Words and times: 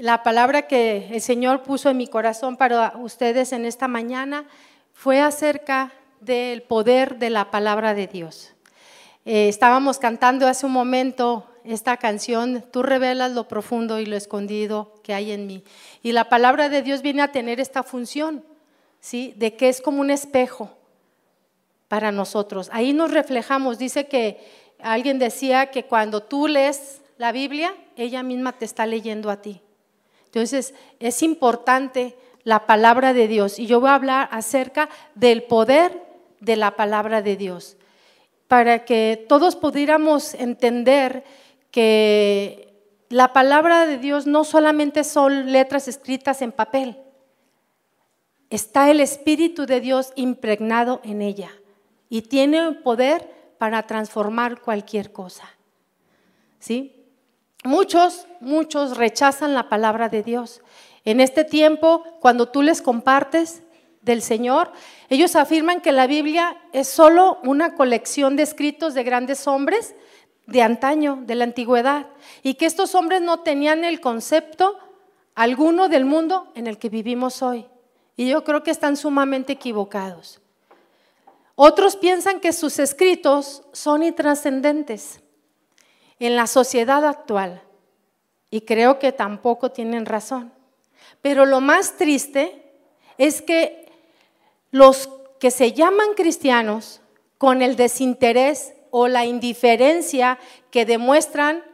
la 0.00 0.22
palabra 0.22 0.62
que 0.62 1.08
el 1.12 1.20
Señor 1.20 1.62
puso 1.62 1.90
en 1.90 1.98
mi 1.98 2.06
corazón 2.06 2.56
para 2.56 2.94
ustedes 2.96 3.52
en 3.52 3.66
esta 3.66 3.86
mañana 3.86 4.46
fue 4.94 5.20
acerca 5.20 5.92
del 6.20 6.62
poder 6.62 7.18
de 7.18 7.28
la 7.28 7.50
palabra 7.50 7.92
de 7.92 8.06
Dios. 8.06 8.52
Eh, 9.26 9.48
estábamos 9.48 9.98
cantando 9.98 10.48
hace 10.48 10.64
un 10.64 10.72
momento 10.72 11.46
esta 11.64 11.98
canción, 11.98 12.64
tú 12.70 12.82
revelas 12.82 13.32
lo 13.32 13.46
profundo 13.46 14.00
y 14.00 14.06
lo 14.06 14.16
escondido 14.16 14.94
que 15.02 15.12
hay 15.12 15.32
en 15.32 15.46
mí. 15.46 15.62
Y 16.02 16.12
la 16.12 16.30
palabra 16.30 16.70
de 16.70 16.80
Dios 16.80 17.02
viene 17.02 17.20
a 17.20 17.32
tener 17.32 17.60
esta 17.60 17.82
función, 17.82 18.42
¿sí? 19.00 19.34
De 19.36 19.54
que 19.54 19.68
es 19.68 19.82
como 19.82 20.00
un 20.00 20.10
espejo 20.10 20.70
para 21.88 22.10
nosotros. 22.10 22.70
Ahí 22.72 22.94
nos 22.94 23.10
reflejamos. 23.10 23.76
Dice 23.76 24.06
que 24.06 24.38
alguien 24.80 25.18
decía 25.18 25.70
que 25.70 25.84
cuando 25.84 26.22
tú 26.22 26.48
lees 26.48 27.02
la 27.18 27.32
Biblia, 27.32 27.74
ella 27.96 28.22
misma 28.22 28.52
te 28.52 28.64
está 28.64 28.86
leyendo 28.86 29.28
a 29.30 29.42
ti. 29.42 29.60
Entonces, 30.30 30.74
es 31.00 31.24
importante 31.24 32.16
la 32.44 32.66
palabra 32.66 33.12
de 33.12 33.26
Dios 33.26 33.58
y 33.58 33.66
yo 33.66 33.80
voy 33.80 33.90
a 33.90 33.96
hablar 33.96 34.28
acerca 34.30 34.88
del 35.16 35.42
poder 35.42 36.06
de 36.38 36.54
la 36.54 36.76
palabra 36.76 37.20
de 37.20 37.36
Dios, 37.36 37.76
para 38.46 38.84
que 38.84 39.26
todos 39.28 39.56
pudiéramos 39.56 40.34
entender 40.34 41.24
que 41.72 42.72
la 43.08 43.32
palabra 43.32 43.86
de 43.86 43.98
Dios 43.98 44.28
no 44.28 44.44
solamente 44.44 45.02
son 45.02 45.50
letras 45.50 45.88
escritas 45.88 46.42
en 46.42 46.52
papel, 46.52 46.96
está 48.50 48.88
el 48.88 49.00
Espíritu 49.00 49.66
de 49.66 49.80
Dios 49.80 50.12
impregnado 50.14 51.00
en 51.02 51.22
ella 51.22 51.50
y 52.08 52.22
tiene 52.22 52.70
poder 52.72 53.28
para 53.58 53.82
transformar 53.84 54.60
cualquier 54.60 55.10
cosa. 55.10 55.48
¿Sí? 56.60 56.99
Muchos, 57.64 58.26
muchos 58.40 58.96
rechazan 58.96 59.52
la 59.52 59.68
palabra 59.68 60.08
de 60.08 60.22
Dios. 60.22 60.62
En 61.04 61.20
este 61.20 61.44
tiempo, 61.44 62.04
cuando 62.20 62.48
tú 62.48 62.62
les 62.62 62.80
compartes 62.80 63.62
del 64.00 64.22
Señor, 64.22 64.72
ellos 65.10 65.36
afirman 65.36 65.82
que 65.82 65.92
la 65.92 66.06
Biblia 66.06 66.56
es 66.72 66.88
solo 66.88 67.38
una 67.42 67.74
colección 67.74 68.36
de 68.36 68.44
escritos 68.44 68.94
de 68.94 69.02
grandes 69.02 69.46
hombres 69.46 69.94
de 70.46 70.62
antaño, 70.62 71.18
de 71.26 71.34
la 71.34 71.44
antigüedad, 71.44 72.06
y 72.42 72.54
que 72.54 72.66
estos 72.66 72.94
hombres 72.94 73.20
no 73.20 73.40
tenían 73.40 73.84
el 73.84 74.00
concepto 74.00 74.78
alguno 75.34 75.88
del 75.88 76.06
mundo 76.06 76.50
en 76.54 76.66
el 76.66 76.78
que 76.78 76.88
vivimos 76.88 77.42
hoy. 77.42 77.66
Y 78.16 78.28
yo 78.28 78.42
creo 78.42 78.62
que 78.62 78.70
están 78.70 78.96
sumamente 78.96 79.52
equivocados. 79.52 80.40
Otros 81.54 81.96
piensan 81.96 82.40
que 82.40 82.52
sus 82.52 82.78
escritos 82.78 83.62
son 83.72 84.02
intrascendentes 84.02 85.19
en 86.20 86.36
la 86.36 86.46
sociedad 86.46 87.04
actual. 87.04 87.62
Y 88.50 88.60
creo 88.60 88.98
que 88.98 89.10
tampoco 89.10 89.72
tienen 89.72 90.06
razón. 90.06 90.52
Pero 91.22 91.46
lo 91.46 91.60
más 91.60 91.96
triste 91.96 92.62
es 93.18 93.42
que 93.42 93.90
los 94.70 95.08
que 95.40 95.50
se 95.50 95.72
llaman 95.72 96.14
cristianos, 96.14 97.00
con 97.38 97.62
el 97.62 97.74
desinterés 97.74 98.74
o 98.90 99.08
la 99.08 99.24
indiferencia 99.24 100.38
que 100.70 100.84
demuestran 100.84 101.64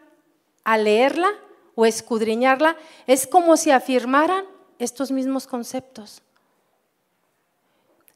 al 0.65 0.85
leerla 0.85 1.29
o 1.75 1.87
escudriñarla, 1.87 2.77
es 3.07 3.27
como 3.27 3.57
si 3.57 3.73
afirmaran 3.73 4.45
estos 4.79 5.11
mismos 5.11 5.47
conceptos. 5.47 6.23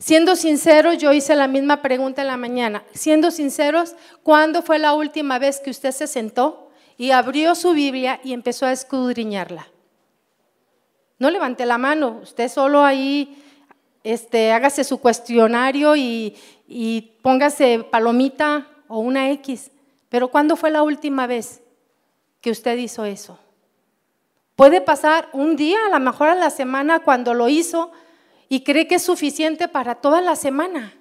Siendo 0.01 0.35
sinceros, 0.35 0.97
yo 0.97 1.13
hice 1.13 1.37
la 1.37 1.47
misma 1.47 1.83
pregunta 1.83 2.23
en 2.23 2.29
la 2.29 2.39
mañana. 2.39 2.83
Siendo 2.95 3.31
sinceros, 3.31 3.95
¿cuándo 4.23 4.63
fue 4.63 4.79
la 4.79 4.95
última 4.95 5.39
vez 5.39 5.61
que 5.61 5.69
usted 5.69 5.91
se 5.91 6.07
sentó 6.07 6.71
y 6.97 7.11
abrió 7.11 7.55
su 7.55 7.75
Biblia 7.75 8.19
y 8.25 8.33
empezó 8.33 8.65
a 8.65 8.73
escudriñarla? 8.73 9.69
No 11.19 11.31
levante 11.31 11.67
la 11.67 11.77
mano, 11.77 12.21
usted 12.23 12.49
solo 12.49 12.83
ahí 12.83 13.43
este, 14.03 14.53
hágase 14.53 14.85
su 14.85 15.03
cuestionario 15.03 15.95
y, 15.97 16.35
y 16.67 17.13
póngase 17.21 17.85
palomita 17.91 18.69
o 18.89 19.01
una 19.01 19.31
X. 19.33 19.71
Pero 20.09 20.29
¿cuándo 20.29 20.57
fue 20.57 20.71
la 20.71 20.83
última 20.83 21.27
vez 21.27 21.61
que 22.41 22.51
usted 22.51 22.79
hizo 22.79 23.05
eso? 23.05 23.39
Puede 24.57 24.81
pasar 24.81 25.29
un 25.35 25.57
día, 25.57 25.79
a 25.87 25.91
lo 25.91 26.01
mejor 26.03 26.29
a 26.31 26.35
la 26.35 26.49
semana, 26.49 27.01
cuando 27.01 27.35
lo 27.35 27.51
hizo, 27.51 27.93
y 28.51 28.65
cree 28.65 28.89
que 28.89 28.97
es 28.97 29.05
suficiente 29.05 29.69
para 29.69 29.95
toda 29.95 30.21
la 30.21 30.35
semana. 30.35 30.93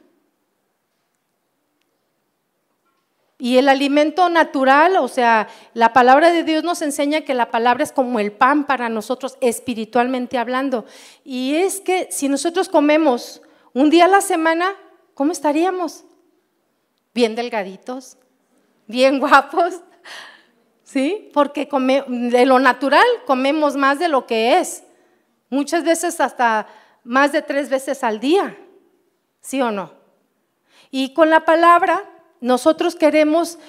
Y 3.40 3.58
el 3.58 3.70
alimento 3.70 4.30
natural, 4.30 4.98
o 4.98 5.08
sea, 5.08 5.48
la 5.74 5.92
palabra 5.92 6.32
de 6.32 6.44
Dios 6.44 6.64
nos 6.64 6.84
enseña 6.84 7.22
que 7.22 7.34
la 7.34 7.50
palabra 7.50 7.84
es 7.84 7.92
como 7.92 8.20
el 8.20 8.32
pan 8.32 8.66
para 8.66 8.88
nosotros 8.88 9.36
espiritualmente 9.42 10.38
hablando. 10.38 10.86
Y 11.26 11.56
es 11.56 11.82
que 11.82 12.08
si 12.12 12.30
nosotros 12.30 12.70
comemos 12.70 13.42
un 13.74 13.90
día 13.90 14.06
a 14.06 14.10
la 14.10 14.22
semana, 14.22 14.76
¿cómo 15.16 15.31
estaríamos? 15.31 16.04
Bien 17.16 17.34
delgaditos, 17.34 18.18
bien 18.86 19.20
guapos, 19.20 19.81
¿sí? 20.84 21.31
Porque 21.34 21.68
de 22.08 22.46
lo 22.46 22.60
natural 22.60 23.08
comemos 23.26 23.76
más 23.76 23.98
de 23.98 24.08
lo 24.08 24.28
que 24.28 24.60
es. 24.60 24.84
Muchas 25.50 25.84
veces 25.84 26.22
hasta 26.22 26.68
más 27.04 27.32
de 27.32 27.42
tres 27.42 27.70
veces 27.70 28.04
al 28.04 28.20
día, 28.20 28.58
¿sí 29.42 29.62
o 29.62 29.72
no? 29.72 29.94
Y 30.92 31.14
con 31.14 31.30
la 31.30 31.46
palabra, 31.46 32.10
nosotros 32.42 32.96
queremos 32.96 33.60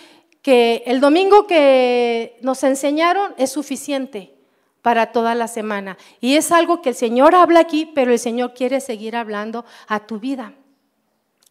que 0.42 0.82
el 0.86 1.00
domingo 1.00 1.46
que 1.46 2.38
nos 2.42 2.62
enseñaron 2.64 3.34
es 3.36 3.52
suficiente 3.52 4.34
para 4.82 5.12
toda 5.12 5.34
la 5.34 5.48
semana. 5.48 5.98
Y 6.20 6.36
es 6.36 6.52
algo 6.52 6.80
que 6.80 6.90
el 6.90 6.94
Señor 6.94 7.34
habla 7.34 7.60
aquí, 7.60 7.90
pero 7.94 8.12
el 8.12 8.18
Señor 8.18 8.54
quiere 8.54 8.80
seguir 8.80 9.16
hablando 9.16 9.64
a 9.86 10.06
tu 10.06 10.18
vida 10.18 10.54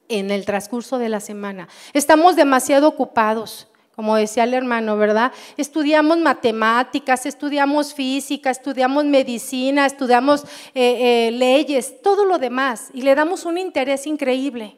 en 0.08 0.32
el 0.32 0.46
transcurso 0.46 0.98
de 0.98 1.10
la 1.10 1.20
semana. 1.20 1.68
Estamos 1.94 2.36
demasiado 2.36 2.88
ocupados 2.88 3.68
como 4.00 4.16
decía 4.16 4.46
el 4.46 4.54
hermano, 4.54 4.96
¿verdad? 4.96 5.34
Estudiamos 5.58 6.18
matemáticas, 6.20 7.26
estudiamos 7.26 7.94
física, 7.94 8.50
estudiamos 8.50 9.04
medicina, 9.04 9.86
estudiamos 9.86 10.46
eh, 10.74 11.28
eh, 11.28 11.32
leyes, 11.32 12.02
todo 12.02 12.24
lo 12.24 12.38
demás, 12.38 12.92
y 12.94 13.02
le 13.02 13.14
damos 13.14 13.44
un 13.44 13.58
interés 13.58 14.08
increíble, 14.08 14.78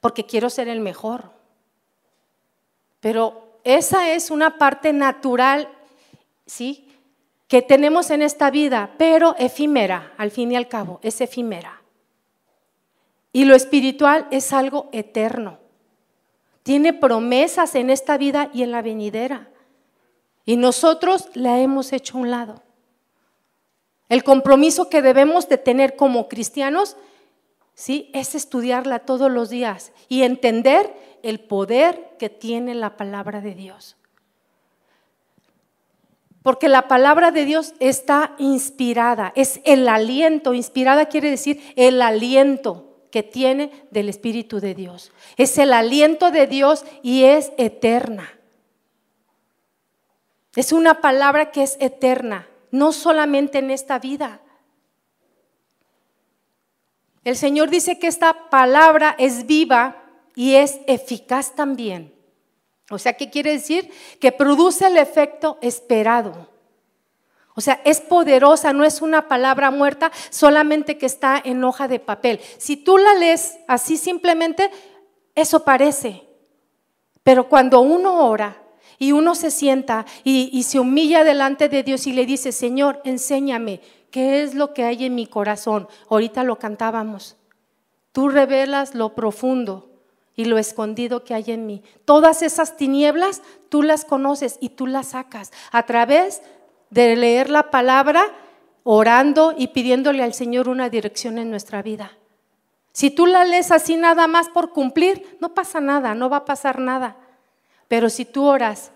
porque 0.00 0.26
quiero 0.26 0.50
ser 0.50 0.66
el 0.66 0.80
mejor. 0.80 1.30
Pero 2.98 3.60
esa 3.62 4.10
es 4.10 4.32
una 4.32 4.58
parte 4.58 4.92
natural, 4.92 5.68
¿sí? 6.44 6.88
Que 7.46 7.62
tenemos 7.62 8.10
en 8.10 8.22
esta 8.22 8.50
vida, 8.50 8.94
pero 8.98 9.36
efímera, 9.38 10.12
al 10.18 10.32
fin 10.32 10.50
y 10.50 10.56
al 10.56 10.66
cabo, 10.66 10.98
es 11.04 11.20
efímera. 11.20 11.82
Y 13.32 13.44
lo 13.44 13.54
espiritual 13.54 14.26
es 14.32 14.52
algo 14.52 14.88
eterno. 14.90 15.61
Tiene 16.62 16.92
promesas 16.92 17.74
en 17.74 17.90
esta 17.90 18.16
vida 18.16 18.50
y 18.52 18.62
en 18.62 18.70
la 18.70 18.82
venidera. 18.82 19.48
Y 20.44 20.56
nosotros 20.56 21.28
la 21.34 21.58
hemos 21.60 21.92
hecho 21.92 22.16
a 22.16 22.20
un 22.20 22.30
lado. 22.30 22.62
El 24.08 24.24
compromiso 24.24 24.88
que 24.88 25.02
debemos 25.02 25.48
de 25.48 25.58
tener 25.58 25.96
como 25.96 26.28
cristianos, 26.28 26.96
¿sí? 27.74 28.10
Es 28.12 28.34
estudiarla 28.34 29.00
todos 29.00 29.30
los 29.30 29.48
días 29.50 29.92
y 30.08 30.22
entender 30.22 30.94
el 31.22 31.40
poder 31.40 32.16
que 32.18 32.28
tiene 32.28 32.74
la 32.74 32.96
palabra 32.96 33.40
de 33.40 33.54
Dios. 33.54 33.96
Porque 36.42 36.68
la 36.68 36.88
palabra 36.88 37.30
de 37.30 37.44
Dios 37.44 37.74
está 37.78 38.34
inspirada, 38.38 39.32
es 39.36 39.60
el 39.64 39.88
aliento. 39.88 40.54
Inspirada 40.54 41.06
quiere 41.06 41.30
decir 41.30 41.62
el 41.76 42.02
aliento 42.02 42.91
que 43.12 43.22
tiene 43.22 43.70
del 43.90 44.08
Espíritu 44.08 44.58
de 44.58 44.74
Dios. 44.74 45.12
Es 45.36 45.58
el 45.58 45.72
aliento 45.72 46.32
de 46.32 46.48
Dios 46.48 46.84
y 47.02 47.24
es 47.24 47.52
eterna. 47.58 48.32
Es 50.56 50.72
una 50.72 51.00
palabra 51.00 51.52
que 51.52 51.62
es 51.62 51.76
eterna, 51.78 52.48
no 52.70 52.92
solamente 52.92 53.58
en 53.58 53.70
esta 53.70 53.98
vida. 53.98 54.40
El 57.22 57.36
Señor 57.36 57.70
dice 57.70 57.98
que 57.98 58.08
esta 58.08 58.50
palabra 58.50 59.14
es 59.18 59.46
viva 59.46 60.02
y 60.34 60.54
es 60.54 60.80
eficaz 60.86 61.54
también. 61.54 62.14
O 62.90 62.98
sea, 62.98 63.12
¿qué 63.12 63.30
quiere 63.30 63.52
decir? 63.52 63.90
Que 64.20 64.32
produce 64.32 64.86
el 64.86 64.96
efecto 64.96 65.58
esperado. 65.60 66.51
O 67.54 67.60
sea, 67.60 67.80
es 67.84 68.00
poderosa, 68.00 68.72
no 68.72 68.84
es 68.84 69.02
una 69.02 69.28
palabra 69.28 69.70
muerta, 69.70 70.10
solamente 70.30 70.96
que 70.96 71.06
está 71.06 71.40
en 71.44 71.62
hoja 71.64 71.86
de 71.86 72.00
papel. 72.00 72.40
Si 72.58 72.76
tú 72.76 72.96
la 72.96 73.14
lees 73.14 73.58
así 73.68 73.96
simplemente, 73.96 74.70
eso 75.34 75.64
parece. 75.64 76.22
Pero 77.22 77.48
cuando 77.48 77.80
uno 77.80 78.26
ora 78.26 78.62
y 78.98 79.12
uno 79.12 79.34
se 79.34 79.50
sienta 79.50 80.06
y, 80.24 80.62
se 80.62 80.80
humilla 80.80 81.24
delante 81.24 81.68
de 81.68 81.82
Dios 81.82 82.06
y 82.06 82.12
le 82.12 82.24
dice, 82.24 82.52
Señor, 82.52 83.00
enséñame 83.04 83.80
qué 84.10 84.42
es 84.42 84.54
lo 84.54 84.72
que 84.72 84.84
hay 84.84 85.04
en 85.04 85.14
mi 85.14 85.26
corazón. 85.26 85.88
Ahorita 86.08 86.44
lo 86.44 86.58
cantábamos. 86.58 87.36
Tú 88.12 88.28
revelas 88.28 88.94
lo 88.94 89.14
profundo 89.14 89.90
y 90.34 90.46
lo 90.46 90.58
escondido 90.58 91.24
que 91.24 91.34
hay 91.34 91.44
en 91.48 91.66
mí. 91.66 91.82
Todas 92.04 92.42
esas 92.42 92.76
tinieblas 92.76 93.42
tú 93.68 93.82
las 93.82 94.04
conoces 94.04 94.56
y 94.60 94.70
tú 94.70 94.86
las 94.86 95.08
sacas 95.08 95.52
a 95.70 95.84
través 95.84 96.40
de 96.40 96.61
leer 96.92 97.50
la 97.50 97.70
palabra, 97.70 98.24
orando 98.84 99.54
y 99.56 99.68
pidiéndole 99.68 100.22
al 100.22 100.34
Señor 100.34 100.68
una 100.68 100.88
dirección 100.88 101.38
en 101.38 101.50
nuestra 101.50 101.82
vida. 101.82 102.12
Si 102.92 103.10
tú 103.10 103.26
la 103.26 103.44
lees 103.44 103.70
así 103.70 103.96
nada 103.96 104.26
más 104.26 104.48
por 104.48 104.72
cumplir, 104.72 105.38
no 105.40 105.54
pasa 105.54 105.80
nada, 105.80 106.14
no 106.14 106.28
va 106.28 106.38
a 106.38 106.44
pasar 106.44 106.78
nada. 106.78 107.16
Pero 107.88 108.10
si 108.10 108.24
tú 108.24 108.44
oras 108.44 108.92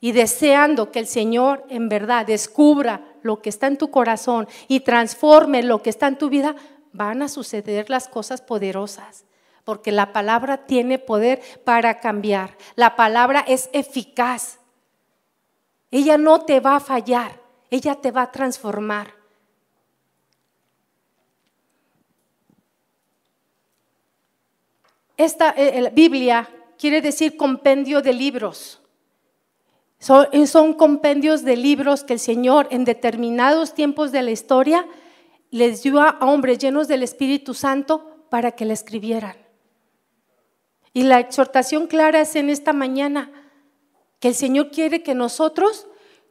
y 0.00 0.12
deseando 0.12 0.90
que 0.90 0.98
el 0.98 1.06
Señor 1.06 1.64
en 1.68 1.88
verdad 1.88 2.26
descubra 2.26 3.02
lo 3.22 3.40
que 3.40 3.50
está 3.50 3.66
en 3.66 3.78
tu 3.78 3.90
corazón 3.90 4.48
y 4.68 4.80
transforme 4.80 5.62
lo 5.62 5.82
que 5.82 5.90
está 5.90 6.08
en 6.08 6.18
tu 6.18 6.28
vida, 6.28 6.56
van 6.92 7.22
a 7.22 7.28
suceder 7.28 7.90
las 7.90 8.08
cosas 8.08 8.40
poderosas. 8.40 9.24
Porque 9.64 9.92
la 9.92 10.12
palabra 10.12 10.66
tiene 10.66 10.98
poder 10.98 11.40
para 11.64 12.00
cambiar. 12.00 12.56
La 12.76 12.96
palabra 12.96 13.44
es 13.46 13.70
eficaz. 13.72 14.58
Ella 15.94 16.18
no 16.18 16.40
te 16.40 16.58
va 16.58 16.74
a 16.74 16.80
fallar, 16.80 17.40
ella 17.70 17.94
te 17.94 18.10
va 18.10 18.22
a 18.22 18.32
transformar. 18.32 19.14
Esta 25.16 25.54
eh, 25.56 25.92
Biblia 25.94 26.48
quiere 26.76 27.00
decir 27.00 27.36
compendio 27.36 28.02
de 28.02 28.12
libros. 28.12 28.80
Son, 30.00 30.26
eh, 30.32 30.48
son, 30.48 30.74
compendios 30.74 31.44
de 31.44 31.56
libros 31.56 32.02
que 32.02 32.14
el 32.14 32.18
Señor 32.18 32.66
en 32.72 32.84
determinados 32.84 33.72
tiempos 33.72 34.10
de 34.10 34.22
la 34.22 34.32
historia 34.32 34.84
les 35.52 35.84
dio 35.84 36.00
a 36.00 36.18
hombres 36.22 36.58
llenos 36.58 36.88
del 36.88 37.04
Espíritu 37.04 37.54
Santo 37.54 38.26
para 38.30 38.50
que 38.50 38.64
la 38.64 38.72
escribieran. 38.72 39.36
Y 40.92 41.04
la 41.04 41.20
exhortación 41.20 41.86
clara 41.86 42.22
es 42.22 42.34
en 42.34 42.50
esta 42.50 42.72
mañana 42.72 43.30
que 44.24 44.28
el 44.28 44.34
Señor 44.34 44.70
quiere 44.70 45.02
que 45.02 45.14
nosotros 45.14 45.86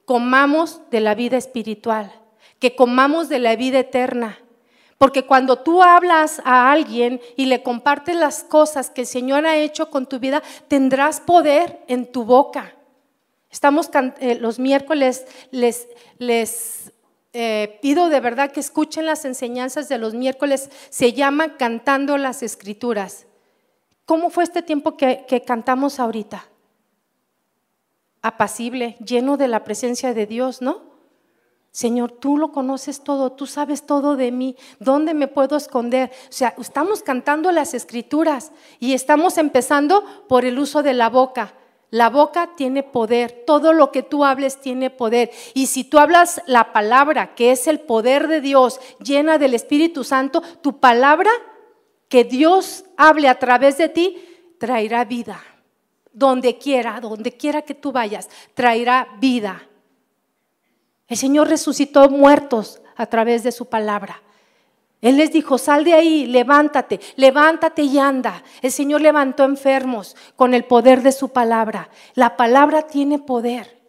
comamos 0.05 0.81
de 0.89 0.99
la 0.99 1.13
vida 1.13 1.37
espiritual, 1.37 2.11
que 2.57 2.75
comamos 2.75 3.29
de 3.29 3.37
la 3.37 3.55
vida 3.55 3.77
eterna. 3.77 4.39
Porque 4.97 5.27
cuando 5.27 5.59
tú 5.59 5.83
hablas 5.83 6.41
a 6.43 6.71
alguien 6.71 7.21
y 7.35 7.45
le 7.45 7.61
compartes 7.61 8.15
las 8.15 8.43
cosas 8.43 8.89
que 8.89 9.01
el 9.01 9.07
Señor 9.07 9.45
ha 9.45 9.57
hecho 9.57 9.91
con 9.91 10.07
tu 10.07 10.17
vida, 10.17 10.41
tendrás 10.67 11.21
poder 11.21 11.83
en 11.87 12.11
tu 12.11 12.23
boca. 12.23 12.73
Estamos 13.51 13.91
eh, 14.19 14.39
los 14.41 14.57
miércoles, 14.57 15.27
les, 15.51 15.87
les 16.17 16.91
eh, 17.33 17.77
pido 17.83 18.09
de 18.09 18.19
verdad 18.21 18.51
que 18.51 18.59
escuchen 18.59 19.05
las 19.05 19.23
enseñanzas 19.23 19.87
de 19.87 19.99
los 19.99 20.15
miércoles, 20.15 20.71
se 20.89 21.13
llama 21.13 21.57
Cantando 21.57 22.17
las 22.17 22.41
Escrituras. 22.41 23.27
¿Cómo 24.05 24.31
fue 24.31 24.45
este 24.45 24.63
tiempo 24.63 24.97
que 24.97 25.43
cantamos 25.45 25.99
ahorita? 25.99 26.47
Apacible, 28.23 28.95
lleno 29.05 29.37
de 29.37 29.47
la 29.47 29.63
presencia 29.63 30.13
de 30.15 30.25
Dios, 30.25 30.61
¿no? 30.61 30.93
Señor, 31.71 32.11
tú 32.11 32.37
lo 32.37 32.51
conoces 32.51 33.03
todo, 33.03 33.31
tú 33.31 33.47
sabes 33.47 33.85
todo 33.85 34.15
de 34.15 34.31
mí, 34.31 34.55
¿dónde 34.79 35.13
me 35.13 35.27
puedo 35.27 35.57
esconder? 35.57 36.11
O 36.29 36.31
sea, 36.31 36.55
estamos 36.57 37.03
cantando 37.03 37.51
las 37.51 37.73
escrituras 37.73 38.51
y 38.79 38.93
estamos 38.93 39.37
empezando 39.37 40.03
por 40.29 40.45
el 40.45 40.57
uso 40.57 40.83
de 40.83 40.93
la 40.93 41.09
boca. 41.09 41.55
La 41.89 42.09
boca 42.09 42.51
tiene 42.55 42.81
poder, 42.81 43.43
todo 43.45 43.73
lo 43.73 43.91
que 43.91 44.03
tú 44.03 44.23
hables 44.23 44.61
tiene 44.61 44.89
poder. 44.89 45.31
Y 45.53 45.67
si 45.67 45.83
tú 45.83 45.99
hablas 45.99 46.41
la 46.47 46.73
palabra, 46.73 47.35
que 47.35 47.51
es 47.51 47.67
el 47.67 47.79
poder 47.79 48.27
de 48.27 48.39
Dios, 48.39 48.79
llena 49.03 49.37
del 49.37 49.53
Espíritu 49.53 50.03
Santo, 50.03 50.41
tu 50.61 50.79
palabra, 50.79 51.29
que 52.07 52.23
Dios 52.23 52.85
hable 52.97 53.27
a 53.27 53.39
través 53.39 53.77
de 53.77 53.89
ti, 53.89 54.23
traerá 54.59 55.05
vida 55.05 55.41
donde 56.13 56.57
quiera, 56.57 56.99
donde 57.01 57.35
quiera 57.35 57.63
que 57.63 57.73
tú 57.73 57.91
vayas, 57.91 58.29
traerá 58.53 59.07
vida. 59.19 59.67
El 61.07 61.17
Señor 61.17 61.49
resucitó 61.49 62.09
muertos 62.09 62.81
a 62.95 63.07
través 63.07 63.43
de 63.43 63.51
su 63.51 63.65
palabra. 63.65 64.21
Él 65.01 65.17
les 65.17 65.33
dijo, 65.33 65.57
sal 65.57 65.83
de 65.83 65.93
ahí, 65.93 66.25
levántate, 66.27 67.01
levántate 67.17 67.81
y 67.81 67.99
anda. 67.99 68.41
El 68.61 68.71
Señor 68.71 69.01
levantó 69.01 69.43
enfermos 69.43 70.15
con 70.37 70.53
el 70.53 70.63
poder 70.63 71.01
de 71.01 71.11
su 71.11 71.29
palabra. 71.29 71.89
La 72.13 72.37
palabra 72.37 72.83
tiene 72.83 73.19
poder. 73.19 73.81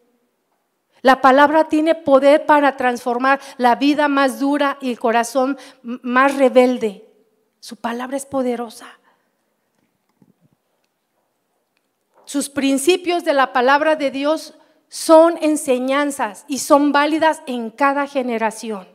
La 1.03 1.21
palabra 1.21 1.69
tiene 1.69 1.95
poder 1.95 2.47
para 2.47 2.77
transformar 2.77 3.39
la 3.59 3.77
vida 3.77 4.09
más 4.09 4.41
dura 4.41 4.79
y 4.81 4.91
el 4.91 4.99
corazón 4.99 5.57
más 5.83 6.35
rebelde. 6.37 7.07
Su 7.61 7.77
palabra 7.77 8.17
es 8.17 8.27
poderosa. 8.27 8.87
Sus 12.25 12.49
principios 12.49 13.25
de 13.25 13.35
la 13.35 13.53
palabra 13.53 13.97
de 13.97 14.11
Dios 14.11 14.55
son 14.89 15.39
enseñanzas 15.41 16.45
y 16.49 16.59
son 16.59 16.93
válidas 16.93 17.43
en 17.47 17.71
cada 17.71 18.07
generación. 18.07 18.87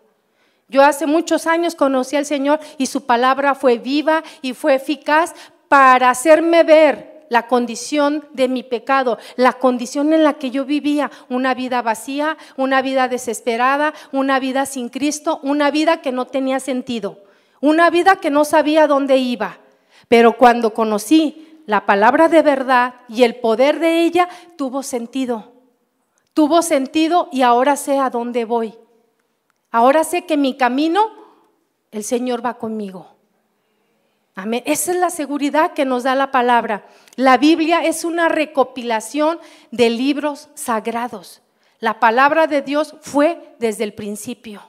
Yo 0.69 0.83
hace 0.83 1.07
muchos 1.07 1.47
años 1.47 1.75
conocí 1.75 2.15
al 2.15 2.25
Señor 2.25 2.59
y 2.77 2.85
su 2.85 3.05
palabra 3.05 3.55
fue 3.55 3.79
viva 3.79 4.23
y 4.41 4.53
fue 4.53 4.75
eficaz 4.75 5.33
para 5.67 6.09
hacerme 6.09 6.63
ver 6.63 7.25
la 7.29 7.47
condición 7.47 8.25
de 8.33 8.47
mi 8.47 8.63
pecado, 8.63 9.17
la 9.35 9.53
condición 9.53 10.13
en 10.13 10.23
la 10.23 10.33
que 10.33 10.51
yo 10.51 10.65
vivía, 10.65 11.11
una 11.29 11.53
vida 11.53 11.81
vacía, 11.81 12.37
una 12.57 12.81
vida 12.81 13.07
desesperada, 13.07 13.93
una 14.11 14.39
vida 14.39 14.65
sin 14.65 14.89
Cristo, 14.89 15.39
una 15.43 15.71
vida 15.71 16.01
que 16.01 16.11
no 16.11 16.25
tenía 16.25 16.59
sentido, 16.59 17.19
una 17.61 17.89
vida 17.89 18.17
que 18.17 18.29
no 18.29 18.45
sabía 18.45 18.87
dónde 18.87 19.17
iba. 19.17 19.57
Pero 20.07 20.37
cuando 20.37 20.73
conocí 20.73 21.48
la 21.69 21.85
palabra 21.85 22.29
de 22.29 22.41
verdad 22.41 22.95
y 23.07 23.21
el 23.21 23.35
poder 23.35 23.77
de 23.77 24.01
ella 24.01 24.27
tuvo 24.57 24.81
sentido. 24.81 25.53
Tuvo 26.33 26.63
sentido 26.63 27.29
y 27.31 27.43
ahora 27.43 27.75
sé 27.75 27.99
a 27.99 28.09
dónde 28.09 28.43
voy. 28.43 28.73
Ahora 29.69 30.03
sé 30.03 30.25
que 30.25 30.35
mi 30.35 30.57
camino, 30.57 30.99
el 31.91 32.03
Señor 32.03 32.43
va 32.43 32.55
conmigo. 32.55 33.13
Amén. 34.33 34.63
Esa 34.65 34.93
es 34.93 34.97
la 34.97 35.11
seguridad 35.11 35.73
que 35.73 35.85
nos 35.85 36.01
da 36.01 36.15
la 36.15 36.31
palabra. 36.31 36.87
La 37.15 37.37
Biblia 37.37 37.85
es 37.85 38.03
una 38.03 38.29
recopilación 38.29 39.37
de 39.69 39.91
libros 39.91 40.49
sagrados. 40.55 41.43
La 41.79 41.99
palabra 41.99 42.47
de 42.47 42.63
Dios 42.63 42.95
fue 43.01 43.55
desde 43.59 43.83
el 43.83 43.93
principio. 43.93 44.63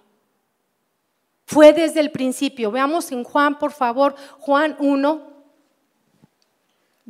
Fue 1.46 1.72
desde 1.72 2.00
el 2.00 2.10
principio. 2.10 2.70
Veamos 2.70 3.10
en 3.10 3.24
Juan, 3.24 3.58
por 3.58 3.72
favor, 3.72 4.16
Juan 4.38 4.76
1, 4.78 5.29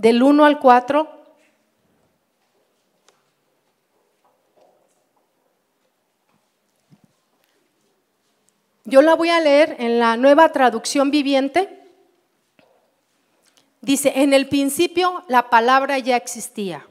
del 0.00 0.22
1 0.22 0.46
al 0.46 0.58
4. 0.58 1.08
Yo 8.86 9.02
la 9.02 9.14
voy 9.14 9.28
a 9.28 9.40
leer 9.40 9.76
en 9.78 9.98
la 9.98 10.16
nueva 10.16 10.52
traducción 10.52 11.10
viviente. 11.10 11.84
Dice, 13.82 14.14
en 14.16 14.32
el 14.32 14.48
principio 14.48 15.22
la 15.28 15.50
palabra 15.50 15.98
ya 15.98 16.16
existía. 16.16 16.86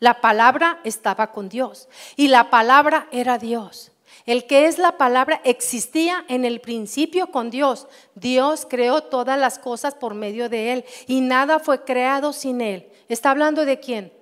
La 0.00 0.22
palabra 0.22 0.80
estaba 0.82 1.32
con 1.32 1.50
Dios 1.50 1.90
y 2.16 2.28
la 2.28 2.48
palabra 2.48 3.06
era 3.12 3.36
Dios. 3.36 3.92
El 4.26 4.46
que 4.46 4.66
es 4.66 4.78
la 4.78 4.98
palabra 4.98 5.40
existía 5.44 6.24
en 6.28 6.44
el 6.44 6.60
principio 6.60 7.28
con 7.28 7.48
Dios. 7.48 7.86
Dios 8.16 8.66
creó 8.68 9.04
todas 9.04 9.38
las 9.38 9.60
cosas 9.60 9.94
por 9.94 10.14
medio 10.14 10.48
de 10.48 10.72
Él 10.72 10.84
y 11.06 11.20
nada 11.20 11.60
fue 11.60 11.84
creado 11.84 12.32
sin 12.32 12.60
Él. 12.60 12.90
¿Está 13.08 13.30
hablando 13.30 13.64
de 13.64 13.78
quién? 13.78 14.12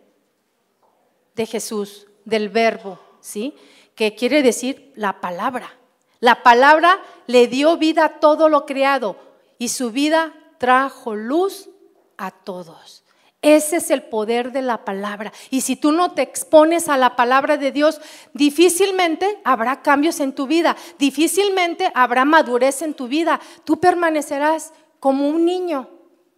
De 1.35 1.47
Jesús, 1.47 2.07
del 2.27 2.51
verbo, 2.51 3.01
¿sí? 3.21 3.55
Que 3.95 4.15
quiere 4.15 4.43
decir 4.43 4.93
la 4.95 5.23
palabra. 5.23 5.75
La 6.21 6.43
palabra 6.43 7.03
le 7.27 7.47
dio 7.47 7.79
vida 7.79 8.05
a 8.05 8.21
todo 8.21 8.51
lo 8.51 8.67
creado 8.67 9.17
y 9.59 9.69
su 9.69 9.91
vida 9.91 10.35
trajo 10.59 11.15
luz 11.15 11.71
a 12.19 12.31
todos. 12.31 13.04
Ese 13.45 13.77
es 13.77 13.91
el 13.91 14.03
poder 14.03 14.53
de 14.53 14.63
la 14.63 14.87
palabra. 14.87 15.31
Y 15.51 15.61
si 15.61 15.77
tú 15.77 15.93
no 15.93 16.13
te 16.13 16.23
expones 16.23 16.89
a 16.89 16.97
la 16.97 17.15
palabra 17.15 17.59
de 17.59 17.73
Dios, 17.73 18.01
difícilmente 18.33 19.39
habrá 19.45 19.83
cambios 19.83 20.21
en 20.21 20.35
tu 20.35 20.47
vida, 20.47 20.79
difícilmente 20.99 21.93
habrá 21.95 22.25
madurez 22.25 22.81
en 22.81 22.95
tu 22.95 23.07
vida. 23.07 23.39
Tú 23.65 23.79
permanecerás 23.79 24.73
como 24.99 25.29
un 25.29 25.45
niño 25.45 25.91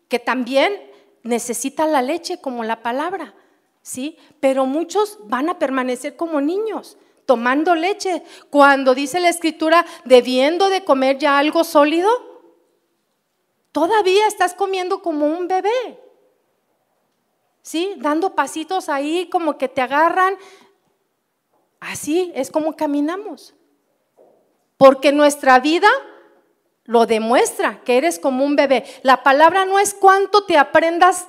que 0.08 0.18
también 0.18 0.72
necesita 1.22 1.86
la 1.86 2.02
leche 2.02 2.40
como 2.40 2.64
la 2.64 2.82
palabra, 2.82 3.36
¿sí? 3.82 4.18
Pero 4.40 4.66
muchos 4.66 5.20
van 5.26 5.48
a 5.48 5.60
permanecer 5.60 6.16
como 6.16 6.40
niños. 6.40 6.98
tomando 7.25 7.75
leche, 7.75 8.22
cuando 8.50 8.94
dice 8.94 9.18
la 9.18 9.28
escritura, 9.28 9.84
debiendo 10.04 10.68
de 10.68 10.84
comer 10.84 11.18
ya 11.18 11.38
algo 11.38 11.64
sólido, 11.64 12.08
todavía 13.72 14.28
estás 14.28 14.54
comiendo 14.54 15.02
como 15.02 15.26
un 15.26 15.48
bebé. 15.48 16.05
¿Sí? 17.66 17.94
Dando 17.96 18.37
pasitos 18.37 18.88
ahí 18.88 19.28
como 19.28 19.58
que 19.58 19.66
te 19.66 19.80
agarran. 19.80 20.37
Así 21.80 22.30
es 22.37 22.52
como 22.52 22.76
caminamos. 22.76 23.56
Porque 24.76 25.11
nuestra 25.11 25.58
vida 25.58 25.88
lo 26.85 27.06
demuestra, 27.06 27.82
que 27.82 27.96
eres 27.96 28.20
como 28.20 28.44
un 28.44 28.54
bebé. 28.54 28.85
La 29.02 29.25
palabra 29.25 29.64
no 29.64 29.80
es 29.80 29.94
cuánto 29.94 30.44
te 30.44 30.56
aprendas 30.56 31.26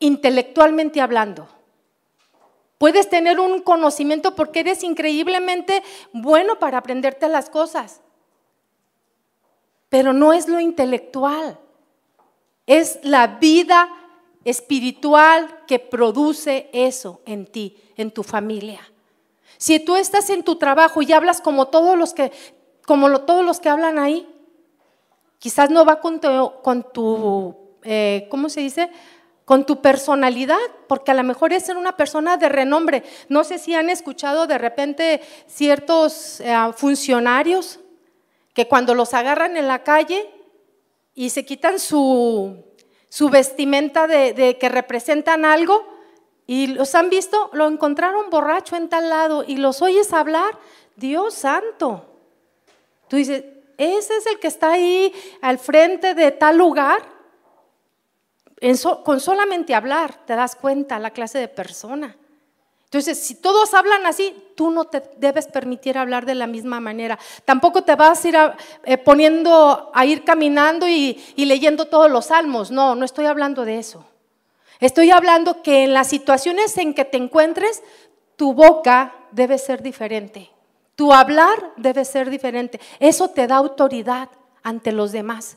intelectualmente 0.00 1.00
hablando. 1.00 1.48
Puedes 2.76 3.08
tener 3.08 3.40
un 3.40 3.62
conocimiento 3.62 4.34
porque 4.34 4.60
eres 4.60 4.84
increíblemente 4.84 5.82
bueno 6.12 6.58
para 6.58 6.76
aprenderte 6.76 7.26
las 7.26 7.48
cosas. 7.48 8.02
Pero 9.88 10.12
no 10.12 10.34
es 10.34 10.46
lo 10.46 10.60
intelectual. 10.60 11.58
Es 12.66 12.98
la 13.02 13.38
vida 13.38 13.88
espiritual 14.44 15.62
que 15.66 15.78
produce 15.78 16.68
eso 16.72 17.20
en 17.26 17.46
ti, 17.46 17.76
en 17.96 18.10
tu 18.10 18.22
familia. 18.22 18.80
Si 19.58 19.80
tú 19.80 19.96
estás 19.96 20.30
en 20.30 20.42
tu 20.42 20.56
trabajo 20.56 21.02
y 21.02 21.12
hablas 21.12 21.40
como 21.40 21.68
todos 21.68 21.96
los 21.96 22.12
que, 22.14 22.32
como 22.86 23.20
todos 23.20 23.44
los 23.44 23.60
que 23.60 23.68
hablan 23.68 23.98
ahí, 23.98 24.28
quizás 25.38 25.70
no 25.70 25.84
va 25.84 26.00
con 26.00 26.20
tu, 26.20 26.52
con 26.62 26.92
tu 26.92 27.56
eh, 27.84 28.26
¿cómo 28.30 28.48
se 28.48 28.60
dice? 28.60 28.90
con 29.44 29.66
tu 29.66 29.82
personalidad, 29.82 30.56
porque 30.88 31.10
a 31.10 31.14
lo 31.14 31.22
mejor 31.22 31.52
es 31.52 31.66
ser 31.66 31.76
una 31.76 31.96
persona 31.96 32.36
de 32.36 32.48
renombre. 32.48 33.02
No 33.28 33.44
sé 33.44 33.58
si 33.58 33.74
han 33.74 33.90
escuchado 33.90 34.46
de 34.46 34.56
repente 34.56 35.20
ciertos 35.46 36.40
eh, 36.40 36.56
funcionarios 36.74 37.78
que 38.54 38.66
cuando 38.68 38.94
los 38.94 39.12
agarran 39.12 39.56
en 39.56 39.68
la 39.68 39.82
calle 39.82 40.30
y 41.14 41.30
se 41.30 41.44
quitan 41.44 41.78
su, 41.78 42.64
su 43.14 43.30
vestimenta 43.30 44.08
de, 44.08 44.58
que 44.58 44.68
representan 44.68 45.44
algo 45.44 45.86
y 46.48 46.66
los 46.66 46.96
han 46.96 47.10
visto, 47.10 47.48
lo 47.52 47.68
encontraron 47.68 48.28
borracho 48.28 48.74
en 48.74 48.88
tal 48.88 49.08
lado 49.08 49.44
y 49.46 49.56
los 49.58 49.82
oyes 49.82 50.12
hablar, 50.12 50.58
Dios 50.96 51.34
santo. 51.34 52.04
Tú 53.06 53.14
dices, 53.14 53.44
ese 53.78 54.16
es 54.16 54.26
el 54.26 54.40
que 54.40 54.48
está 54.48 54.72
ahí 54.72 55.14
al 55.42 55.60
frente 55.60 56.14
de 56.14 56.32
tal 56.32 56.58
lugar 56.58 57.04
con 59.04 59.20
solamente 59.20 59.76
hablar 59.76 60.26
te 60.26 60.34
das 60.34 60.56
cuenta 60.56 60.98
la 60.98 61.10
clase 61.10 61.38
de 61.38 61.46
persona. 61.46 62.16
Entonces, 62.94 63.18
si 63.18 63.34
todos 63.34 63.74
hablan 63.74 64.06
así, 64.06 64.32
tú 64.54 64.70
no 64.70 64.84
te 64.84 65.02
debes 65.16 65.48
permitir 65.48 65.98
hablar 65.98 66.26
de 66.26 66.36
la 66.36 66.46
misma 66.46 66.78
manera. 66.78 67.18
Tampoco 67.44 67.82
te 67.82 67.96
vas 67.96 68.24
a 68.24 68.28
ir 68.28 68.36
eh, 68.84 68.98
poniendo 68.98 69.90
a 69.92 70.06
ir 70.06 70.22
caminando 70.22 70.86
y, 70.86 71.20
y 71.34 71.46
leyendo 71.46 71.86
todos 71.86 72.08
los 72.08 72.26
salmos. 72.26 72.70
No, 72.70 72.94
no 72.94 73.04
estoy 73.04 73.26
hablando 73.26 73.64
de 73.64 73.80
eso. 73.80 74.06
Estoy 74.78 75.10
hablando 75.10 75.60
que 75.60 75.82
en 75.82 75.92
las 75.92 76.06
situaciones 76.06 76.78
en 76.78 76.94
que 76.94 77.04
te 77.04 77.16
encuentres, 77.16 77.82
tu 78.36 78.54
boca 78.54 79.12
debe 79.32 79.58
ser 79.58 79.82
diferente. 79.82 80.52
Tu 80.94 81.12
hablar 81.12 81.72
debe 81.76 82.04
ser 82.04 82.30
diferente. 82.30 82.78
Eso 83.00 83.26
te 83.26 83.48
da 83.48 83.56
autoridad 83.56 84.28
ante 84.62 84.92
los 84.92 85.10
demás. 85.10 85.56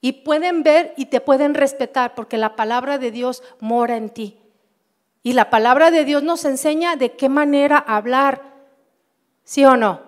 Y 0.00 0.12
pueden 0.12 0.62
ver 0.62 0.94
y 0.96 1.06
te 1.06 1.20
pueden 1.20 1.54
respetar 1.54 2.14
porque 2.14 2.38
la 2.38 2.54
palabra 2.54 2.98
de 2.98 3.10
Dios 3.10 3.42
mora 3.58 3.96
en 3.96 4.10
ti. 4.10 4.38
Y 5.26 5.32
la 5.32 5.50
palabra 5.50 5.90
de 5.90 6.04
Dios 6.04 6.22
nos 6.22 6.44
enseña 6.44 6.94
de 6.94 7.16
qué 7.16 7.28
manera 7.28 7.78
hablar, 7.78 8.42
¿sí 9.42 9.64
o 9.64 9.76
no? 9.76 10.00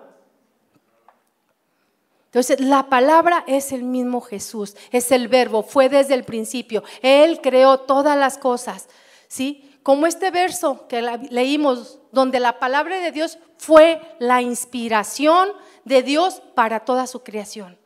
Entonces, 2.27 2.61
la 2.61 2.87
palabra 2.87 3.43
es 3.45 3.73
el 3.73 3.83
mismo 3.83 4.21
Jesús, 4.21 4.77
es 4.93 5.11
el 5.11 5.27
verbo, 5.27 5.61
fue 5.61 5.89
desde 5.89 6.13
el 6.13 6.23
principio. 6.23 6.85
Él 7.01 7.41
creó 7.41 7.81
todas 7.81 8.17
las 8.17 8.37
cosas, 8.37 8.87
¿sí? 9.27 9.77
Como 9.83 10.07
este 10.07 10.31
verso 10.31 10.87
que 10.87 11.01
leímos, 11.29 11.99
donde 12.13 12.39
la 12.39 12.57
palabra 12.57 13.01
de 13.01 13.11
Dios 13.11 13.39
fue 13.57 14.01
la 14.19 14.41
inspiración 14.41 15.49
de 15.83 16.01
Dios 16.01 16.41
para 16.55 16.85
toda 16.85 17.07
su 17.07 17.23
creación. 17.23 17.77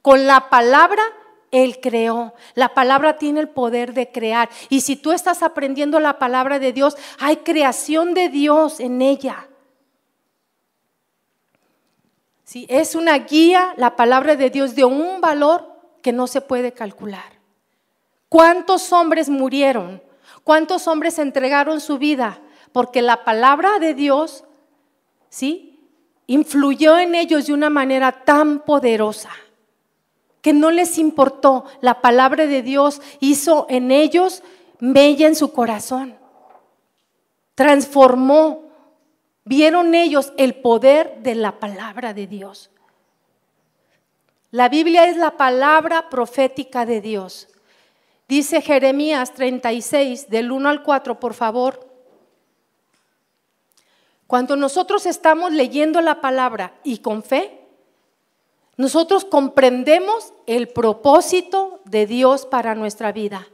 Con 0.00 0.26
la 0.26 0.48
palabra 0.48 1.02
él 1.50 1.80
creó. 1.80 2.34
La 2.54 2.74
palabra 2.74 3.16
tiene 3.16 3.40
el 3.40 3.48
poder 3.48 3.94
de 3.94 4.10
crear. 4.10 4.48
Y 4.68 4.82
si 4.82 4.96
tú 4.96 5.12
estás 5.12 5.42
aprendiendo 5.42 6.00
la 6.00 6.18
palabra 6.18 6.58
de 6.58 6.72
Dios, 6.72 6.96
hay 7.18 7.38
creación 7.38 8.14
de 8.14 8.28
Dios 8.28 8.80
en 8.80 9.02
ella. 9.02 9.48
Si 12.44 12.66
es 12.68 12.94
una 12.94 13.18
guía, 13.18 13.74
la 13.76 13.96
palabra 13.96 14.36
de 14.36 14.50
Dios 14.50 14.74
de 14.74 14.84
un 14.84 15.20
valor 15.20 15.66
que 16.02 16.12
no 16.12 16.26
se 16.26 16.40
puede 16.40 16.72
calcular. 16.72 17.38
¿Cuántos 18.28 18.92
hombres 18.92 19.28
murieron? 19.28 20.02
¿Cuántos 20.44 20.86
hombres 20.88 21.18
entregaron 21.18 21.80
su 21.80 21.98
vida? 21.98 22.40
Porque 22.72 23.02
la 23.02 23.24
palabra 23.24 23.78
de 23.78 23.94
Dios, 23.94 24.44
¿sí? 25.28 25.80
Influyó 26.26 26.98
en 26.98 27.14
ellos 27.14 27.46
de 27.46 27.54
una 27.54 27.70
manera 27.70 28.24
tan 28.24 28.60
poderosa 28.60 29.30
que 30.48 30.54
no 30.54 30.70
les 30.70 30.96
importó. 30.96 31.66
La 31.82 32.00
palabra 32.00 32.46
de 32.46 32.62
Dios 32.62 33.02
hizo 33.20 33.66
en 33.68 33.90
ellos 33.90 34.42
mella 34.78 35.26
en 35.26 35.36
su 35.36 35.52
corazón. 35.52 36.16
Transformó. 37.54 38.62
Vieron 39.44 39.94
ellos 39.94 40.32
el 40.38 40.54
poder 40.54 41.18
de 41.22 41.34
la 41.34 41.60
palabra 41.60 42.14
de 42.14 42.26
Dios. 42.26 42.70
La 44.50 44.70
Biblia 44.70 45.06
es 45.08 45.18
la 45.18 45.36
palabra 45.36 46.08
profética 46.08 46.86
de 46.86 47.02
Dios. 47.02 47.48
Dice 48.26 48.62
Jeremías 48.62 49.34
36, 49.34 50.30
del 50.30 50.50
1 50.50 50.66
al 50.66 50.82
4, 50.82 51.20
por 51.20 51.34
favor. 51.34 51.86
Cuando 54.26 54.56
nosotros 54.56 55.04
estamos 55.04 55.52
leyendo 55.52 56.00
la 56.00 56.22
palabra 56.22 56.72
y 56.84 57.00
con 57.00 57.22
fe, 57.22 57.67
nosotros 58.78 59.24
comprendemos 59.24 60.32
el 60.46 60.68
propósito 60.68 61.80
de 61.84 62.06
Dios 62.06 62.46
para 62.46 62.76
nuestra 62.76 63.10
vida. 63.10 63.48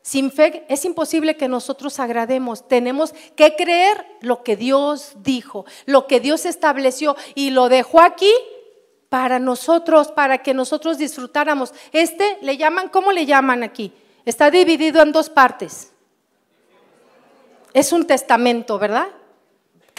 Sin 0.00 0.30
fe 0.30 0.64
es 0.68 0.84
imposible 0.84 1.36
que 1.36 1.48
nosotros 1.48 1.98
agrademos. 1.98 2.66
Tenemos 2.68 3.12
que 3.34 3.56
creer 3.56 4.06
lo 4.20 4.44
que 4.44 4.56
Dios 4.56 5.14
dijo, 5.16 5.66
lo 5.86 6.06
que 6.06 6.20
Dios 6.20 6.46
estableció 6.46 7.16
y 7.34 7.50
lo 7.50 7.68
dejó 7.68 8.00
aquí 8.00 8.32
para 9.08 9.40
nosotros, 9.40 10.12
para 10.12 10.38
que 10.38 10.54
nosotros 10.54 10.98
disfrutáramos. 10.98 11.74
Este 11.90 12.38
le 12.40 12.56
llaman, 12.56 12.90
¿cómo 12.90 13.10
le 13.10 13.26
llaman 13.26 13.64
aquí? 13.64 13.92
Está 14.24 14.52
dividido 14.52 15.02
en 15.02 15.10
dos 15.10 15.28
partes. 15.28 15.92
Es 17.74 17.92
un 17.92 18.06
testamento, 18.06 18.78
¿verdad? 18.78 19.08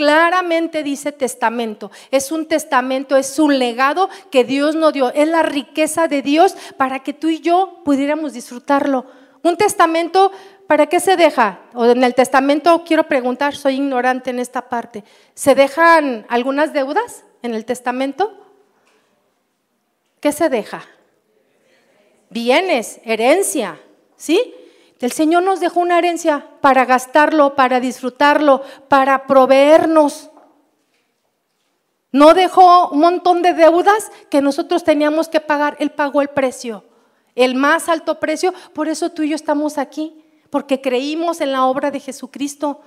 Claramente 0.01 0.81
dice 0.81 1.11
testamento. 1.11 1.91
Es 2.09 2.31
un 2.31 2.47
testamento, 2.47 3.17
es 3.17 3.37
un 3.37 3.59
legado 3.59 4.09
que 4.31 4.43
Dios 4.43 4.73
nos 4.73 4.93
dio. 4.93 5.13
Es 5.13 5.27
la 5.27 5.43
riqueza 5.43 6.07
de 6.07 6.23
Dios 6.23 6.55
para 6.75 7.03
que 7.03 7.13
tú 7.13 7.27
y 7.27 7.39
yo 7.39 7.83
pudiéramos 7.85 8.33
disfrutarlo. 8.33 9.05
Un 9.43 9.57
testamento, 9.57 10.31
¿para 10.65 10.87
qué 10.87 10.99
se 10.99 11.17
deja? 11.17 11.59
O 11.75 11.85
en 11.85 12.03
el 12.03 12.15
testamento, 12.15 12.83
quiero 12.83 13.03
preguntar, 13.03 13.55
soy 13.55 13.75
ignorante 13.75 14.31
en 14.31 14.39
esta 14.39 14.69
parte. 14.69 15.03
¿Se 15.35 15.53
dejan 15.53 16.25
algunas 16.29 16.73
deudas 16.73 17.23
en 17.43 17.53
el 17.53 17.63
testamento? 17.63 18.33
¿Qué 20.19 20.31
se 20.31 20.49
deja? 20.49 20.83
Bienes, 22.31 22.99
herencia, 23.03 23.79
¿sí? 24.15 24.55
El 25.01 25.11
Señor 25.11 25.43
nos 25.43 25.59
dejó 25.59 25.79
una 25.79 25.97
herencia 25.97 26.47
para 26.61 26.85
gastarlo, 26.85 27.55
para 27.55 27.79
disfrutarlo, 27.79 28.61
para 28.87 29.25
proveernos. 29.25 30.29
No 32.11 32.33
dejó 32.33 32.89
un 32.89 32.99
montón 32.99 33.41
de 33.41 33.53
deudas 33.53 34.11
que 34.29 34.41
nosotros 34.41 34.83
teníamos 34.83 35.27
que 35.27 35.39
pagar. 35.39 35.75
Él 35.79 35.91
pagó 35.91 36.21
el 36.21 36.27
precio, 36.27 36.83
el 37.35 37.55
más 37.55 37.89
alto 37.89 38.19
precio. 38.19 38.53
Por 38.73 38.87
eso 38.89 39.09
tú 39.11 39.23
y 39.23 39.29
yo 39.29 39.35
estamos 39.35 39.79
aquí, 39.79 40.23
porque 40.51 40.81
creímos 40.81 41.41
en 41.41 41.51
la 41.51 41.65
obra 41.65 41.89
de 41.89 41.99
Jesucristo 41.99 42.81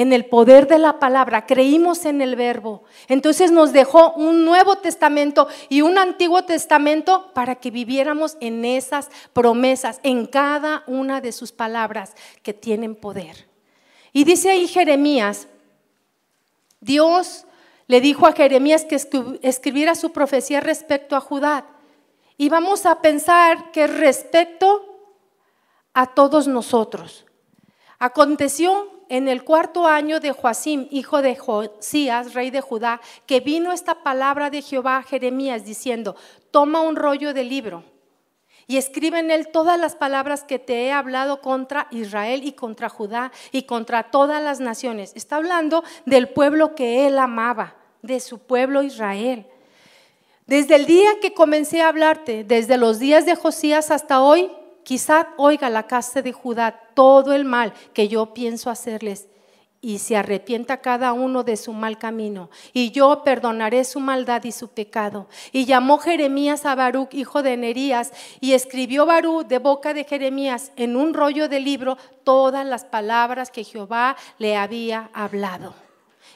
en 0.00 0.14
el 0.14 0.24
poder 0.24 0.66
de 0.66 0.78
la 0.78 0.98
palabra, 0.98 1.44
creímos 1.44 2.06
en 2.06 2.22
el 2.22 2.34
verbo. 2.34 2.84
Entonces 3.06 3.50
nos 3.52 3.74
dejó 3.74 4.14
un 4.14 4.46
Nuevo 4.46 4.76
Testamento 4.76 5.46
y 5.68 5.82
un 5.82 5.98
Antiguo 5.98 6.44
Testamento 6.44 7.30
para 7.34 7.56
que 7.56 7.70
viviéramos 7.70 8.38
en 8.40 8.64
esas 8.64 9.10
promesas, 9.34 10.00
en 10.02 10.26
cada 10.26 10.84
una 10.86 11.20
de 11.20 11.32
sus 11.32 11.52
palabras 11.52 12.14
que 12.42 12.54
tienen 12.54 12.94
poder. 12.94 13.46
Y 14.14 14.24
dice 14.24 14.48
ahí 14.48 14.68
Jeremías, 14.68 15.48
Dios 16.80 17.44
le 17.86 18.00
dijo 18.00 18.26
a 18.26 18.32
Jeremías 18.32 18.86
que 18.86 18.98
escribiera 19.42 19.94
su 19.94 20.12
profecía 20.12 20.60
respecto 20.60 21.14
a 21.14 21.20
Judá. 21.20 21.66
Y 22.38 22.48
vamos 22.48 22.86
a 22.86 23.02
pensar 23.02 23.70
que 23.70 23.86
respecto 23.86 24.82
a 25.92 26.06
todos 26.06 26.48
nosotros. 26.48 27.26
Aconteció 27.98 28.99
en 29.10 29.28
el 29.28 29.42
cuarto 29.42 29.88
año 29.88 30.20
de 30.20 30.30
Joacim, 30.30 30.86
hijo 30.90 31.20
de 31.20 31.34
Josías, 31.34 32.32
rey 32.32 32.50
de 32.50 32.60
Judá, 32.60 33.00
que 33.26 33.40
vino 33.40 33.72
esta 33.72 34.04
palabra 34.04 34.50
de 34.50 34.62
Jehová 34.62 34.98
a 34.98 35.02
Jeremías 35.02 35.64
diciendo, 35.64 36.14
toma 36.52 36.80
un 36.80 36.94
rollo 36.94 37.34
de 37.34 37.42
libro 37.42 37.82
y 38.68 38.76
escribe 38.76 39.18
en 39.18 39.32
él 39.32 39.48
todas 39.48 39.80
las 39.80 39.96
palabras 39.96 40.44
que 40.44 40.60
te 40.60 40.84
he 40.84 40.92
hablado 40.92 41.40
contra 41.40 41.88
Israel 41.90 42.42
y 42.44 42.52
contra 42.52 42.88
Judá 42.88 43.32
y 43.50 43.64
contra 43.64 44.04
todas 44.12 44.40
las 44.40 44.60
naciones. 44.60 45.10
Está 45.16 45.36
hablando 45.36 45.82
del 46.06 46.28
pueblo 46.28 46.76
que 46.76 47.08
él 47.08 47.18
amaba, 47.18 47.74
de 48.02 48.20
su 48.20 48.38
pueblo 48.38 48.84
Israel. 48.84 49.44
Desde 50.46 50.76
el 50.76 50.86
día 50.86 51.10
que 51.20 51.34
comencé 51.34 51.82
a 51.82 51.88
hablarte, 51.88 52.44
desde 52.44 52.78
los 52.78 53.00
días 53.00 53.26
de 53.26 53.34
Josías 53.34 53.90
hasta 53.90 54.20
hoy, 54.20 54.52
quizá 54.84 55.28
oiga 55.36 55.70
la 55.70 55.86
casa 55.86 56.22
de 56.22 56.32
Judá 56.32 56.80
todo 56.94 57.32
el 57.32 57.44
mal 57.44 57.72
que 57.92 58.08
yo 58.08 58.34
pienso 58.34 58.70
hacerles 58.70 59.28
y 59.82 59.98
se 59.98 60.16
arrepienta 60.16 60.78
cada 60.78 61.12
uno 61.12 61.42
de 61.42 61.56
su 61.56 61.72
mal 61.72 61.98
camino, 61.98 62.50
y 62.72 62.90
yo 62.90 63.22
perdonaré 63.24 63.84
su 63.84 63.98
maldad 63.98 64.44
y 64.44 64.52
su 64.52 64.68
pecado. 64.68 65.26
Y 65.52 65.64
llamó 65.64 65.98
Jeremías 65.98 66.66
a 66.66 66.74
Baruch, 66.74 67.14
hijo 67.14 67.42
de 67.42 67.56
Nerías, 67.56 68.12
y 68.40 68.52
escribió 68.52 69.06
Baruch 69.06 69.46
de 69.46 69.58
boca 69.58 69.94
de 69.94 70.04
Jeremías 70.04 70.72
en 70.76 70.96
un 70.96 71.14
rollo 71.14 71.48
de 71.48 71.60
libro 71.60 71.96
todas 72.24 72.66
las 72.66 72.84
palabras 72.84 73.50
que 73.50 73.64
Jehová 73.64 74.16
le 74.38 74.56
había 74.56 75.08
hablado. 75.14 75.74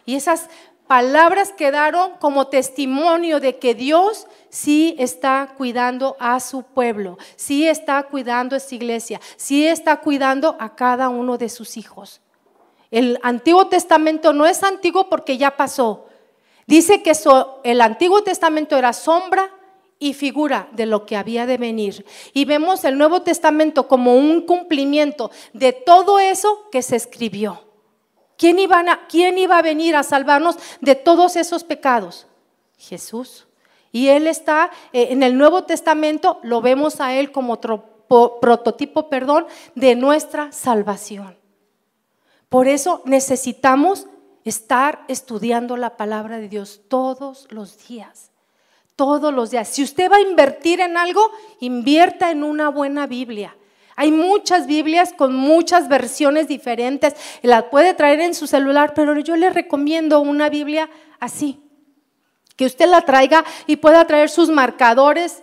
Y 0.06 0.14
esas 0.14 0.48
palabras 0.86 1.52
quedaron 1.52 2.12
como 2.20 2.48
testimonio 2.48 3.40
de 3.40 3.58
que 3.58 3.74
Dios 3.74 4.26
sí 4.50 4.94
está 4.98 5.54
cuidando 5.56 6.16
a 6.18 6.40
su 6.40 6.62
pueblo, 6.62 7.18
sí 7.36 7.66
está 7.66 8.02
cuidando 8.04 8.54
a 8.54 8.58
esa 8.58 8.74
iglesia, 8.74 9.20
sí 9.36 9.66
está 9.66 10.00
cuidando 10.00 10.56
a 10.60 10.74
cada 10.74 11.08
uno 11.08 11.38
de 11.38 11.48
sus 11.48 11.76
hijos. 11.76 12.20
El 12.90 13.18
Antiguo 13.22 13.66
Testamento 13.66 14.32
no 14.32 14.46
es 14.46 14.62
antiguo 14.62 15.08
porque 15.08 15.36
ya 15.36 15.56
pasó. 15.56 16.06
Dice 16.66 17.02
que 17.02 17.12
el 17.64 17.80
Antiguo 17.80 18.22
Testamento 18.22 18.76
era 18.76 18.92
sombra 18.92 19.50
y 19.98 20.14
figura 20.14 20.68
de 20.72 20.86
lo 20.86 21.06
que 21.06 21.16
había 21.16 21.46
de 21.46 21.56
venir. 21.56 22.04
Y 22.32 22.44
vemos 22.44 22.84
el 22.84 22.98
Nuevo 22.98 23.22
Testamento 23.22 23.88
como 23.88 24.14
un 24.14 24.42
cumplimiento 24.42 25.30
de 25.52 25.72
todo 25.72 26.18
eso 26.18 26.68
que 26.70 26.82
se 26.82 26.96
escribió. 26.96 27.60
¿Quién 28.36 28.58
iba 28.58 28.80
a, 28.80 29.06
quién 29.06 29.38
iba 29.38 29.58
a 29.58 29.62
venir 29.62 29.96
a 29.96 30.02
salvarnos 30.02 30.56
de 30.80 30.94
todos 30.94 31.36
esos 31.36 31.64
pecados? 31.64 32.26
Jesús. 32.76 33.46
Y 33.92 34.08
Él 34.08 34.26
está 34.26 34.70
eh, 34.92 35.08
en 35.10 35.22
el 35.22 35.38
Nuevo 35.38 35.64
Testamento, 35.64 36.40
lo 36.42 36.60
vemos 36.60 37.00
a 37.00 37.14
Él 37.14 37.30
como 37.30 37.60
prototipo, 37.60 39.08
perdón, 39.08 39.46
de 39.74 39.94
nuestra 39.94 40.50
salvación. 40.50 41.38
Por 42.48 42.68
eso 42.68 43.02
necesitamos 43.04 44.06
estar 44.44 45.04
estudiando 45.08 45.76
la 45.76 45.96
palabra 45.96 46.38
de 46.38 46.48
Dios 46.48 46.82
todos 46.88 47.46
los 47.50 47.86
días. 47.86 48.30
Todos 48.96 49.32
los 49.32 49.50
días. 49.50 49.68
Si 49.68 49.82
usted 49.82 50.10
va 50.10 50.16
a 50.16 50.20
invertir 50.20 50.80
en 50.80 50.96
algo, 50.96 51.30
invierta 51.60 52.30
en 52.30 52.44
una 52.44 52.68
buena 52.68 53.06
Biblia. 53.06 53.56
Hay 53.96 54.10
muchas 54.10 54.66
Biblias 54.66 55.12
con 55.12 55.34
muchas 55.34 55.88
versiones 55.88 56.48
diferentes. 56.48 57.14
La 57.42 57.70
puede 57.70 57.94
traer 57.94 58.20
en 58.20 58.34
su 58.34 58.46
celular, 58.46 58.92
pero 58.94 59.18
yo 59.20 59.36
le 59.36 59.50
recomiendo 59.50 60.20
una 60.20 60.48
Biblia 60.48 60.90
así. 61.20 61.60
Que 62.56 62.66
usted 62.66 62.86
la 62.86 63.02
traiga 63.02 63.44
y 63.66 63.76
pueda 63.76 64.06
traer 64.06 64.30
sus 64.30 64.48
marcadores. 64.48 65.42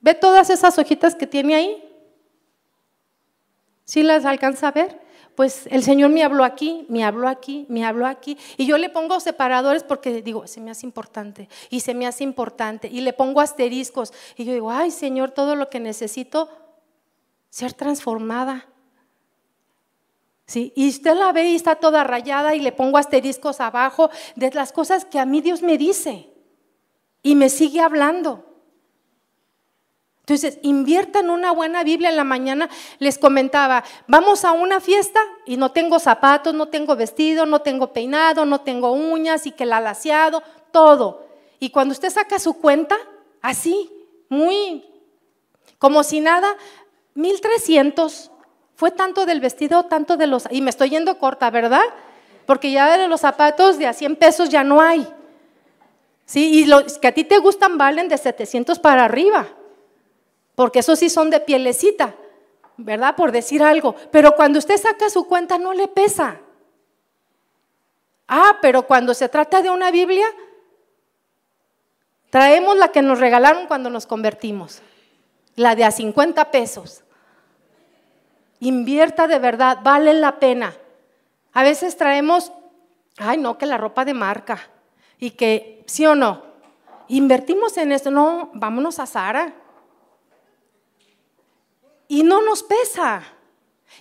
¿Ve 0.00 0.14
todas 0.14 0.50
esas 0.50 0.78
hojitas 0.78 1.14
que 1.14 1.26
tiene 1.26 1.54
ahí? 1.54 1.84
¿Sí 3.84 4.02
las 4.02 4.24
alcanza 4.24 4.68
a 4.68 4.72
ver? 4.72 5.02
pues 5.34 5.66
el 5.70 5.82
Señor 5.82 6.10
me 6.10 6.22
habló 6.22 6.44
aquí, 6.44 6.84
me 6.88 7.04
habló 7.04 7.28
aquí, 7.28 7.64
me 7.68 7.84
habló 7.84 8.06
aquí. 8.06 8.36
Y 8.56 8.66
yo 8.66 8.76
le 8.78 8.90
pongo 8.90 9.18
separadores 9.20 9.82
porque 9.82 10.22
digo, 10.22 10.46
se 10.46 10.60
me 10.60 10.70
hace 10.70 10.86
importante 10.86 11.48
y 11.70 11.80
se 11.80 11.94
me 11.94 12.06
hace 12.06 12.24
importante. 12.24 12.88
Y 12.88 13.00
le 13.00 13.12
pongo 13.12 13.40
asteriscos. 13.40 14.12
Y 14.36 14.44
yo 14.44 14.52
digo, 14.52 14.70
ay 14.70 14.90
Señor, 14.90 15.30
todo 15.30 15.56
lo 15.56 15.70
que 15.70 15.80
necesito, 15.80 16.48
ser 17.52 17.74
transformada. 17.74 18.66
¿Sí? 20.46 20.72
Y 20.74 20.88
usted 20.88 21.14
la 21.14 21.32
ve 21.32 21.50
y 21.50 21.54
está 21.54 21.76
toda 21.76 22.02
rayada 22.02 22.54
y 22.54 22.60
le 22.60 22.72
pongo 22.72 22.96
asteriscos 22.96 23.60
abajo 23.60 24.10
de 24.36 24.50
las 24.52 24.72
cosas 24.72 25.04
que 25.04 25.18
a 25.18 25.26
mí 25.26 25.42
Dios 25.42 25.60
me 25.60 25.76
dice. 25.76 26.32
Y 27.22 27.34
me 27.34 27.50
sigue 27.50 27.80
hablando. 27.80 28.46
Entonces, 30.20 30.58
inviertan 30.62 31.28
una 31.28 31.52
buena 31.52 31.84
Biblia 31.84 32.08
en 32.08 32.16
la 32.16 32.24
mañana. 32.24 32.70
Les 32.98 33.18
comentaba, 33.18 33.84
vamos 34.06 34.46
a 34.46 34.52
una 34.52 34.80
fiesta 34.80 35.20
y 35.44 35.58
no 35.58 35.72
tengo 35.72 35.98
zapatos, 35.98 36.54
no 36.54 36.68
tengo 36.68 36.96
vestido, 36.96 37.44
no 37.44 37.60
tengo 37.60 37.92
peinado, 37.92 38.46
no 38.46 38.62
tengo 38.62 38.92
uñas 38.92 39.46
y 39.46 39.52
que 39.52 39.66
la 39.66 39.80
laseado, 39.80 40.42
todo. 40.70 41.26
Y 41.58 41.68
cuando 41.68 41.92
usted 41.92 42.08
saca 42.08 42.38
su 42.38 42.54
cuenta, 42.54 42.96
así, 43.42 43.90
muy, 44.30 44.84
como 45.78 46.02
si 46.02 46.20
nada, 46.20 46.56
1300. 47.14 48.30
Fue 48.74 48.90
tanto 48.90 49.26
del 49.26 49.40
vestido, 49.40 49.84
tanto 49.84 50.16
de 50.16 50.26
los... 50.26 50.48
Y 50.50 50.62
me 50.62 50.70
estoy 50.70 50.90
yendo 50.90 51.18
corta, 51.18 51.50
¿verdad? 51.50 51.84
Porque 52.46 52.72
ya 52.72 52.96
de 52.96 53.08
los 53.08 53.20
zapatos 53.20 53.78
de 53.78 53.86
a 53.86 53.92
100 53.92 54.16
pesos 54.16 54.48
ya 54.48 54.64
no 54.64 54.80
hay. 54.80 55.06
Sí, 56.24 56.60
y 56.60 56.64
los 56.64 56.98
que 56.98 57.08
a 57.08 57.12
ti 57.12 57.24
te 57.24 57.38
gustan 57.38 57.78
valen 57.78 58.08
de 58.08 58.18
700 58.18 58.78
para 58.78 59.04
arriba 59.04 59.48
porque 60.54 60.80
esos 60.80 60.98
sí 60.98 61.08
son 61.08 61.30
de 61.30 61.40
pielecita, 61.40 62.14
¿verdad? 62.76 63.16
Por 63.16 63.32
decir 63.32 63.62
algo. 63.62 63.94
Pero 64.10 64.36
cuando 64.36 64.58
usted 64.58 64.76
saca 64.76 65.08
su 65.10 65.26
cuenta 65.26 65.58
no 65.58 65.72
le 65.72 65.88
pesa. 65.88 66.40
Ah, 68.28 68.58
pero 68.60 68.86
cuando 68.86 69.14
se 69.14 69.28
trata 69.28 69.62
de 69.62 69.70
una 69.70 69.90
Biblia, 69.90 70.26
traemos 72.30 72.76
la 72.76 72.88
que 72.88 73.02
nos 73.02 73.18
regalaron 73.18 73.66
cuando 73.66 73.90
nos 73.90 74.06
convertimos, 74.06 74.80
la 75.56 75.74
de 75.74 75.84
a 75.84 75.90
50 75.90 76.50
pesos. 76.50 77.01
Invierta 78.62 79.26
de 79.26 79.40
verdad, 79.40 79.80
vale 79.82 80.14
la 80.14 80.38
pena. 80.38 80.72
A 81.52 81.64
veces 81.64 81.96
traemos, 81.96 82.52
ay 83.18 83.36
no, 83.36 83.58
que 83.58 83.66
la 83.66 83.76
ropa 83.76 84.04
de 84.04 84.14
marca 84.14 84.60
y 85.18 85.30
que, 85.32 85.82
sí 85.88 86.06
o 86.06 86.14
no, 86.14 86.44
invertimos 87.08 87.76
en 87.76 87.90
esto, 87.90 88.12
no, 88.12 88.50
vámonos 88.54 89.00
a 89.00 89.06
Sara. 89.06 89.52
Y 92.06 92.22
no 92.22 92.40
nos 92.40 92.62
pesa. 92.62 93.24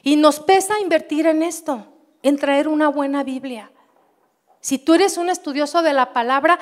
Y 0.04 0.16
nos 0.16 0.40
pesa 0.40 0.80
invertir 0.80 1.26
en 1.26 1.42
esto, 1.42 1.88
en 2.22 2.38
traer 2.38 2.68
una 2.68 2.88
buena 2.88 3.24
Biblia. 3.24 3.72
Si 4.60 4.78
tú 4.78 4.94
eres 4.94 5.18
un 5.18 5.30
estudioso 5.30 5.82
de 5.82 5.94
la 5.94 6.14
palabra, 6.14 6.60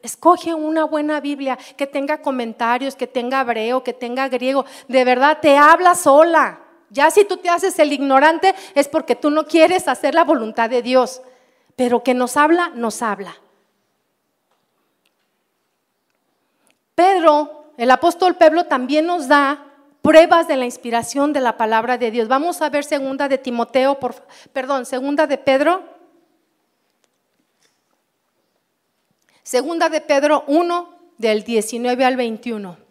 escoge 0.00 0.54
una 0.54 0.84
buena 0.84 1.20
Biblia 1.20 1.58
que 1.76 1.86
tenga 1.86 2.22
comentarios, 2.22 2.96
que 2.96 3.06
tenga 3.06 3.42
hebreo, 3.42 3.84
que 3.84 3.92
tenga 3.92 4.30
griego. 4.30 4.64
De 4.88 5.04
verdad, 5.04 5.40
te 5.42 5.58
habla 5.58 5.94
sola. 5.94 6.63
Ya 6.94 7.10
si 7.10 7.24
tú 7.24 7.38
te 7.38 7.50
haces 7.50 7.76
el 7.80 7.92
ignorante 7.92 8.54
es 8.76 8.86
porque 8.86 9.16
tú 9.16 9.28
no 9.28 9.46
quieres 9.46 9.88
hacer 9.88 10.14
la 10.14 10.22
voluntad 10.22 10.70
de 10.70 10.80
Dios. 10.80 11.22
Pero 11.74 12.04
que 12.04 12.14
nos 12.14 12.36
habla, 12.36 12.70
nos 12.72 13.02
habla. 13.02 13.34
Pedro, 16.94 17.72
el 17.76 17.90
apóstol 17.90 18.36
Pedro 18.36 18.66
también 18.66 19.06
nos 19.06 19.26
da 19.26 19.66
pruebas 20.02 20.46
de 20.46 20.56
la 20.56 20.66
inspiración 20.66 21.32
de 21.32 21.40
la 21.40 21.56
palabra 21.56 21.98
de 21.98 22.12
Dios. 22.12 22.28
Vamos 22.28 22.62
a 22.62 22.70
ver 22.70 22.84
segunda 22.84 23.26
de 23.26 23.38
Timoteo, 23.38 23.98
por, 23.98 24.14
perdón, 24.52 24.86
segunda 24.86 25.26
de 25.26 25.36
Pedro. 25.36 25.82
Segunda 29.42 29.88
de 29.88 30.00
Pedro 30.00 30.44
1, 30.46 30.94
del 31.18 31.42
19 31.42 32.04
al 32.04 32.16
21. 32.16 32.83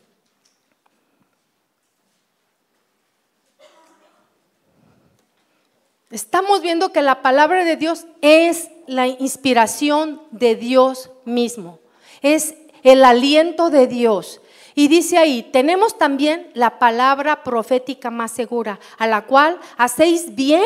Estamos 6.13 6.61
viendo 6.61 6.91
que 6.91 7.01
la 7.01 7.23
palabra 7.23 7.65
de 7.65 7.75
Dios 7.75 8.05
es 8.21 8.69
la 8.85 9.07
inspiración 9.07 10.21
de 10.29 10.55
Dios 10.55 11.09
mismo, 11.25 11.79
es 12.21 12.53
el 12.83 13.03
aliento 13.03 13.71
de 13.71 13.87
Dios. 13.87 14.39
Y 14.75 14.89
dice 14.89 15.17
ahí, 15.17 15.41
tenemos 15.41 15.97
también 15.97 16.51
la 16.53 16.77
palabra 16.77 17.41
profética 17.41 18.11
más 18.11 18.31
segura, 18.31 18.79
a 18.99 19.07
la 19.07 19.25
cual 19.25 19.57
hacéis 19.75 20.35
bien 20.35 20.61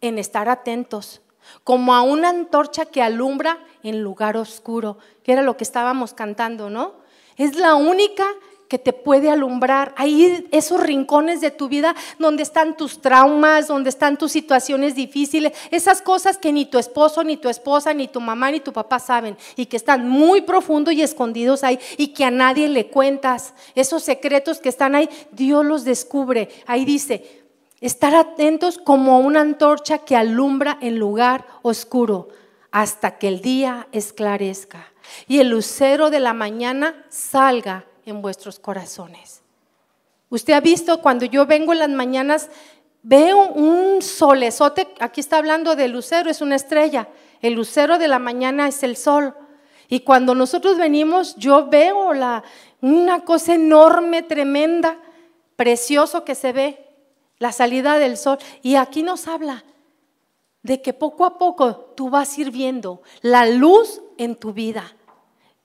en 0.00 0.16
estar 0.16 0.48
atentos, 0.48 1.20
como 1.62 1.94
a 1.94 2.00
una 2.00 2.30
antorcha 2.30 2.86
que 2.86 3.02
alumbra 3.02 3.58
en 3.82 4.00
lugar 4.00 4.38
oscuro, 4.38 4.96
que 5.24 5.32
era 5.32 5.42
lo 5.42 5.58
que 5.58 5.64
estábamos 5.64 6.14
cantando, 6.14 6.70
¿no? 6.70 6.94
Es 7.36 7.54
la 7.56 7.74
única 7.74 8.24
que 8.72 8.78
te 8.78 8.94
puede 8.94 9.28
alumbrar. 9.28 9.92
Ahí 9.98 10.48
esos 10.50 10.80
rincones 10.80 11.42
de 11.42 11.50
tu 11.50 11.68
vida 11.68 11.94
donde 12.18 12.42
están 12.42 12.74
tus 12.74 13.02
traumas, 13.02 13.68
donde 13.68 13.90
están 13.90 14.16
tus 14.16 14.32
situaciones 14.32 14.94
difíciles, 14.94 15.52
esas 15.70 16.00
cosas 16.00 16.38
que 16.38 16.54
ni 16.54 16.64
tu 16.64 16.78
esposo, 16.78 17.22
ni 17.22 17.36
tu 17.36 17.50
esposa, 17.50 17.92
ni 17.92 18.08
tu 18.08 18.18
mamá, 18.18 18.50
ni 18.50 18.60
tu 18.60 18.72
papá 18.72 18.98
saben 18.98 19.36
y 19.56 19.66
que 19.66 19.76
están 19.76 20.08
muy 20.08 20.40
profundos 20.40 20.94
y 20.94 21.02
escondidos 21.02 21.64
ahí 21.64 21.78
y 21.98 22.14
que 22.14 22.24
a 22.24 22.30
nadie 22.30 22.66
le 22.66 22.86
cuentas. 22.86 23.52
Esos 23.74 24.04
secretos 24.04 24.58
que 24.58 24.70
están 24.70 24.94
ahí, 24.94 25.10
Dios 25.32 25.66
los 25.66 25.84
descubre. 25.84 26.48
Ahí 26.66 26.86
dice, 26.86 27.42
Estar 27.82 28.14
atentos 28.14 28.78
como 28.78 29.18
una 29.18 29.42
antorcha 29.42 29.98
que 29.98 30.16
alumbra 30.16 30.78
en 30.80 30.98
lugar 30.98 31.44
oscuro 31.60 32.28
hasta 32.70 33.18
que 33.18 33.28
el 33.28 33.42
día 33.42 33.86
esclarezca 33.92 34.92
y 35.28 35.40
el 35.40 35.50
lucero 35.50 36.08
de 36.08 36.20
la 36.20 36.32
mañana 36.32 37.04
salga 37.10 37.84
en 38.06 38.22
vuestros 38.22 38.58
corazones. 38.58 39.42
Usted 40.30 40.54
ha 40.54 40.60
visto 40.60 41.00
cuando 41.00 41.26
yo 41.26 41.46
vengo 41.46 41.72
en 41.72 41.78
las 41.80 41.90
mañanas, 41.90 42.48
veo 43.02 43.48
un 43.48 44.00
solezote, 44.00 44.88
aquí 44.98 45.20
está 45.20 45.38
hablando 45.38 45.76
de 45.76 45.88
lucero, 45.88 46.30
es 46.30 46.40
una 46.40 46.56
estrella, 46.56 47.08
el 47.40 47.54
lucero 47.54 47.98
de 47.98 48.08
la 48.08 48.18
mañana 48.18 48.68
es 48.68 48.82
el 48.82 48.96
sol. 48.96 49.34
Y 49.88 50.00
cuando 50.00 50.34
nosotros 50.34 50.78
venimos, 50.78 51.36
yo 51.36 51.68
veo 51.68 52.14
la, 52.14 52.44
una 52.80 53.24
cosa 53.24 53.54
enorme, 53.54 54.22
tremenda, 54.22 54.96
precioso 55.56 56.24
que 56.24 56.34
se 56.34 56.52
ve, 56.52 56.88
la 57.38 57.52
salida 57.52 57.98
del 57.98 58.16
sol. 58.16 58.38
Y 58.62 58.76
aquí 58.76 59.02
nos 59.02 59.28
habla 59.28 59.64
de 60.62 60.80
que 60.80 60.92
poco 60.92 61.24
a 61.24 61.38
poco 61.38 61.76
tú 61.96 62.08
vas 62.08 62.38
ir 62.38 62.50
viendo 62.50 63.02
la 63.20 63.46
luz 63.46 64.00
en 64.16 64.36
tu 64.36 64.52
vida. 64.52 64.96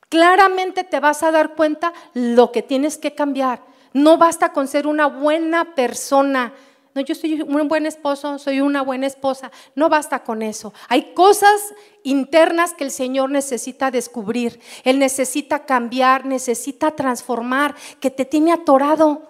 Claramente 0.09 0.83
te 0.83 0.99
vas 0.99 1.23
a 1.23 1.31
dar 1.31 1.55
cuenta 1.55 1.93
lo 2.13 2.51
que 2.51 2.61
tienes 2.61 2.97
que 2.97 3.13
cambiar. 3.13 3.61
No 3.93 4.17
basta 4.17 4.53
con 4.53 4.67
ser 4.67 4.87
una 4.87 5.07
buena 5.07 5.75
persona. 5.75 6.53
No, 6.93 7.01
yo 7.01 7.13
soy 7.13 7.41
un 7.41 7.67
buen 7.67 7.85
esposo, 7.85 8.39
soy 8.39 8.61
una 8.61 8.81
buena 8.81 9.05
esposa. 9.05 9.51
No 9.75 9.89
basta 9.89 10.23
con 10.23 10.41
eso. 10.41 10.73
Hay 10.87 11.13
cosas 11.13 11.73
internas 12.03 12.73
que 12.73 12.85
el 12.85 12.91
Señor 12.91 13.29
necesita 13.29 13.91
descubrir. 13.91 14.59
Él 14.83 14.97
necesita 14.97 15.65
cambiar, 15.65 16.25
necesita 16.25 16.91
transformar, 16.91 17.75
que 17.99 18.09
te 18.09 18.25
tiene 18.25 18.53
atorado. 18.53 19.27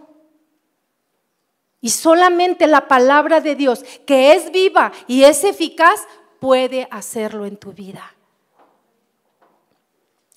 Y 1.82 1.90
solamente 1.90 2.68
la 2.68 2.88
palabra 2.88 3.42
de 3.42 3.56
Dios, 3.56 3.84
que 4.06 4.34
es 4.34 4.52
viva 4.52 4.92
y 5.08 5.24
es 5.24 5.44
eficaz, 5.44 6.08
puede 6.40 6.88
hacerlo 6.92 7.46
en 7.46 7.58
tu 7.58 7.74
vida. 7.74 8.17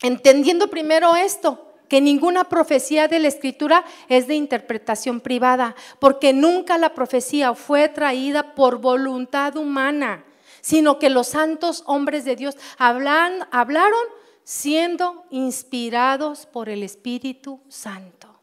Entendiendo 0.02 0.68
primero 0.68 1.16
esto, 1.16 1.66
que 1.88 2.00
ninguna 2.00 2.44
profecía 2.44 3.08
de 3.08 3.18
la 3.18 3.28
escritura 3.28 3.84
es 4.08 4.28
de 4.28 4.36
interpretación 4.36 5.20
privada, 5.20 5.74
porque 5.98 6.32
nunca 6.32 6.78
la 6.78 6.94
profecía 6.94 7.54
fue 7.54 7.88
traída 7.88 8.54
por 8.54 8.78
voluntad 8.78 9.56
humana, 9.56 10.24
sino 10.60 11.00
que 11.00 11.10
los 11.10 11.26
santos 11.26 11.82
hombres 11.86 12.24
de 12.24 12.36
Dios 12.36 12.56
hablan, 12.78 13.48
hablaron 13.50 13.98
siendo 14.44 15.24
inspirados 15.30 16.46
por 16.46 16.68
el 16.68 16.84
Espíritu 16.84 17.60
Santo. 17.68 18.38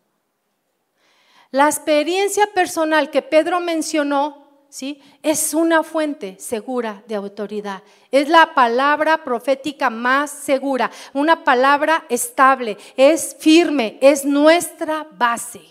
La 1.52 1.68
experiencia 1.68 2.48
personal 2.54 3.10
que 3.10 3.22
Pedro 3.22 3.62
mencionó 3.62 4.47
Es 5.24 5.54
una 5.54 5.82
fuente 5.84 6.38
segura 6.40 7.04
de 7.08 7.16
autoridad. 7.16 7.82
Es 8.12 8.30
la 8.30 8.54
palabra 8.54 9.24
profética 9.24 9.90
más 9.90 10.30
segura, 10.30 10.92
una 11.14 11.44
palabra 11.44 12.06
estable, 12.10 12.78
es 12.96 13.36
firme, 13.40 13.98
es 14.02 14.26
nuestra 14.26 15.08
base. 15.12 15.62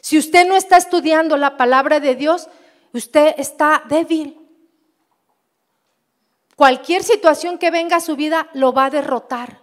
Si 0.00 0.18
usted 0.18 0.46
no 0.46 0.56
está 0.56 0.76
estudiando 0.78 1.36
la 1.36 1.56
palabra 1.56 2.00
de 2.00 2.14
Dios, 2.14 2.48
usted 2.92 3.34
está 3.38 3.82
débil. 3.88 4.38
Cualquier 6.56 7.02
situación 7.02 7.58
que 7.58 7.70
venga 7.70 7.96
a 7.96 8.00
su 8.00 8.16
vida 8.16 8.48
lo 8.54 8.72
va 8.72 8.86
a 8.86 8.90
derrotar. 8.90 9.60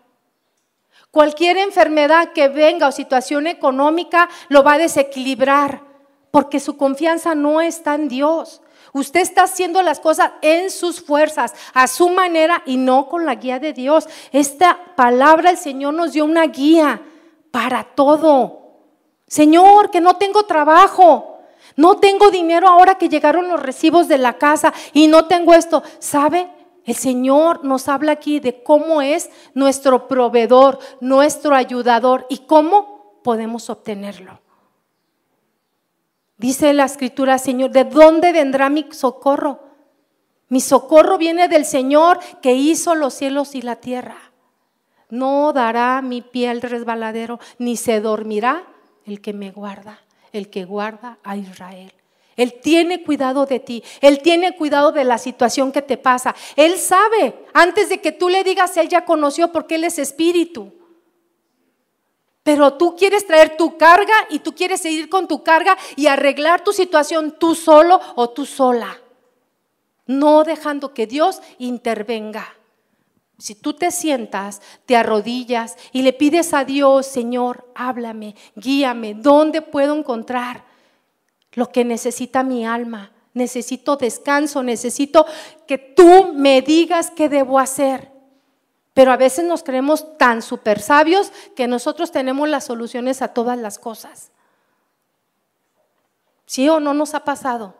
Cualquier 1.11 1.57
enfermedad 1.57 2.33
que 2.33 2.47
venga 2.49 2.87
o 2.87 2.91
situación 2.91 3.47
económica 3.47 4.29
lo 4.49 4.63
va 4.63 4.73
a 4.73 4.77
desequilibrar 4.77 5.88
porque 6.31 6.59
su 6.59 6.77
confianza 6.77 7.35
no 7.35 7.61
está 7.61 7.95
en 7.95 8.07
Dios. 8.07 8.61
Usted 8.93 9.19
está 9.19 9.43
haciendo 9.43 9.81
las 9.81 9.99
cosas 9.99 10.31
en 10.41 10.71
sus 10.71 11.01
fuerzas, 11.01 11.53
a 11.73 11.87
su 11.87 12.09
manera 12.09 12.63
y 12.65 12.77
no 12.77 13.07
con 13.07 13.25
la 13.25 13.35
guía 13.35 13.59
de 13.59 13.73
Dios. 13.73 14.07
Esta 14.31 14.79
palabra 14.95 15.51
el 15.51 15.57
Señor 15.57 15.93
nos 15.93 16.13
dio 16.13 16.25
una 16.25 16.47
guía 16.47 17.01
para 17.51 17.83
todo. 17.83 18.59
Señor, 19.27 19.91
que 19.91 20.01
no 20.01 20.15
tengo 20.17 20.43
trabajo. 20.43 21.37
No 21.75 21.97
tengo 21.97 22.31
dinero 22.31 22.67
ahora 22.67 22.95
que 22.95 23.09
llegaron 23.09 23.47
los 23.47 23.61
recibos 23.61 24.07
de 24.07 24.17
la 24.17 24.37
casa 24.37 24.73
y 24.91 25.07
no 25.07 25.27
tengo 25.27 25.53
esto. 25.53 25.83
¿Sabe? 25.99 26.49
El 26.83 26.95
Señor 26.95 27.63
nos 27.63 27.87
habla 27.87 28.13
aquí 28.13 28.39
de 28.39 28.63
cómo 28.63 29.01
es 29.01 29.29
nuestro 29.53 30.07
proveedor, 30.07 30.79
nuestro 30.99 31.53
ayudador 31.55 32.25
y 32.29 32.39
cómo 32.39 33.21
podemos 33.23 33.69
obtenerlo. 33.69 34.39
Dice 36.39 36.73
la 36.73 36.86
escritura, 36.86 37.38
Señor, 37.38 37.71
¿de 37.71 37.84
dónde 37.84 38.32
vendrá 38.32 38.69
mi 38.69 38.88
socorro? 38.91 39.60
Mi 40.47 40.62
socorro 40.62 41.17
viene 41.17 41.49
del 41.49 41.65
Señor 41.65 42.17
que 42.41 42.54
hizo 42.54 42.95
los 42.95 43.13
cielos 43.13 43.56
y 43.56 43.62
la 43.62 43.75
tierra. 43.75 44.32
No 45.10 45.52
dará 45.52 46.02
mi 46.02 46.21
pie 46.21 46.47
al 46.47 46.62
resbaladero, 46.62 47.41
ni 47.58 47.75
se 47.75 47.99
dormirá 47.99 48.63
el 49.06 49.19
que 49.19 49.34
me 49.34 49.52
guarda, 49.52 49.99
el 50.32 50.49
que 50.49 50.63
guarda 50.63 51.19
a 51.23 51.36
Israel. 51.36 51.91
Él 52.38 52.54
tiene 52.62 53.04
cuidado 53.04 53.45
de 53.45 53.60
ti, 53.60 53.84
Él 53.99 54.21
tiene 54.21 54.56
cuidado 54.56 54.93
de 54.93 55.04
la 55.04 55.17
situación 55.17 55.73
que 55.73 55.82
te 55.82 55.97
pasa. 55.97 56.34
Él 56.56 56.78
sabe, 56.78 57.36
antes 57.54 57.89
de 57.89 57.99
que 57.99 58.13
tú 58.13 58.30
le 58.30 58.45
digas, 58.45 58.78
Él 58.78 58.88
ya 58.88 59.04
conoció 59.04 59.52
porque 59.52 59.75
Él 59.75 59.84
es 59.84 59.99
espíritu. 59.99 60.71
Pero 62.49 62.73
tú 62.73 62.95
quieres 62.95 63.27
traer 63.27 63.57
tu 63.57 63.77
carga 63.77 64.15
y 64.31 64.39
tú 64.39 64.55
quieres 64.55 64.81
seguir 64.81 65.07
con 65.07 65.27
tu 65.27 65.43
carga 65.43 65.77
y 65.95 66.07
arreglar 66.07 66.63
tu 66.63 66.73
situación 66.73 67.35
tú 67.38 67.53
solo 67.53 68.01
o 68.15 68.31
tú 68.31 68.43
sola. 68.43 68.99
No 70.07 70.43
dejando 70.43 70.91
que 70.91 71.05
Dios 71.05 71.43
intervenga. 71.59 72.55
Si 73.38 73.53
tú 73.53 73.73
te 73.73 73.91
sientas, 73.91 74.63
te 74.88 74.95
arrodillas 74.95 75.77
y 75.91 76.01
le 76.01 76.12
pides 76.12 76.55
a 76.55 76.65
Dios, 76.65 77.05
Señor, 77.05 77.69
háblame, 77.75 78.33
guíame, 78.55 79.13
¿dónde 79.13 79.62
puedo 79.62 79.95
encontrar 79.95 80.65
lo 81.51 81.71
que 81.71 81.85
necesita 81.85 82.41
mi 82.41 82.65
alma? 82.65 83.12
Necesito 83.35 83.95
descanso, 83.95 84.63
necesito 84.63 85.27
que 85.67 85.77
tú 85.77 86.33
me 86.33 86.63
digas 86.63 87.12
qué 87.15 87.29
debo 87.29 87.59
hacer. 87.59 88.18
Pero 88.93 89.12
a 89.12 89.17
veces 89.17 89.45
nos 89.45 89.63
creemos 89.63 90.17
tan 90.17 90.41
super 90.41 90.80
sabios 90.80 91.32
que 91.56 91.67
nosotros 91.67 92.12
tenemos 92.12 92.49
las 92.49 92.65
soluciones 92.65 93.21
a 93.21 93.30
todas 93.30 93.58
las 93.58 93.80
cosas. 93.80 94.32
¿Sí 96.45 96.67
o 96.67 96.80
no 96.80 96.93
nos 96.93 97.13
ha 97.13 97.23
pasado? 97.23 97.75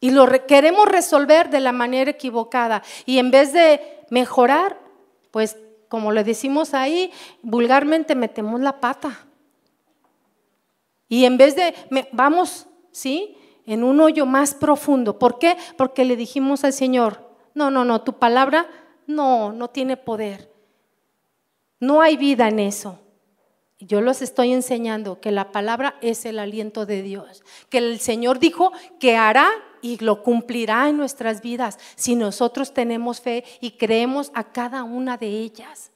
Y 0.00 0.10
lo 0.10 0.26
queremos 0.46 0.86
resolver 0.86 1.50
de 1.50 1.60
la 1.60 1.72
manera 1.72 2.10
equivocada. 2.10 2.82
Y 3.06 3.18
en 3.18 3.30
vez 3.30 3.52
de 3.52 4.04
mejorar, 4.10 4.78
pues 5.30 5.56
como 5.88 6.12
le 6.12 6.24
decimos 6.24 6.72
ahí, 6.72 7.12
vulgarmente 7.42 8.14
metemos 8.14 8.60
la 8.60 8.80
pata. 8.80 9.26
Y 11.08 11.24
en 11.24 11.36
vez 11.36 11.56
de, 11.56 11.74
vamos, 12.12 12.66
¿sí? 12.92 13.36
En 13.66 13.84
un 13.84 14.00
hoyo 14.00 14.24
más 14.24 14.54
profundo. 14.54 15.18
¿Por 15.18 15.38
qué? 15.38 15.56
Porque 15.76 16.04
le 16.04 16.16
dijimos 16.16 16.64
al 16.64 16.72
Señor, 16.72 17.28
no, 17.54 17.70
no, 17.70 17.84
no, 17.84 18.02
tu 18.02 18.14
palabra 18.14 18.68
no, 19.10 19.52
no 19.52 19.68
tiene 19.68 19.96
poder. 19.96 20.50
No 21.78 22.00
hay 22.00 22.16
vida 22.16 22.48
en 22.48 22.58
eso. 22.58 22.98
Yo 23.78 24.02
los 24.02 24.20
estoy 24.20 24.52
enseñando 24.52 25.20
que 25.20 25.30
la 25.30 25.52
palabra 25.52 25.96
es 26.02 26.26
el 26.26 26.38
aliento 26.38 26.84
de 26.84 27.02
Dios, 27.02 27.42
que 27.70 27.78
el 27.78 27.98
Señor 27.98 28.38
dijo 28.38 28.72
que 28.98 29.16
hará 29.16 29.48
y 29.80 29.96
lo 30.04 30.22
cumplirá 30.22 30.90
en 30.90 30.98
nuestras 30.98 31.40
vidas 31.40 31.78
si 31.96 32.14
nosotros 32.14 32.74
tenemos 32.74 33.22
fe 33.22 33.42
y 33.60 33.72
creemos 33.72 34.30
a 34.34 34.44
cada 34.44 34.84
una 34.84 35.16
de 35.16 35.28
ellas. 35.28 35.90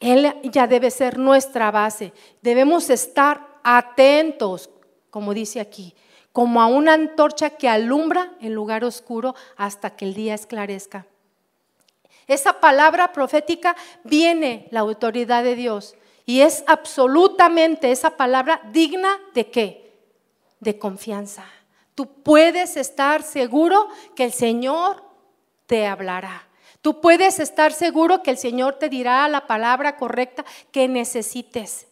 Él 0.00 0.34
ya 0.42 0.66
debe 0.66 0.90
ser 0.90 1.18
nuestra 1.18 1.70
base. 1.70 2.12
Debemos 2.42 2.90
estar 2.90 3.60
atentos, 3.62 4.68
como 5.08 5.32
dice 5.32 5.60
aquí, 5.60 5.94
como 6.34 6.60
a 6.60 6.66
una 6.66 6.94
antorcha 6.94 7.50
que 7.50 7.68
alumbra 7.68 8.32
en 8.40 8.54
lugar 8.54 8.82
oscuro 8.84 9.36
hasta 9.56 9.94
que 9.94 10.04
el 10.04 10.14
día 10.14 10.34
esclarezca. 10.34 11.06
Esa 12.26 12.58
palabra 12.58 13.12
profética 13.12 13.76
viene 14.02 14.66
la 14.72 14.80
autoridad 14.80 15.44
de 15.44 15.54
Dios 15.54 15.94
y 16.26 16.40
es 16.40 16.64
absolutamente 16.66 17.92
esa 17.92 18.16
palabra 18.16 18.60
digna 18.72 19.16
de 19.32 19.48
qué? 19.48 19.94
De 20.58 20.76
confianza. 20.76 21.44
Tú 21.94 22.08
puedes 22.24 22.76
estar 22.76 23.22
seguro 23.22 23.88
que 24.16 24.24
el 24.24 24.32
Señor 24.32 25.04
te 25.66 25.86
hablará. 25.86 26.48
Tú 26.82 27.00
puedes 27.00 27.38
estar 27.38 27.72
seguro 27.72 28.24
que 28.24 28.32
el 28.32 28.38
Señor 28.38 28.74
te 28.74 28.88
dirá 28.88 29.28
la 29.28 29.46
palabra 29.46 29.96
correcta 29.96 30.44
que 30.72 30.88
necesites. 30.88 31.86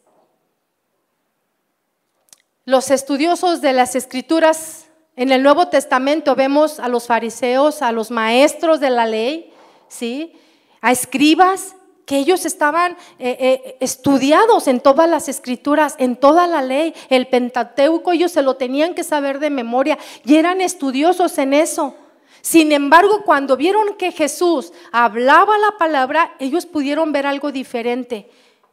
Los 2.64 2.92
estudiosos 2.92 3.60
de 3.60 3.72
las 3.72 3.96
escrituras 3.96 4.86
en 5.16 5.32
el 5.32 5.42
Nuevo 5.42 5.66
Testamento 5.66 6.36
vemos 6.36 6.78
a 6.78 6.86
los 6.86 7.08
fariseos, 7.08 7.82
a 7.82 7.90
los 7.90 8.12
maestros 8.12 8.78
de 8.78 8.88
la 8.88 9.04
ley, 9.04 9.52
¿sí? 9.88 10.32
A 10.80 10.92
escribas 10.92 11.74
que 12.06 12.18
ellos 12.18 12.46
estaban 12.46 12.92
eh, 13.18 13.36
eh, 13.40 13.76
estudiados 13.80 14.68
en 14.68 14.78
todas 14.78 15.10
las 15.10 15.28
escrituras, 15.28 15.96
en 15.98 16.14
toda 16.14 16.46
la 16.46 16.62
ley, 16.62 16.94
el 17.08 17.26
Pentateuco, 17.26 18.12
ellos 18.12 18.30
se 18.30 18.42
lo 18.42 18.54
tenían 18.54 18.94
que 18.94 19.02
saber 19.02 19.40
de 19.40 19.50
memoria 19.50 19.98
y 20.24 20.36
eran 20.36 20.60
estudiosos 20.60 21.38
en 21.38 21.54
eso. 21.54 21.96
Sin 22.42 22.70
embargo, 22.70 23.22
cuando 23.24 23.56
vieron 23.56 23.96
que 23.96 24.12
Jesús 24.12 24.72
hablaba 24.92 25.58
la 25.58 25.78
palabra, 25.78 26.36
ellos 26.38 26.66
pudieron 26.66 27.10
ver 27.10 27.26
algo 27.26 27.50
diferente, 27.50 28.30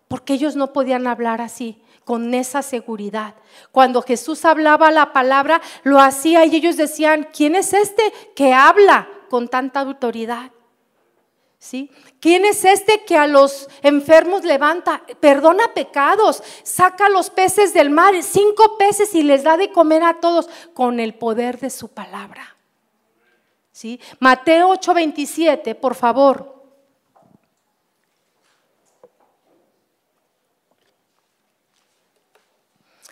porque 0.07 0.33
ellos 0.33 0.55
no 0.55 0.73
podían 0.73 1.07
hablar 1.07 1.41
así, 1.41 1.81
con 2.09 2.33
esa 2.33 2.63
seguridad. 2.63 3.35
Cuando 3.71 4.01
Jesús 4.01 4.43
hablaba 4.43 4.89
la 4.89 5.13
palabra, 5.13 5.61
lo 5.83 5.99
hacía 5.99 6.43
y 6.43 6.55
ellos 6.55 6.75
decían, 6.75 7.29
¿quién 7.31 7.53
es 7.53 7.71
este 7.71 8.01
que 8.35 8.51
habla 8.51 9.07
con 9.29 9.47
tanta 9.47 9.81
autoridad? 9.81 10.49
¿Sí? 11.59 11.91
¿Quién 12.19 12.45
es 12.45 12.65
este 12.65 13.03
que 13.05 13.15
a 13.15 13.27
los 13.27 13.69
enfermos 13.83 14.43
levanta, 14.43 15.03
perdona 15.19 15.71
pecados, 15.75 16.41
saca 16.63 17.09
los 17.09 17.29
peces 17.29 17.75
del 17.75 17.91
mar, 17.91 18.15
cinco 18.23 18.75
peces 18.79 19.13
y 19.13 19.21
les 19.21 19.43
da 19.43 19.55
de 19.55 19.71
comer 19.71 20.01
a 20.01 20.19
todos 20.19 20.49
con 20.73 20.99
el 20.99 21.13
poder 21.13 21.59
de 21.59 21.69
su 21.69 21.89
palabra? 21.89 22.57
¿Sí? 23.71 24.01
Mateo 24.17 24.69
8:27, 24.73 25.75
por 25.75 25.93
favor. 25.93 26.58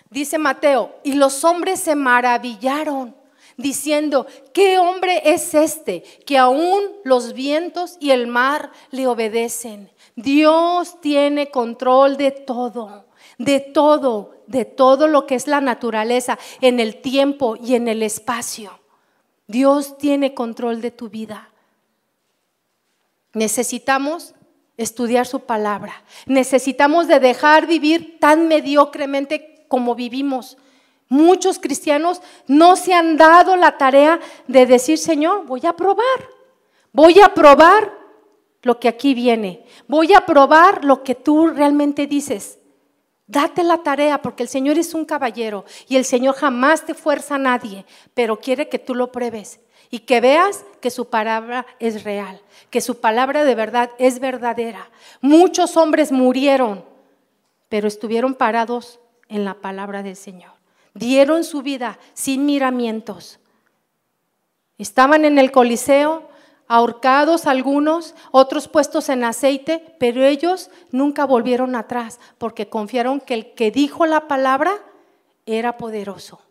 Dice 0.09 0.37
Mateo, 0.37 0.95
y 1.03 1.13
los 1.13 1.43
hombres 1.43 1.79
se 1.79 1.95
maravillaron 1.95 3.15
diciendo, 3.57 4.27
¿qué 4.53 4.77
hombre 4.77 5.21
es 5.25 5.53
este 5.53 6.03
que 6.25 6.37
aún 6.37 6.81
los 7.03 7.33
vientos 7.33 7.97
y 7.99 8.11
el 8.11 8.27
mar 8.27 8.71
le 8.91 9.07
obedecen? 9.07 9.91
Dios 10.15 11.01
tiene 11.01 11.49
control 11.49 12.17
de 12.17 12.31
todo, 12.31 13.05
de 13.37 13.59
todo, 13.59 14.35
de 14.47 14.65
todo 14.65 15.07
lo 15.07 15.25
que 15.25 15.35
es 15.35 15.47
la 15.47 15.59
naturaleza, 15.59 16.39
en 16.61 16.79
el 16.79 17.01
tiempo 17.01 17.55
y 17.55 17.75
en 17.75 17.87
el 17.87 18.03
espacio. 18.03 18.79
Dios 19.47 19.97
tiene 19.97 20.33
control 20.33 20.81
de 20.81 20.91
tu 20.91 21.09
vida. 21.09 21.49
Necesitamos 23.33 24.33
estudiar 24.77 25.25
su 25.25 25.41
palabra. 25.41 26.03
Necesitamos 26.25 27.07
de 27.07 27.19
dejar 27.19 27.65
vivir 27.65 28.19
tan 28.19 28.47
mediocremente 28.47 29.56
como 29.67 29.95
vivimos. 29.95 30.57
Muchos 31.09 31.59
cristianos 31.59 32.21
no 32.47 32.75
se 32.75 32.93
han 32.93 33.17
dado 33.17 33.55
la 33.55 33.77
tarea 33.77 34.19
de 34.47 34.65
decir, 34.65 34.97
Señor, 34.97 35.45
voy 35.45 35.65
a 35.65 35.73
probar, 35.73 36.05
voy 36.91 37.19
a 37.21 37.33
probar 37.33 37.93
lo 38.61 38.79
que 38.79 38.89
aquí 38.89 39.13
viene, 39.13 39.63
voy 39.87 40.13
a 40.13 40.25
probar 40.25 40.83
lo 40.83 41.03
que 41.03 41.15
tú 41.15 41.47
realmente 41.47 42.07
dices. 42.07 42.59
Date 43.25 43.63
la 43.63 43.83
tarea 43.83 44.21
porque 44.21 44.43
el 44.43 44.49
Señor 44.49 44.77
es 44.77 44.93
un 44.93 45.05
caballero 45.05 45.65
y 45.87 45.95
el 45.97 46.05
Señor 46.05 46.35
jamás 46.35 46.85
te 46.85 46.93
fuerza 46.93 47.35
a 47.35 47.39
nadie, 47.39 47.85
pero 48.13 48.39
quiere 48.39 48.69
que 48.69 48.79
tú 48.79 48.95
lo 48.95 49.11
pruebes 49.11 49.59
y 49.89 49.99
que 49.99 50.21
veas 50.21 50.65
que 50.81 50.89
su 50.89 51.09
palabra 51.09 51.65
es 51.79 52.03
real, 52.03 52.41
que 52.69 52.81
su 52.81 52.99
palabra 52.99 53.43
de 53.43 53.55
verdad 53.55 53.91
es 53.97 54.19
verdadera. 54.19 54.89
Muchos 55.21 55.77
hombres 55.77 56.11
murieron, 56.11 56.83
pero 57.69 57.87
estuvieron 57.87 58.33
parados 58.33 58.99
en 59.29 59.45
la 59.45 59.55
palabra 59.55 60.03
del 60.03 60.15
Señor 60.15 60.57
dieron 60.97 61.43
su 61.43 61.61
vida 61.61 61.99
sin 62.13 62.45
miramientos. 62.45 63.39
Estaban 64.77 65.25
en 65.25 65.37
el 65.37 65.51
Coliseo, 65.51 66.29
ahorcados 66.67 67.47
algunos, 67.47 68.13
otros 68.31 68.67
puestos 68.67 69.09
en 69.09 69.23
aceite, 69.23 69.95
pero 69.99 70.23
ellos 70.23 70.69
nunca 70.91 71.25
volvieron 71.25 71.75
atrás 71.75 72.19
porque 72.37 72.69
confiaron 72.69 73.19
que 73.19 73.33
el 73.33 73.53
que 73.53 73.71
dijo 73.71 74.05
la 74.05 74.27
palabra 74.27 74.73
era 75.45 75.77
poderoso. 75.77 76.41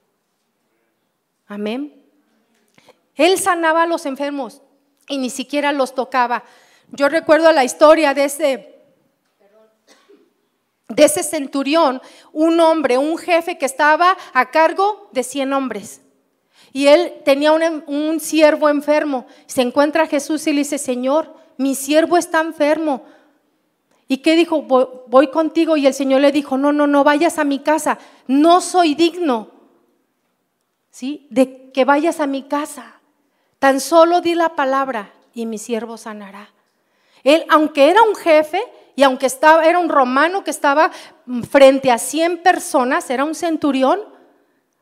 Amén. 1.46 2.02
Él 3.14 3.38
sanaba 3.38 3.82
a 3.82 3.86
los 3.86 4.06
enfermos 4.06 4.62
y 5.08 5.18
ni 5.18 5.30
siquiera 5.30 5.72
los 5.72 5.94
tocaba. 5.94 6.44
Yo 6.90 7.08
recuerdo 7.08 7.52
la 7.52 7.64
historia 7.64 8.14
de 8.14 8.24
ese 8.24 8.75
de 10.88 11.04
ese 11.04 11.22
centurión 11.22 12.00
un 12.32 12.60
hombre, 12.60 12.98
un 12.98 13.18
jefe 13.18 13.58
que 13.58 13.66
estaba 13.66 14.16
a 14.32 14.50
cargo 14.50 15.08
de 15.12 15.22
100 15.22 15.52
hombres. 15.52 16.00
Y 16.72 16.88
él 16.88 17.14
tenía 17.24 17.52
un, 17.52 18.20
siervo 18.20 18.68
enfermo. 18.68 19.26
Se 19.46 19.62
encuentra 19.62 20.04
a 20.04 20.06
Jesús 20.06 20.46
y 20.46 20.52
le 20.52 20.58
dice, 20.58 20.78
Señor, 20.78 21.34
mi 21.56 21.74
siervo 21.74 22.18
está 22.18 22.40
enfermo. 22.40 23.02
¿Y 24.08 24.18
qué 24.18 24.36
dijo? 24.36 24.62
Voy, 24.62 24.86
voy, 25.06 25.30
contigo. 25.30 25.76
Y 25.76 25.86
el 25.86 25.94
Señor 25.94 26.20
le 26.20 26.32
dijo, 26.32 26.58
no, 26.58 26.72
no, 26.72 26.86
no 26.86 27.02
vayas 27.02 27.38
a 27.38 27.44
mi 27.44 27.60
casa. 27.60 27.98
No 28.26 28.60
soy 28.60 28.94
digno, 28.94 29.50
¿sí? 30.90 31.26
De 31.30 31.72
que 31.72 31.84
vayas 31.84 32.20
a 32.20 32.26
mi 32.26 32.42
casa. 32.42 33.00
Tan 33.58 33.80
solo 33.80 34.20
di 34.20 34.34
la 34.34 34.54
palabra 34.54 35.12
y 35.32 35.46
mi 35.46 35.58
siervo 35.58 35.96
sanará. 35.96 36.50
Él, 37.24 37.44
aunque 37.48 37.90
era 37.90 38.02
un 38.02 38.14
jefe, 38.14 38.62
y 38.96 39.02
aunque 39.02 39.26
estaba, 39.26 39.64
era 39.66 39.78
un 39.78 39.90
romano 39.90 40.42
que 40.42 40.50
estaba 40.50 40.90
frente 41.48 41.92
a 41.92 41.98
100 41.98 42.42
personas, 42.42 43.08
era 43.10 43.24
un 43.24 43.34
centurión, 43.34 44.00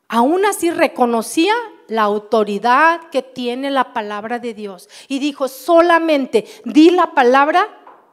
aún 0.08 0.46
así 0.46 0.70
reconocía 0.70 1.52
la 1.88 2.02
autoridad 2.02 3.00
que 3.10 3.22
tiene 3.22 3.72
la 3.72 3.92
palabra 3.92 4.38
de 4.38 4.54
Dios. 4.54 4.88
Y 5.08 5.18
dijo, 5.18 5.48
solamente 5.48 6.46
di 6.64 6.90
la 6.90 7.12
palabra 7.12 7.68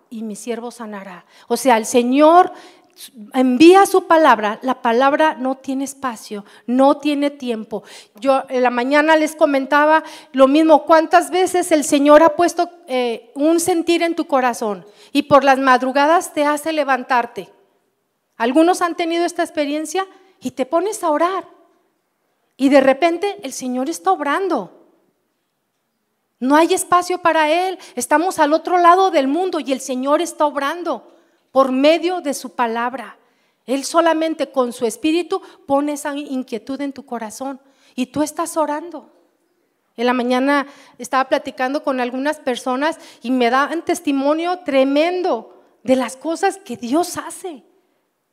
y 0.10 0.24
mi 0.24 0.36
siervo 0.36 0.72
sanará. 0.72 1.26
O 1.48 1.56
sea, 1.56 1.78
el 1.78 1.86
Señor 1.86 2.52
envía 3.34 3.86
su 3.86 4.08
palabra, 4.08 4.60
la 4.62 4.82
palabra 4.82 5.36
no 5.36 5.58
tiene 5.58 5.84
espacio, 5.84 6.46
no 6.68 6.98
tiene 6.98 7.30
tiempo. 7.30 7.84
Yo 8.20 8.44
en 8.50 8.64
la 8.64 8.70
mañana 8.70 9.16
les 9.16 9.36
comentaba 9.36 10.04
lo 10.34 10.48
mismo, 10.48 10.86
cuántas 10.86 11.32
veces 11.32 11.72
el 11.72 11.84
Señor 11.84 12.24
ha 12.24 12.36
puesto 12.36 12.70
eh, 12.88 13.32
un 13.36 13.60
sentir 13.60 14.04
en 14.04 14.16
tu 14.16 14.26
corazón 14.26 14.86
y 15.12 15.24
por 15.24 15.44
las 15.44 15.60
madrugadas 15.60 16.34
te 16.34 16.46
hace 16.46 16.74
levantarte. 16.74 17.50
Algunos 18.38 18.82
han 18.82 18.96
tenido 18.96 19.26
esta 19.26 19.44
experiencia 19.44 20.06
y 20.40 20.52
te 20.52 20.66
pones 20.66 21.04
a 21.04 21.10
orar 21.10 21.48
y 22.58 22.70
de 22.70 22.82
repente 22.82 23.40
el 23.44 23.54
Señor 23.54 23.90
está 23.90 24.12
obrando. 24.12 24.78
No 26.40 26.56
hay 26.56 26.74
espacio 26.74 27.20
para 27.20 27.52
Él, 27.52 27.78
estamos 27.96 28.40
al 28.40 28.54
otro 28.54 28.80
lado 28.80 29.12
del 29.12 29.28
mundo 29.28 29.60
y 29.60 29.72
el 29.72 29.80
Señor 29.80 30.22
está 30.22 30.46
obrando 30.46 31.12
por 31.52 31.72
medio 31.72 32.22
de 32.22 32.34
su 32.34 32.56
palabra. 32.56 33.18
Él 33.66 33.84
solamente 33.84 34.52
con 34.52 34.74
su 34.74 34.86
espíritu 34.86 35.42
pone 35.66 35.94
esa 35.94 36.16
inquietud 36.16 36.82
en 36.82 36.94
tu 36.94 37.06
corazón 37.06 37.60
y 37.96 38.08
tú 38.08 38.24
estás 38.24 38.58
orando. 38.58 39.10
En 39.98 40.06
la 40.06 40.14
mañana 40.14 40.68
estaba 40.98 41.26
platicando 41.26 41.84
con 41.84 42.00
algunas 42.00 42.40
personas 42.40 42.98
y 43.22 43.32
me 43.32 43.50
daban 43.50 43.84
testimonio 43.84 44.60
tremendo 44.60 45.62
de 45.84 45.96
las 45.96 46.16
cosas 46.16 46.58
que 46.58 46.78
Dios 46.78 47.18
hace, 47.18 47.64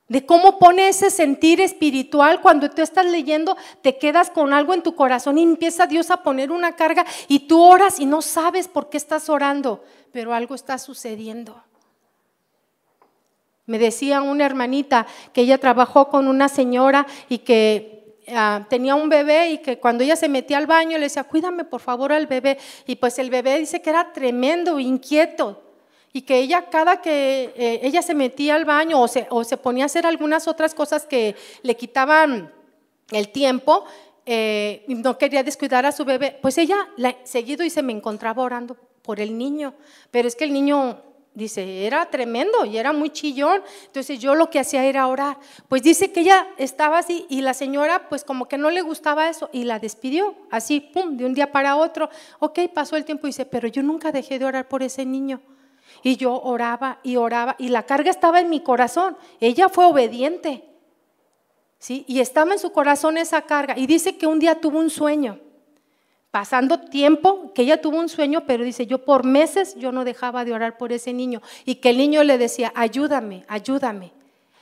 de 0.07 0.24
cómo 0.24 0.59
pone 0.59 0.88
ese 0.88 1.11
sentir 1.11 1.61
espiritual 1.61 2.40
cuando 2.40 2.70
tú 2.70 2.81
estás 2.81 3.07
leyendo, 3.07 3.57
te 3.83 3.98
quedas 3.98 4.31
con 4.31 4.52
algo 4.52 4.72
en 4.72 4.83
tu 4.83 4.94
corazón 4.94 5.37
y 5.37 5.42
empieza 5.42 5.87
Dios 5.87 6.11
a 6.11 6.22
poner 6.22 6.52
una 6.52 6.76
carga 6.76 7.04
y 7.26 7.40
tú 7.40 7.61
oras 7.61 8.00
y 8.00 8.07
no 8.07 8.22
sabes 8.22 8.68
por 8.68 8.88
qué 8.88 8.96
estás 8.96 9.28
orando, 9.28 9.85
pero 10.12 10.33
algo 10.33 10.54
está 10.54 10.78
sucediendo. 10.78 11.62
Me 13.68 13.78
decía 13.78 14.22
una 14.22 14.46
hermanita 14.46 15.07
que 15.35 15.42
ella 15.42 15.59
trabajó 15.59 16.09
con 16.09 16.26
una 16.26 16.48
señora 16.48 17.07
y 17.28 17.38
que 17.38 18.16
ah, 18.35 18.64
tenía 18.70 18.94
un 18.94 19.11
bebé 19.11 19.50
y 19.50 19.59
que 19.59 19.78
cuando 19.78 20.02
ella 20.02 20.16
se 20.16 20.31
metía 20.31 20.57
al 20.57 20.66
baño 20.66 20.96
le 20.96 21.04
decía, 21.04 21.24
cuídame 21.24 21.64
por 21.64 21.83
favor 21.83 22.11
al 22.11 22.26
bebé. 22.26 22.57
Y 22.87 22.96
pues 22.96 23.18
el 23.18 23.28
bebé 23.28 23.59
dice 23.59 23.83
que 23.83 23.90
era 23.90 24.11
tremendo, 24.14 24.81
inquieto. 24.81 25.62
Y 26.14 26.22
que 26.22 26.38
ella 26.38 26.70
cada 26.70 27.02
que 27.02 27.52
eh, 27.54 27.81
ella 27.83 28.00
se 28.00 28.14
metía 28.14 28.54
al 28.54 28.64
baño 28.64 29.02
o 29.02 29.07
se, 29.07 29.26
o 29.28 29.44
se 29.44 29.59
ponía 29.59 29.85
a 29.85 29.87
hacer 29.87 30.07
algunas 30.07 30.48
otras 30.48 30.74
cosas 30.74 31.04
que 31.04 31.37
le 31.61 31.76
quitaban 31.76 32.50
el 33.11 33.28
tiempo, 33.28 33.85
eh, 34.24 34.87
no 34.88 35.18
quería 35.18 35.42
descuidar 35.42 35.85
a 35.85 35.92
su 35.92 36.07
bebé, 36.07 36.38
pues 36.40 36.57
ella 36.57 36.88
seguido 37.24 37.66
y 37.66 37.70
se 37.70 37.83
me 37.83 37.92
encontraba 37.92 38.42
orando 38.42 38.78
por 39.02 39.20
el 39.20 39.37
niño. 39.37 39.74
Pero 40.11 40.26
es 40.26 40.37
que 40.37 40.44
el 40.44 40.54
niño 40.54 41.02
Dice, 41.38 41.87
era 41.87 42.05
tremendo 42.07 42.64
y 42.64 42.79
era 42.79 42.92
muy 42.92 43.11
chillón. 43.11 43.62
Entonces 43.87 44.18
yo 44.18 44.35
lo 44.35 44.51
que 44.51 44.59
hacía 44.59 44.85
era 44.85 45.07
orar. 45.07 45.38
Pues 45.68 45.85
dice 45.85 46.11
que 46.11 46.22
ella 46.22 46.48
estaba 46.57 46.98
así 46.98 47.27
y 47.29 47.42
la 47.42 47.55
señora 47.55 48.09
pues 48.09 48.24
como 48.24 48.48
que 48.48 48.59
no 48.59 48.70
le 48.70 48.81
gustaba 48.81 49.29
eso 49.29 49.48
y 49.53 49.62
la 49.62 49.79
despidió. 49.79 50.35
Así, 50.51 50.81
pum, 50.81 51.16
de 51.16 51.24
un 51.24 51.35
día 51.35 51.53
para 51.53 51.77
otro. 51.77 52.11
Ok, 52.40 52.59
pasó 52.74 52.96
el 52.96 53.05
tiempo 53.05 53.29
y 53.29 53.31
dice, 53.31 53.46
pero 53.46 53.68
yo 53.68 53.85
nunca 53.85 54.11
dejé 54.11 54.40
de 54.40 54.46
orar 54.46 54.66
por 54.66 54.83
ese 54.83 55.07
niño. 55.07 55.40
Y 56.03 56.16
yo 56.16 56.35
oraba 56.42 56.98
y 57.05 57.14
oraba 57.14 57.55
y 57.57 57.68
la 57.68 57.85
carga 57.85 58.11
estaba 58.11 58.40
en 58.40 58.51
mi 58.51 58.59
corazón. 58.59 59.16
Ella 59.38 59.68
fue 59.68 59.87
obediente. 59.87 60.64
¿Sí? 61.79 62.05
Y 62.09 62.18
estaba 62.18 62.53
en 62.53 62.59
su 62.59 62.72
corazón 62.72 63.16
esa 63.16 63.42
carga. 63.42 63.79
Y 63.79 63.87
dice 63.87 64.18
que 64.18 64.27
un 64.27 64.40
día 64.40 64.61
tuvo 64.61 64.81
un 64.81 64.90
sueño. 64.90 65.38
Pasando 66.31 66.79
tiempo, 66.79 67.53
que 67.55 67.62
ella 67.62 67.81
tuvo 67.81 67.99
un 67.99 68.09
sueño, 68.09 68.45
pero 68.47 68.64
dice, 68.64 68.87
yo 68.87 69.05
por 69.05 69.25
meses 69.25 69.75
yo 69.77 69.93
no 69.93 70.05
dejaba 70.05 70.45
de 70.45 70.53
orar 70.53 70.77
por 70.77 70.93
ese 70.93 71.12
niño 71.12 71.41
y 71.64 71.77
que 71.77 71.91
el 71.91 71.99
niño 71.99 72.23
le 72.23 72.38
decía, 72.38 72.73
ayúdame, 72.75 73.45
ayúdame. 73.49 74.12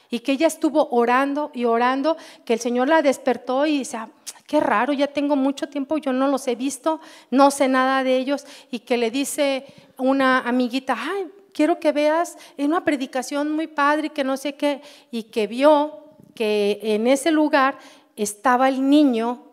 Y 0.08 0.20
que 0.20 0.32
ella 0.32 0.46
estuvo 0.46 0.88
orando 0.90 1.50
y 1.52 1.64
orando, 1.64 2.16
que 2.44 2.52
el 2.52 2.60
Señor 2.60 2.88
la 2.88 3.02
despertó 3.02 3.66
y 3.66 3.78
dice, 3.78 3.96
ah, 3.96 4.08
qué 4.46 4.60
raro, 4.60 4.92
ya 4.92 5.08
tengo 5.08 5.34
mucho 5.34 5.68
tiempo, 5.68 5.98
yo 5.98 6.12
no 6.12 6.28
los 6.28 6.46
he 6.46 6.54
visto, 6.54 7.00
no 7.32 7.50
sé 7.50 7.66
nada 7.66 8.04
de 8.04 8.16
ellos. 8.16 8.46
Y 8.70 8.80
que 8.80 8.96
le 8.96 9.10
dice 9.10 9.66
una 9.98 10.38
amiguita, 10.40 10.96
ay, 10.96 11.26
quiero 11.52 11.80
que 11.80 11.90
veas 11.90 12.38
en 12.56 12.66
una 12.66 12.84
predicación 12.84 13.50
muy 13.50 13.66
padre, 13.66 14.10
que 14.10 14.22
no 14.22 14.36
sé 14.36 14.54
qué, 14.54 14.80
y 15.10 15.24
que 15.24 15.48
vio 15.48 16.04
que 16.36 16.78
en 16.82 17.08
ese 17.08 17.32
lugar 17.32 17.78
estaba 18.14 18.68
el 18.68 18.88
niño 18.88 19.45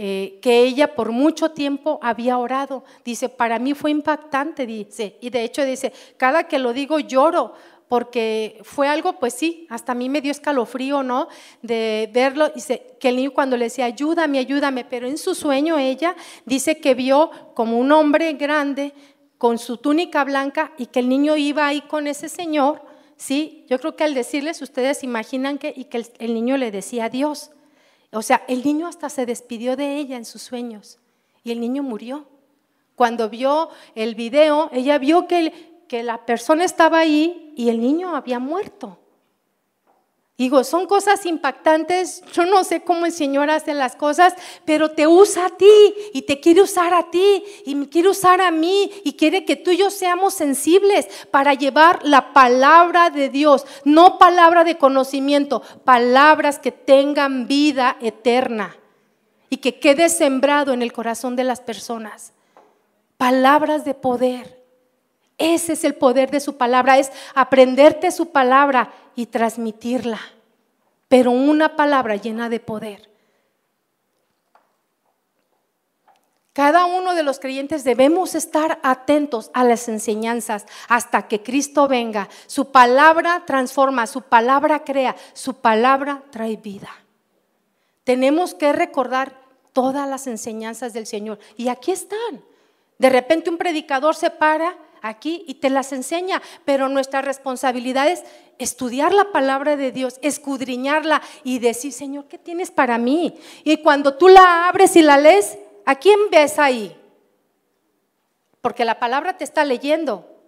eh, 0.00 0.38
que 0.40 0.62
ella 0.62 0.94
por 0.94 1.10
mucho 1.10 1.50
tiempo 1.50 1.98
había 2.00 2.38
orado. 2.38 2.84
Dice, 3.04 3.28
para 3.28 3.58
mí 3.58 3.74
fue 3.74 3.90
impactante, 3.90 4.64
dice, 4.64 5.16
y 5.20 5.30
de 5.30 5.42
hecho 5.42 5.64
dice, 5.64 5.92
cada 6.16 6.44
que 6.44 6.60
lo 6.60 6.72
digo 6.72 7.00
lloro, 7.00 7.54
porque 7.88 8.60
fue 8.62 8.86
algo, 8.86 9.14
pues 9.14 9.34
sí, 9.34 9.66
hasta 9.70 9.90
a 9.90 9.94
mí 9.96 10.08
me 10.08 10.20
dio 10.20 10.30
escalofrío, 10.30 11.02
¿no? 11.02 11.26
De 11.62 12.08
verlo, 12.12 12.50
dice, 12.50 12.94
que 13.00 13.08
el 13.08 13.16
niño 13.16 13.32
cuando 13.32 13.56
le 13.56 13.64
decía, 13.64 13.86
ayúdame, 13.86 14.38
ayúdame, 14.38 14.84
pero 14.84 15.08
en 15.08 15.18
su 15.18 15.34
sueño 15.34 15.78
ella 15.78 16.14
dice 16.46 16.78
que 16.78 16.94
vio 16.94 17.32
como 17.54 17.76
un 17.76 17.90
hombre 17.90 18.34
grande 18.34 18.92
con 19.36 19.58
su 19.58 19.78
túnica 19.78 20.22
blanca 20.22 20.72
y 20.78 20.86
que 20.86 21.00
el 21.00 21.08
niño 21.08 21.36
iba 21.36 21.66
ahí 21.66 21.80
con 21.80 22.06
ese 22.06 22.28
señor, 22.28 22.82
¿sí? 23.16 23.64
Yo 23.68 23.80
creo 23.80 23.96
que 23.96 24.04
al 24.04 24.14
decirles, 24.14 24.62
ustedes 24.62 25.02
imaginan 25.02 25.58
que, 25.58 25.72
y 25.74 25.86
que 25.86 25.96
el, 25.96 26.06
el 26.20 26.34
niño 26.34 26.56
le 26.56 26.70
decía 26.70 27.06
adiós. 27.06 27.50
O 28.12 28.22
sea, 28.22 28.42
el 28.48 28.64
niño 28.64 28.86
hasta 28.86 29.08
se 29.10 29.26
despidió 29.26 29.76
de 29.76 29.96
ella 29.96 30.16
en 30.16 30.24
sus 30.24 30.42
sueños 30.42 30.98
y 31.42 31.52
el 31.52 31.60
niño 31.60 31.82
murió. 31.82 32.26
Cuando 32.94 33.28
vio 33.28 33.68
el 33.94 34.14
video, 34.14 34.70
ella 34.72 34.98
vio 34.98 35.26
que, 35.28 35.52
la 35.90 36.26
persona 36.26 36.64
estaba 36.64 36.98
ahí 36.98 37.52
y 37.56 37.68
el 37.68 37.80
niño 37.80 38.14
había 38.14 38.38
muerto. 38.38 38.98
Digo, 40.38 40.62
son 40.62 40.86
cosas 40.86 41.26
impactantes. 41.26 42.22
Yo 42.32 42.46
no 42.46 42.62
sé 42.62 42.82
cómo 42.82 43.06
el 43.06 43.12
Señor 43.12 43.50
hace 43.50 43.74
las 43.74 43.96
cosas, 43.96 44.34
pero 44.64 44.92
te 44.92 45.08
usa 45.08 45.46
a 45.46 45.50
ti 45.50 45.94
y 46.12 46.22
te 46.22 46.38
quiere 46.38 46.62
usar 46.62 46.94
a 46.94 47.10
ti 47.10 47.42
y 47.66 47.74
me 47.74 47.88
quiere 47.88 48.08
usar 48.08 48.40
a 48.40 48.52
mí 48.52 48.88
y 49.02 49.14
quiere 49.14 49.44
que 49.44 49.56
tú 49.56 49.72
y 49.72 49.78
yo 49.78 49.90
seamos 49.90 50.34
sensibles 50.34 51.08
para 51.32 51.54
llevar 51.54 52.04
la 52.04 52.32
palabra 52.32 53.10
de 53.10 53.30
Dios, 53.30 53.66
no 53.84 54.16
palabra 54.16 54.62
de 54.62 54.78
conocimiento, 54.78 55.60
palabras 55.84 56.60
que 56.60 56.70
tengan 56.70 57.48
vida 57.48 57.96
eterna 58.00 58.76
y 59.50 59.56
que 59.56 59.80
quede 59.80 60.08
sembrado 60.08 60.72
en 60.72 60.82
el 60.82 60.92
corazón 60.92 61.34
de 61.34 61.42
las 61.42 61.60
personas. 61.60 62.32
Palabras 63.16 63.84
de 63.84 63.94
poder. 63.94 64.57
Ese 65.38 65.74
es 65.74 65.84
el 65.84 65.94
poder 65.94 66.30
de 66.30 66.40
su 66.40 66.56
palabra, 66.56 66.98
es 66.98 67.12
aprenderte 67.34 68.10
su 68.10 68.30
palabra 68.30 68.92
y 69.14 69.26
transmitirla, 69.26 70.20
pero 71.08 71.30
una 71.30 71.76
palabra 71.76 72.16
llena 72.16 72.48
de 72.48 72.58
poder. 72.58 73.08
Cada 76.58 76.86
uno 76.86 77.14
de 77.14 77.22
los 77.22 77.38
creyentes 77.38 77.84
debemos 77.84 78.34
estar 78.34 78.80
atentos 78.82 79.52
a 79.54 79.62
las 79.62 79.88
enseñanzas 79.88 80.66
hasta 80.88 81.28
que 81.28 81.40
Cristo 81.40 81.86
venga. 81.86 82.28
Su 82.48 82.72
palabra 82.72 83.44
transforma, 83.46 84.08
su 84.08 84.22
palabra 84.22 84.82
crea, 84.82 85.14
su 85.34 85.54
palabra 85.54 86.24
trae 86.32 86.56
vida. 86.56 86.90
Tenemos 88.02 88.54
que 88.54 88.72
recordar 88.72 89.40
todas 89.72 90.08
las 90.08 90.26
enseñanzas 90.26 90.92
del 90.92 91.06
Señor. 91.06 91.38
Y 91.56 91.68
aquí 91.68 91.92
están. 91.92 92.42
De 92.98 93.08
repente 93.08 93.50
un 93.50 93.56
predicador 93.56 94.16
se 94.16 94.30
para 94.30 94.76
aquí 95.02 95.44
y 95.46 95.54
te 95.54 95.70
las 95.70 95.92
enseña, 95.92 96.42
pero 96.64 96.88
nuestra 96.88 97.22
responsabilidad 97.22 98.08
es 98.08 98.24
estudiar 98.58 99.12
la 99.12 99.32
palabra 99.32 99.76
de 99.76 99.92
Dios, 99.92 100.18
escudriñarla 100.22 101.22
y 101.44 101.58
decir, 101.58 101.92
Señor, 101.92 102.26
¿qué 102.26 102.38
tienes 102.38 102.70
para 102.70 102.98
mí? 102.98 103.38
Y 103.64 103.78
cuando 103.78 104.14
tú 104.14 104.28
la 104.28 104.68
abres 104.68 104.96
y 104.96 105.02
la 105.02 105.18
lees, 105.18 105.58
¿a 105.86 105.94
quién 105.94 106.18
ves 106.30 106.58
ahí? 106.58 106.96
Porque 108.60 108.84
la 108.84 108.98
palabra 108.98 109.36
te 109.36 109.44
está 109.44 109.64
leyendo. 109.64 110.38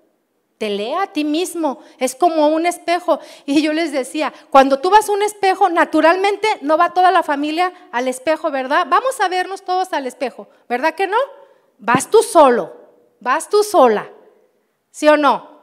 Te 0.59 0.69
lee 0.69 0.93
a 0.93 1.07
ti 1.07 1.25
mismo, 1.25 1.79
es 1.97 2.15
como 2.15 2.49
un 2.49 2.67
espejo. 2.67 3.19
Y 3.47 3.63
yo 3.63 3.73
les 3.73 3.93
decía, 3.93 4.31
cuando 4.51 4.79
tú 4.79 4.91
vas 4.91 5.09
a 5.09 5.13
un 5.13 5.23
espejo, 5.23 5.71
naturalmente 5.71 6.47
no 6.61 6.77
va 6.77 6.93
toda 6.93 7.11
la 7.11 7.23
familia 7.23 7.73
al 7.93 8.09
espejo, 8.09 8.51
¿verdad? 8.51 8.87
Vamos 8.87 9.19
a 9.23 9.29
vernos 9.29 9.63
todos 9.65 9.95
al 9.95 10.07
espejo, 10.07 10.49
¿verdad 10.69 10.95
que 10.95 11.07
no? 11.07 11.17
Vas 11.79 12.11
tú 12.11 12.23
solo, 12.23 12.77
vas 13.21 13.49
tú 13.49 13.63
sola. 13.63 14.11
¿Sí 14.90 15.09
o 15.09 15.16
no? 15.16 15.61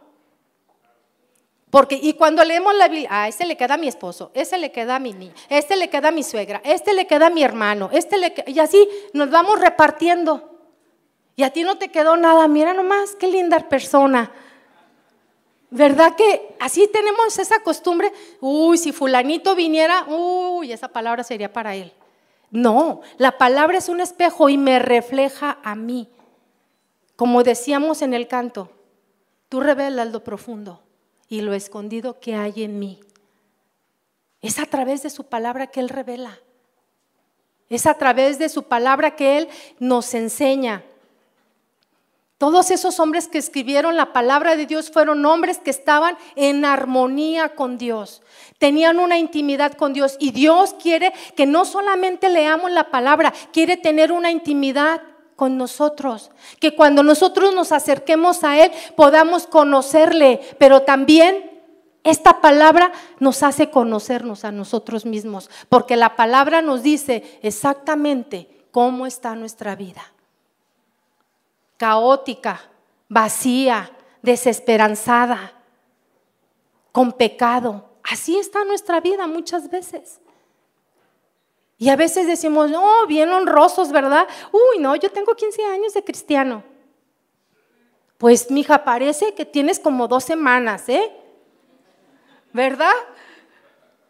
Porque, 1.70 2.00
y 2.02 2.14
cuando 2.14 2.44
leemos 2.44 2.74
la 2.76 2.88
Biblia, 2.88 3.10
a 3.12 3.28
este 3.28 3.46
le 3.46 3.58
queda 3.58 3.74
a 3.74 3.78
mi 3.78 3.88
esposo, 3.90 4.32
este 4.34 4.58
le 4.58 4.72
queda 4.72 4.96
a 4.96 5.00
mi 5.00 5.12
niña, 5.12 5.34
este 5.50 5.76
le 5.76 5.90
queda 5.90 6.08
a 6.08 6.12
mi 6.12 6.24
suegra, 6.24 6.62
este 6.64 6.94
le 6.94 7.08
queda 7.08 7.28
a 7.28 7.30
mi 7.30 7.44
hermano, 7.44 7.90
este 7.92 8.18
le 8.18 8.34
y 8.48 8.60
así 8.60 8.88
nos 9.14 9.30
vamos 9.30 9.60
repartiendo. 9.60 10.54
Y 11.36 11.44
a 11.44 11.52
ti 11.52 11.64
no 11.64 11.78
te 11.78 11.90
quedó 11.90 12.16
nada, 12.18 12.48
mira 12.48 12.74
nomás, 12.74 13.16
qué 13.16 13.28
linda 13.28 13.60
persona. 13.70 14.32
¿Verdad 15.70 16.16
que 16.16 16.56
así 16.60 16.88
tenemos 16.88 17.38
esa 17.38 17.60
costumbre? 17.60 18.14
Uy, 18.40 18.78
si 18.78 18.94
fulanito 18.94 19.54
viniera, 19.54 20.06
uy, 20.08 20.72
esa 20.72 20.88
palabra 20.88 21.24
sería 21.24 21.52
para 21.52 21.76
él. 21.76 21.92
No, 22.50 23.02
la 23.18 23.38
palabra 23.38 23.78
es 23.78 23.90
un 23.90 24.00
espejo 24.00 24.48
y 24.48 24.58
me 24.58 24.80
refleja 24.80 25.60
a 25.64 25.76
mí. 25.76 26.10
Como 27.18 27.44
decíamos 27.44 28.02
en 28.02 28.14
el 28.14 28.28
canto, 28.28 28.72
Tú 29.50 29.62
revelas 29.62 30.12
lo 30.12 30.24
profundo 30.24 30.84
y 31.30 31.42
lo 31.42 31.54
escondido 31.54 32.20
que 32.20 32.36
hay 32.36 32.64
en 32.64 32.80
mí. 32.80 33.00
Es 34.42 34.60
a 34.60 34.66
través 34.66 35.04
de 35.04 35.10
su 35.10 35.26
palabra 35.26 35.68
que 35.68 35.80
Él 35.80 35.90
revela. 35.90 36.40
Es 37.70 37.86
a 37.86 37.96
través 37.96 38.40
de 38.40 38.50
su 38.50 38.64
palabra 38.64 39.16
que 39.16 39.38
Él 39.38 39.50
nos 39.80 40.14
enseña. 40.14 40.84
Todos 42.38 42.70
esos 42.70 43.00
hombres 43.00 43.28
que 43.28 43.40
escribieron 43.40 43.98
la 43.98 44.14
palabra 44.14 44.56
de 44.56 44.68
Dios 44.68 44.92
fueron 44.92 45.26
hombres 45.26 45.58
que 45.58 45.72
estaban 45.72 46.18
en 46.36 46.66
armonía 46.66 47.56
con 47.56 47.80
Dios, 47.80 48.22
tenían 48.60 49.00
una 49.00 49.18
intimidad 49.18 49.74
con 49.74 49.92
Dios 49.92 50.18
y 50.20 50.30
Dios 50.32 50.76
quiere 50.80 51.14
que 51.36 51.48
no 51.48 51.66
solamente 51.66 52.30
leamos 52.30 52.70
la 52.70 52.92
palabra, 52.92 53.34
quiere 53.52 53.76
tener 53.76 54.12
una 54.12 54.30
intimidad 54.30 55.02
con 55.38 55.56
nosotros, 55.56 56.32
que 56.60 56.76
cuando 56.76 57.04
nosotros 57.04 57.54
nos 57.54 57.72
acerquemos 57.72 58.44
a 58.44 58.62
Él 58.62 58.72
podamos 58.98 59.46
conocerle, 59.46 60.42
pero 60.58 60.82
también 60.82 61.62
esta 62.04 62.42
palabra 62.42 62.92
nos 63.20 63.44
hace 63.44 63.70
conocernos 63.70 64.44
a 64.46 64.52
nosotros 64.52 65.06
mismos, 65.06 65.50
porque 65.70 65.96
la 65.96 66.16
palabra 66.16 66.62
nos 66.62 66.82
dice 66.82 67.40
exactamente 67.44 68.50
cómo 68.72 69.06
está 69.06 69.36
nuestra 69.36 69.76
vida. 69.76 70.02
Caótica, 71.78 72.60
vacía, 73.08 73.92
desesperanzada, 74.24 75.54
con 76.92 77.14
pecado. 77.14 77.86
Así 78.04 78.40
está 78.40 78.66
nuestra 78.66 79.02
vida 79.02 79.28
muchas 79.28 79.70
veces. 79.70 80.20
Y 81.78 81.90
a 81.90 81.96
veces 81.96 82.26
decimos, 82.26 82.72
no, 82.72 83.06
bien 83.06 83.30
honrosos, 83.32 83.92
¿verdad? 83.92 84.28
Uy, 84.52 84.80
no, 84.80 84.96
yo 84.96 85.12
tengo 85.12 85.36
15 85.36 85.64
años 85.66 85.94
de 85.94 86.04
cristiano. 86.04 86.64
Pues, 88.18 88.50
mija, 88.50 88.84
parece 88.84 89.36
que 89.36 89.46
tienes 89.46 89.80
como 89.80 90.08
dos 90.08 90.24
semanas, 90.24 90.90
¿eh? 90.90 91.12
¿Verdad? 92.52 92.94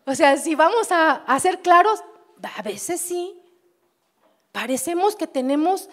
O 0.06 0.15
sea, 0.15 0.38
si 0.38 0.56
vamos 0.56 0.91
a, 0.93 1.12
a 1.12 1.39
ser 1.41 1.60
claros, 1.62 2.01
a 2.56 2.62
veces 2.62 3.01
sí. 3.01 3.38
Parecemos 4.53 5.17
que 5.17 5.27
tenemos, 5.27 5.89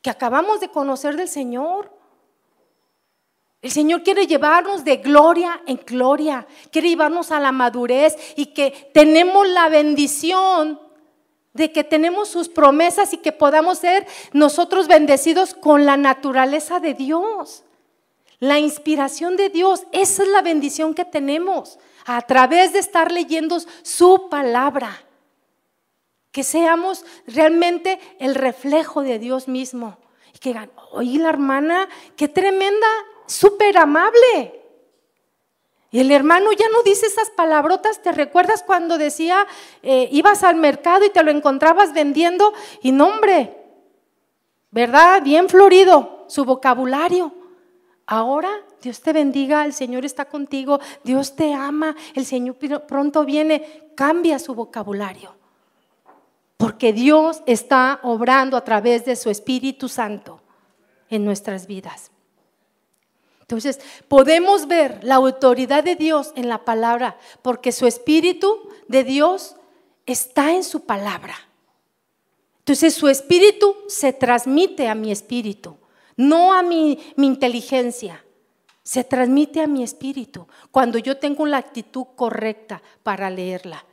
que 0.00 0.10
acabamos 0.10 0.60
de 0.60 0.68
conocer 0.68 1.16
del 1.16 1.28
Señor. 1.28 1.92
El 3.60 3.72
Señor 3.72 4.04
quiere 4.04 4.28
llevarnos 4.28 4.84
de 4.84 4.98
gloria 4.98 5.60
en 5.66 5.80
gloria, 5.84 6.46
quiere 6.70 6.90
llevarnos 6.90 7.32
a 7.32 7.40
la 7.40 7.50
madurez 7.50 8.16
y 8.36 8.46
que 8.54 8.90
tenemos 8.94 9.48
la 9.48 9.68
bendición 9.68 10.87
de 11.52 11.72
que 11.72 11.84
tenemos 11.84 12.28
sus 12.28 12.48
promesas 12.48 13.12
y 13.12 13.18
que 13.18 13.32
podamos 13.32 13.78
ser 13.78 14.06
nosotros 14.32 14.86
bendecidos 14.86 15.54
con 15.54 15.86
la 15.86 15.96
naturaleza 15.96 16.80
de 16.80 16.94
Dios. 16.94 17.64
La 18.38 18.58
inspiración 18.58 19.36
de 19.36 19.48
Dios, 19.48 19.84
esa 19.92 20.22
es 20.22 20.28
la 20.28 20.42
bendición 20.42 20.94
que 20.94 21.04
tenemos 21.04 21.78
a 22.06 22.22
través 22.22 22.72
de 22.72 22.78
estar 22.78 23.10
leyendo 23.10 23.58
su 23.82 24.28
palabra. 24.30 25.04
Que 26.30 26.44
seamos 26.44 27.04
realmente 27.26 27.98
el 28.20 28.34
reflejo 28.34 29.02
de 29.02 29.18
Dios 29.18 29.48
mismo. 29.48 29.98
Y 30.34 30.38
que 30.38 30.50
digan, 30.50 30.70
oye, 30.92 31.18
la 31.18 31.30
hermana, 31.30 31.88
qué 32.16 32.28
tremenda, 32.28 32.86
súper 33.26 33.76
amable. 33.76 34.57
Y 35.90 36.00
el 36.00 36.10
hermano 36.10 36.52
ya 36.52 36.66
no 36.72 36.82
dice 36.82 37.06
esas 37.06 37.30
palabrotas. 37.30 38.02
¿Te 38.02 38.12
recuerdas 38.12 38.62
cuando 38.62 38.98
decía, 38.98 39.46
eh, 39.82 40.08
ibas 40.12 40.44
al 40.44 40.56
mercado 40.56 41.04
y 41.06 41.10
te 41.10 41.22
lo 41.22 41.30
encontrabas 41.30 41.94
vendiendo? 41.94 42.52
Y 42.82 42.92
no, 42.92 43.06
hombre, 43.06 43.56
¿verdad? 44.70 45.22
Bien 45.22 45.48
florido 45.48 46.26
su 46.28 46.44
vocabulario. 46.44 47.32
Ahora 48.06 48.50
Dios 48.80 49.00
te 49.00 49.12
bendiga, 49.12 49.64
el 49.64 49.72
Señor 49.72 50.04
está 50.04 50.26
contigo, 50.26 50.80
Dios 51.04 51.36
te 51.36 51.52
ama, 51.52 51.96
el 52.14 52.24
Señor 52.24 52.56
pronto 52.86 53.24
viene, 53.24 53.90
cambia 53.94 54.38
su 54.38 54.54
vocabulario. 54.54 55.34
Porque 56.56 56.92
Dios 56.92 57.42
está 57.46 58.00
obrando 58.02 58.56
a 58.56 58.64
través 58.64 59.04
de 59.04 59.16
su 59.16 59.30
Espíritu 59.30 59.88
Santo 59.88 60.40
en 61.08 61.24
nuestras 61.24 61.66
vidas. 61.66 62.10
Entonces, 63.48 63.80
podemos 64.08 64.68
ver 64.68 65.02
la 65.02 65.14
autoridad 65.14 65.82
de 65.82 65.96
Dios 65.96 66.32
en 66.36 66.50
la 66.50 66.66
palabra, 66.66 67.16
porque 67.40 67.72
su 67.72 67.86
Espíritu 67.86 68.68
de 68.88 69.04
Dios 69.04 69.56
está 70.04 70.52
en 70.52 70.62
su 70.62 70.84
palabra. 70.84 71.34
Entonces, 72.58 72.92
su 72.92 73.08
Espíritu 73.08 73.74
se 73.86 74.12
transmite 74.12 74.86
a 74.86 74.94
mi 74.94 75.10
espíritu, 75.10 75.78
no 76.14 76.52
a 76.52 76.62
mi, 76.62 76.98
inteligencia 77.16 78.22
se 78.82 79.02
transmite 79.04 79.62
a 79.62 79.66
mi 79.66 79.82
espíritu 79.82 80.46
cuando 80.70 80.98
yo 80.98 81.16
tengo 81.16 81.46
la 81.46 81.56
actitud 81.56 82.04
correcta 82.16 82.82
para 83.02 83.30
leerla, 83.30 83.86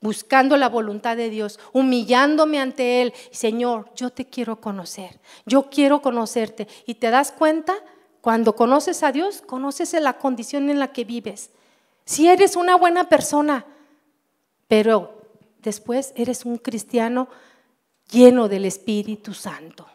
buscando 0.00 0.56
la 0.56 0.70
voluntad 0.70 1.18
de 1.18 1.28
Dios, 1.28 1.60
humillándome 1.72 2.58
ante 2.58 3.02
Él. 3.02 3.12
Señor, 3.30 3.90
yo 3.94 4.08
te 4.08 4.26
quiero 4.26 4.58
conocer, 4.58 5.20
yo 5.44 5.68
quiero 5.68 6.00
conocerte. 6.00 6.66
Y 6.86 6.94
te 6.94 7.10
das 7.10 7.32
cuenta, 7.32 7.74
cuando 8.22 8.54
conoces 8.54 9.02
a 9.02 9.10
Dios, 9.10 9.42
conoces 9.42 9.92
la 9.94 10.14
condición 10.14 10.70
en 10.70 10.78
la 10.78 10.92
que 10.92 11.04
vives. 11.04 11.50
Si 12.04 12.28
eres 12.28 12.54
una 12.54 12.76
buena 12.76 13.08
persona, 13.08 13.66
pero 14.68 15.22
después 15.58 16.12
eres 16.16 16.44
un 16.44 16.56
cristiano 16.56 17.28
lleno 18.10 18.48
del 18.48 18.64
Espíritu 18.64 19.34
Santo. 19.34 19.88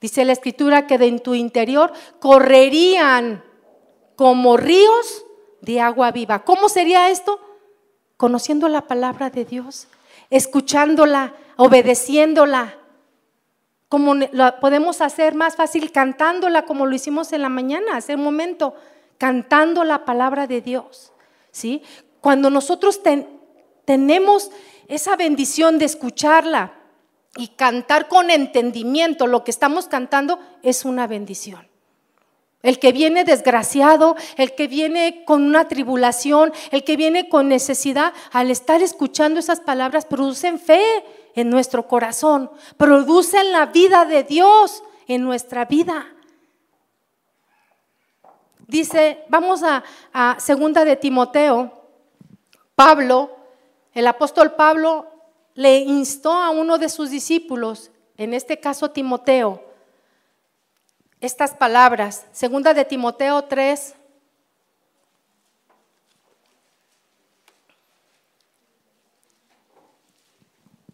Dice 0.00 0.24
la 0.24 0.32
escritura 0.32 0.86
que 0.86 0.96
de 0.96 1.08
en 1.08 1.18
tu 1.18 1.34
interior 1.34 1.92
correrían 2.20 3.42
como 4.14 4.56
ríos 4.56 5.24
de 5.60 5.80
agua 5.80 6.12
viva. 6.12 6.44
¿Cómo 6.44 6.68
sería 6.68 7.10
esto? 7.10 7.40
Conociendo 8.16 8.68
la 8.68 8.86
palabra 8.86 9.28
de 9.28 9.44
Dios, 9.44 9.88
escuchándola, 10.30 11.34
obedeciéndola. 11.56 12.78
Como 13.92 14.14
lo 14.14 14.58
podemos 14.58 15.02
hacer 15.02 15.34
más 15.34 15.54
fácil 15.54 15.92
cantándola 15.92 16.64
como 16.64 16.86
lo 16.86 16.94
hicimos 16.94 17.30
en 17.34 17.42
la 17.42 17.50
mañana, 17.50 17.98
hace 17.98 18.14
un 18.14 18.22
momento, 18.22 18.74
cantando 19.18 19.84
la 19.84 20.06
palabra 20.06 20.46
de 20.46 20.62
Dios. 20.62 21.12
¿Sí? 21.50 21.82
Cuando 22.22 22.48
nosotros 22.48 23.02
tenemos 23.84 24.50
esa 24.88 25.14
bendición 25.16 25.78
de 25.78 25.84
escucharla, 25.84 26.72
y 27.36 27.48
cantar 27.48 28.08
con 28.08 28.30
entendimiento 28.30 29.26
lo 29.26 29.44
que 29.44 29.50
estamos 29.50 29.88
cantando 29.88 30.38
es 30.62 30.86
una 30.86 31.06
bendición. 31.06 31.68
El 32.62 32.78
que 32.78 32.92
viene 32.92 33.24
desgraciado, 33.24 34.16
el 34.38 34.54
que 34.54 34.68
viene 34.68 35.22
con 35.26 35.42
una 35.42 35.68
tribulación, 35.68 36.50
el 36.70 36.82
que 36.82 36.96
viene 36.96 37.28
con 37.28 37.48
necesidad, 37.48 38.14
al 38.32 38.50
estar 38.50 38.80
escuchando 38.80 39.38
esas 39.38 39.60
palabras, 39.60 40.06
producen 40.06 40.58
fe 40.58 40.82
en 41.34 41.50
nuestro 41.50 41.86
corazón, 41.86 42.50
producen 42.76 43.52
la 43.52 43.66
vida 43.66 44.04
de 44.04 44.22
Dios 44.22 44.82
en 45.06 45.22
nuestra 45.22 45.64
vida. 45.64 46.06
Dice, 48.66 49.24
vamos 49.28 49.62
a, 49.62 50.36
segunda 50.38 50.84
de 50.84 50.96
Timoteo, 50.96 51.70
Pablo, 52.74 53.36
el 53.92 54.06
apóstol 54.06 54.52
Pablo 54.52 55.06
le 55.54 55.78
instó 55.78 56.32
a 56.32 56.50
uno 56.50 56.78
de 56.78 56.88
sus 56.88 57.10
discípulos, 57.10 57.90
en 58.16 58.32
este 58.32 58.58
caso 58.58 58.90
Timoteo, 58.90 59.62
estas 61.20 61.52
palabras, 61.54 62.26
segunda 62.32 62.72
de 62.72 62.84
Timoteo 62.84 63.44
3, 63.44 63.94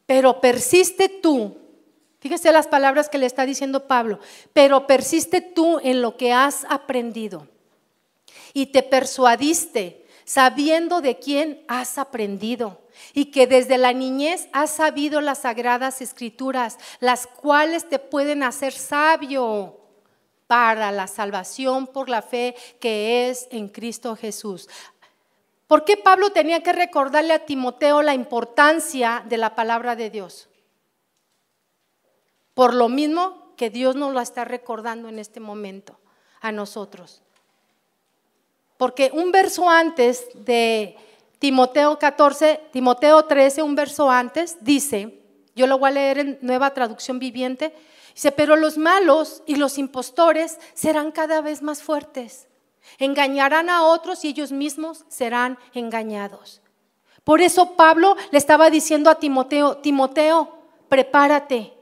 pero 0.09 0.41
persiste 0.41 1.11
tú, 1.11 1.59
fíjese 2.19 2.51
las 2.51 2.67
palabras 2.67 3.11
que 3.11 3.19
le 3.19 3.27
está 3.27 3.45
diciendo 3.45 3.87
Pablo, 3.87 4.21
pero 4.55 4.87
persiste 4.87 5.43
tú 5.43 5.79
en 5.83 6.01
lo 6.01 6.17
que 6.17 6.33
has 6.33 6.65
aprendido 6.71 7.47
y 8.55 8.69
te 8.69 8.83
persuadiste 8.83 10.07
sabiendo 10.25 11.03
de 11.03 11.19
quién 11.19 11.63
has 11.69 11.99
aprendido 11.99 12.81
y 13.13 13.27
que 13.27 13.47
desde 13.47 13.77
la 13.77 13.93
niñez 13.93 14.49
has 14.55 14.71
sabido 14.71 15.21
las 15.21 15.43
sagradas 15.43 16.01
escrituras, 16.01 16.79
las 17.01 17.27
cuales 17.27 17.87
te 17.87 17.99
pueden 17.99 18.45
hacer 18.45 18.73
sabio 18.73 19.79
para 20.47 20.91
la 20.91 21.07
salvación 21.07 21.87
por 21.87 22.09
la 22.09 22.23
fe 22.23 22.57
que 22.81 23.29
es 23.29 23.47
en 23.51 23.69
Cristo 23.69 24.17
Jesús. 24.17 24.71
¿Por 25.69 25.85
qué 25.85 25.99
Pablo 25.99 26.31
tenía 26.31 26.63
que 26.63 26.73
recordarle 26.73 27.35
a 27.35 27.45
Timoteo 27.45 28.01
la 28.03 28.15
importancia 28.15 29.23
de 29.29 29.37
la 29.37 29.55
palabra 29.55 29.95
de 29.95 30.09
Dios? 30.09 30.49
Por 32.55 32.75
lo 32.75 32.89
mismo 32.89 33.55
que 33.57 33.69
Dios 33.69 33.95
nos 33.95 34.15
lo 34.15 34.21
está 34.21 34.47
recordando 34.47 35.11
en 35.11 35.19
este 35.19 35.41
momento 35.41 36.01
a 36.41 36.53
nosotros. 36.53 37.23
Porque 38.79 39.11
un 39.13 39.31
verso 39.31 39.69
antes 39.69 40.27
de 40.35 40.97
Timoteo 41.39 41.99
14, 41.99 42.61
Timoteo 42.73 43.27
13, 43.27 43.63
un 43.63 43.75
verso 43.75 44.11
antes, 44.11 44.57
dice, 44.63 45.21
yo 45.55 45.67
lo 45.67 45.79
voy 45.79 45.91
a 45.91 45.93
leer 45.93 46.19
en 46.19 46.39
nueva 46.41 46.73
traducción 46.73 47.19
viviente, 47.19 47.75
dice, 48.15 48.33
pero 48.33 48.57
los 48.57 48.79
malos 48.79 49.43
y 49.47 49.57
los 49.57 49.77
impostores 49.77 50.59
serán 50.73 51.13
cada 51.13 51.43
vez 51.43 51.61
más 51.61 51.83
fuertes, 51.83 52.48
engañarán 52.99 53.71
a 53.71 53.83
otros 53.83 54.25
y 54.25 54.29
ellos 54.29 54.53
mismos 54.53 55.05
serán 55.09 55.59
engañados. 55.75 56.61
Por 57.25 57.41
eso 57.41 57.77
Pablo 57.77 58.17
le 58.31 58.39
estaba 58.39 58.71
diciendo 58.71 59.11
a 59.11 59.19
Timoteo, 59.19 59.77
Timoteo, 59.79 60.57
prepárate, 60.89 61.73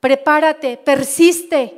prepárate, 0.00 0.76
persiste. 0.78 1.76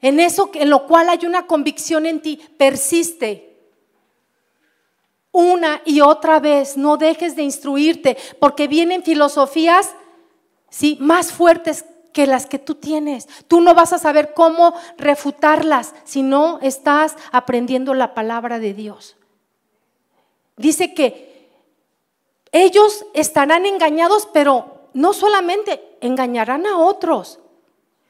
En 0.00 0.20
eso 0.20 0.50
en 0.54 0.70
lo 0.70 0.86
cual 0.86 1.08
hay 1.08 1.24
una 1.24 1.46
convicción 1.46 2.06
en 2.06 2.20
ti, 2.20 2.40
persiste 2.56 3.48
una 5.38 5.82
y 5.84 6.00
otra 6.00 6.40
vez, 6.40 6.76
no 6.76 6.96
dejes 6.96 7.36
de 7.36 7.42
instruirte, 7.42 8.16
porque 8.40 8.66
vienen 8.66 9.04
filosofías 9.04 9.94
¿sí? 10.68 10.96
más 11.00 11.32
fuertes 11.32 11.84
que 12.12 12.26
las 12.26 12.46
que 12.46 12.58
tú 12.58 12.74
tienes. 12.74 13.28
Tú 13.48 13.60
no 13.60 13.74
vas 13.74 13.92
a 13.92 13.98
saber 13.98 14.34
cómo 14.34 14.74
refutarlas 14.96 15.94
si 16.04 16.22
no 16.22 16.58
estás 16.62 17.16
aprendiendo 17.32 17.94
la 17.94 18.14
palabra 18.14 18.58
de 18.58 18.74
Dios. 18.74 19.16
Dice 20.56 20.94
que 20.94 21.28
ellos 22.52 23.06
estarán 23.14 23.66
engañados, 23.66 24.28
pero 24.32 24.88
no 24.94 25.12
solamente 25.12 25.96
engañarán 26.00 26.66
a 26.66 26.78
otros. 26.78 27.38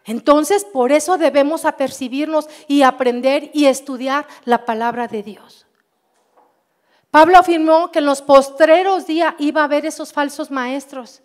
Entonces, 0.04 0.64
por 0.64 0.90
eso 0.92 1.18
debemos 1.18 1.64
apercibirnos 1.64 2.48
y 2.66 2.82
aprender 2.82 3.50
y 3.52 3.66
estudiar 3.66 4.26
la 4.44 4.64
palabra 4.64 5.06
de 5.06 5.22
Dios. 5.22 5.66
Pablo 7.10 7.38
afirmó 7.38 7.90
que 7.90 7.98
en 7.98 8.06
los 8.06 8.22
postreros 8.22 9.06
días 9.06 9.34
iba 9.38 9.62
a 9.62 9.64
haber 9.64 9.86
esos 9.86 10.12
falsos 10.12 10.50
maestros. 10.50 11.22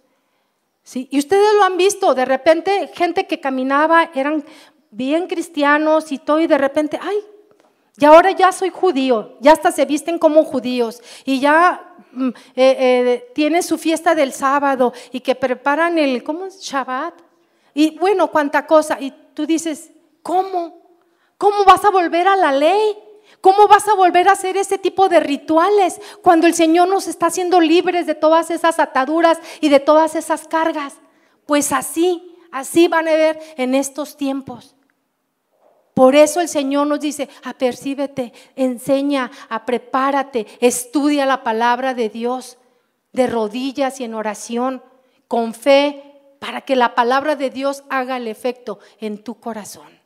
¿Sí? 0.83 1.07
Y 1.11 1.19
ustedes 1.19 1.53
lo 1.55 1.63
han 1.63 1.77
visto, 1.77 2.13
de 2.13 2.25
repente 2.25 2.91
gente 2.93 3.25
que 3.25 3.39
caminaba 3.39 4.11
eran 4.13 4.43
bien 4.91 5.27
cristianos 5.27 6.11
y 6.11 6.19
todo, 6.19 6.39
y 6.39 6.47
de 6.47 6.57
repente, 6.57 6.99
ay, 7.01 7.17
y 7.97 8.05
ahora 8.05 8.31
ya 8.31 8.51
soy 8.51 8.69
judío, 8.69 9.37
ya 9.39 9.51
hasta 9.51 9.71
se 9.71 9.85
visten 9.85 10.17
como 10.17 10.43
judíos, 10.43 11.01
y 11.25 11.39
ya 11.39 11.95
mm, 12.11 12.27
eh, 12.27 12.33
eh, 12.55 13.31
tienen 13.35 13.61
su 13.61 13.77
fiesta 13.77 14.15
del 14.15 14.33
sábado 14.33 14.93
y 15.11 15.19
que 15.19 15.35
preparan 15.35 15.97
el, 15.97 16.23
¿cómo 16.23 16.45
es? 16.45 16.59
Shabbat. 16.59 17.13
Y 17.75 17.97
bueno, 17.97 18.29
cuánta 18.29 18.65
cosa. 18.65 18.99
Y 18.99 19.11
tú 19.33 19.45
dices, 19.45 19.91
¿cómo? 20.21 20.81
¿Cómo 21.37 21.65
vas 21.65 21.83
a 21.85 21.89
volver 21.89 22.27
a 22.27 22.35
la 22.35 22.51
ley? 22.51 22.97
¿Cómo 23.43 23.67
vas 23.67 23.85
a 23.89 23.93
volver 23.95 24.29
a 24.29 24.31
hacer 24.31 24.55
ese 24.55 24.77
tipo 24.77 25.09
de 25.09 25.19
rituales 25.19 25.99
cuando 26.21 26.47
el 26.47 26.53
Señor 26.53 26.87
nos 26.87 27.09
está 27.09 27.25
haciendo 27.25 27.59
libres 27.59 28.07
de 28.07 28.15
todas 28.15 28.49
esas 28.49 28.79
ataduras 28.79 29.37
y 29.59 29.67
de 29.67 29.81
todas 29.81 30.15
esas 30.15 30.47
cargas? 30.47 30.93
Pues 31.45 31.73
así, 31.73 32.37
así 32.53 32.87
van 32.87 33.05
a 33.09 33.11
ver 33.11 33.37
en 33.57 33.75
estos 33.75 34.15
tiempos. 34.15 34.77
Por 35.93 36.15
eso 36.15 36.39
el 36.39 36.47
Señor 36.47 36.87
nos 36.87 37.01
dice, 37.01 37.27
apercíbete, 37.43 38.31
enseña, 38.55 39.29
prepárate, 39.65 40.47
estudia 40.61 41.25
la 41.25 41.43
palabra 41.43 41.93
de 41.93 42.07
Dios 42.07 42.57
de 43.11 43.27
rodillas 43.27 43.99
y 43.99 44.05
en 44.05 44.13
oración, 44.13 44.81
con 45.27 45.53
fe, 45.53 46.37
para 46.39 46.61
que 46.61 46.77
la 46.77 46.95
palabra 46.95 47.35
de 47.35 47.49
Dios 47.49 47.83
haga 47.89 48.15
el 48.15 48.29
efecto 48.29 48.79
en 49.01 49.21
tu 49.21 49.37
corazón 49.41 50.02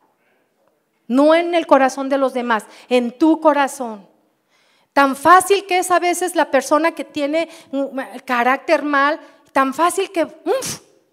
no 1.08 1.34
en 1.36 1.56
el 1.56 1.68
corazón 1.68 2.10
de 2.10 2.18
los 2.18 2.34
demás, 2.34 2.66
en 2.90 3.18
tu 3.18 3.40
corazón. 3.40 4.08
Tan 4.94 5.16
fácil 5.16 5.66
que 5.66 5.80
es 5.80 5.92
a 5.92 6.00
veces 6.00 6.36
la 6.36 6.50
persona 6.50 6.94
que 6.94 7.04
tiene 7.04 7.50
carácter 8.26 8.84
mal, 8.84 9.20
tan 9.52 9.74
fácil 9.74 10.12
que 10.12 10.28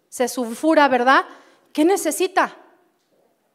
se 0.08 0.28
sulfura, 0.28 0.88
¿verdad? 0.88 1.24
¿Qué 1.72 1.84
necesita? 1.84 2.56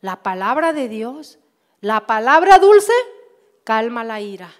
La 0.01 0.21
palabra 0.21 0.73
de 0.73 0.87
Dios. 0.87 1.39
La 1.81 2.05
palabra 2.05 2.59
dulce 2.59 2.93
calma 3.63 4.03
la 4.03 4.21
ira. 4.21 4.53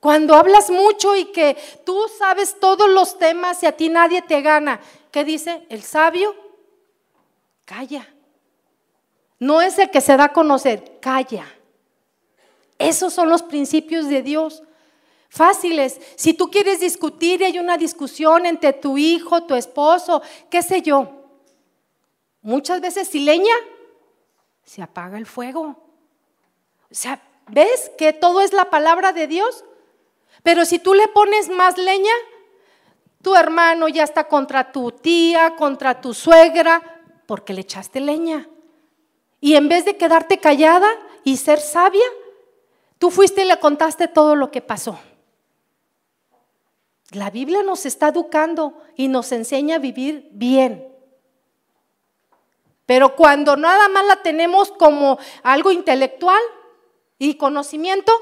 Cuando 0.00 0.34
hablas 0.34 0.70
mucho 0.70 1.14
y 1.16 1.26
que 1.26 1.56
tú 1.84 1.98
sabes 2.18 2.58
todos 2.58 2.88
los 2.88 3.18
temas 3.18 3.62
y 3.62 3.66
a 3.66 3.76
ti 3.76 3.88
nadie 3.88 4.22
te 4.22 4.40
gana, 4.40 4.80
¿qué 5.10 5.24
dice? 5.24 5.66
El 5.68 5.82
sabio 5.82 6.34
calla. 7.64 8.08
No 9.40 9.62
es 9.62 9.78
el 9.78 9.90
que 9.90 10.02
se 10.02 10.16
da 10.16 10.24
a 10.24 10.32
conocer, 10.32 11.00
calla. 11.00 11.46
Esos 12.78 13.12
son 13.12 13.28
los 13.28 13.42
principios 13.42 14.06
de 14.08 14.22
Dios. 14.22 14.62
Fáciles. 15.30 16.00
Si 16.16 16.34
tú 16.34 16.50
quieres 16.50 16.80
discutir 16.80 17.40
y 17.40 17.44
hay 17.44 17.58
una 17.58 17.78
discusión 17.78 18.46
entre 18.46 18.74
tu 18.74 18.98
hijo, 18.98 19.44
tu 19.44 19.54
esposo, 19.54 20.22
qué 20.50 20.62
sé 20.62 20.82
yo. 20.82 21.08
Muchas 22.42 22.80
veces 22.80 23.08
si 23.08 23.20
leña, 23.20 23.54
se 24.62 24.82
apaga 24.82 25.16
el 25.18 25.26
fuego. 25.26 25.76
O 26.90 26.94
sea, 26.94 27.22
¿ves 27.48 27.90
que 27.96 28.12
todo 28.12 28.42
es 28.42 28.52
la 28.52 28.70
palabra 28.70 29.12
de 29.12 29.26
Dios? 29.26 29.64
Pero 30.42 30.64
si 30.64 30.78
tú 30.78 30.94
le 30.94 31.08
pones 31.08 31.48
más 31.48 31.78
leña, 31.78 32.12
tu 33.22 33.34
hermano 33.34 33.88
ya 33.88 34.04
está 34.04 34.28
contra 34.28 34.72
tu 34.72 34.92
tía, 34.92 35.54
contra 35.56 36.00
tu 36.00 36.12
suegra, 36.12 36.82
porque 37.26 37.54
le 37.54 37.62
echaste 37.62 38.00
leña. 38.00 38.48
Y 39.40 39.54
en 39.54 39.68
vez 39.68 39.84
de 39.84 39.96
quedarte 39.96 40.38
callada 40.38 40.88
y 41.24 41.36
ser 41.36 41.60
sabia, 41.60 42.04
tú 42.98 43.10
fuiste 43.10 43.42
y 43.42 43.46
le 43.46 43.58
contaste 43.58 44.08
todo 44.08 44.36
lo 44.36 44.50
que 44.50 44.60
pasó. 44.60 44.98
La 47.12 47.30
Biblia 47.30 47.62
nos 47.62 47.86
está 47.86 48.08
educando 48.08 48.74
y 48.96 49.08
nos 49.08 49.32
enseña 49.32 49.76
a 49.76 49.80
vivir 49.80 50.28
bien. 50.32 50.86
Pero 52.86 53.16
cuando 53.16 53.56
nada 53.56 53.88
más 53.88 54.04
la 54.06 54.16
tenemos 54.16 54.70
como 54.72 55.18
algo 55.42 55.72
intelectual 55.72 56.40
y 57.18 57.34
conocimiento, 57.34 58.12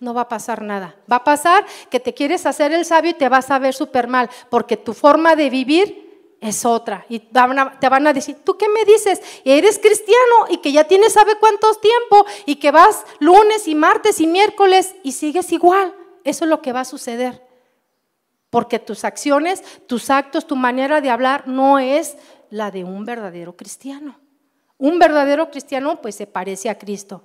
no 0.00 0.14
va 0.14 0.22
a 0.22 0.28
pasar 0.28 0.62
nada. 0.62 0.96
Va 1.10 1.16
a 1.16 1.24
pasar 1.24 1.66
que 1.90 2.00
te 2.00 2.14
quieres 2.14 2.46
hacer 2.46 2.72
el 2.72 2.84
sabio 2.84 3.10
y 3.10 3.14
te 3.14 3.28
vas 3.28 3.50
a 3.50 3.58
ver 3.58 3.74
súper 3.74 4.08
mal, 4.08 4.30
porque 4.48 4.76
tu 4.76 4.94
forma 4.94 5.36
de 5.36 5.50
vivir 5.50 6.07
es 6.40 6.64
otra. 6.64 7.04
Y 7.08 7.20
te 7.20 7.88
van 7.88 8.06
a 8.06 8.12
decir, 8.12 8.36
¿tú 8.44 8.56
qué 8.56 8.68
me 8.68 8.84
dices? 8.84 9.20
Eres 9.44 9.78
cristiano 9.78 10.46
y 10.48 10.58
que 10.58 10.72
ya 10.72 10.84
tienes 10.84 11.12
sabe 11.12 11.36
cuántos 11.38 11.80
tiempo 11.80 12.26
y 12.46 12.56
que 12.56 12.70
vas 12.70 13.04
lunes 13.18 13.66
y 13.66 13.74
martes 13.74 14.20
y 14.20 14.26
miércoles 14.26 14.94
y 15.02 15.12
sigues 15.12 15.52
igual. 15.52 15.94
Eso 16.24 16.44
es 16.44 16.48
lo 16.48 16.62
que 16.62 16.72
va 16.72 16.80
a 16.80 16.84
suceder. 16.84 17.42
Porque 18.50 18.78
tus 18.78 19.04
acciones, 19.04 19.62
tus 19.86 20.10
actos, 20.10 20.46
tu 20.46 20.56
manera 20.56 21.00
de 21.00 21.10
hablar 21.10 21.48
no 21.48 21.78
es 21.78 22.16
la 22.50 22.70
de 22.70 22.84
un 22.84 23.04
verdadero 23.04 23.56
cristiano. 23.56 24.18
Un 24.78 24.98
verdadero 24.98 25.50
cristiano 25.50 26.00
pues 26.00 26.14
se 26.14 26.26
parece 26.26 26.70
a 26.70 26.78
Cristo. 26.78 27.24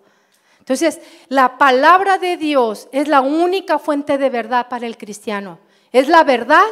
Entonces, 0.59 1.01
la 1.28 1.57
palabra 1.57 2.18
de 2.18 2.38
Dios 2.38 2.88
es 2.91 3.07
la 3.07 3.22
única 3.22 3.80
fuente 3.80 4.18
de 4.18 4.30
verdad 4.30 4.70
para 4.70 4.88
el 4.88 4.97
cristiano. 4.97 5.59
Es 5.91 6.07
la 6.07 6.24
verdad 6.24 6.64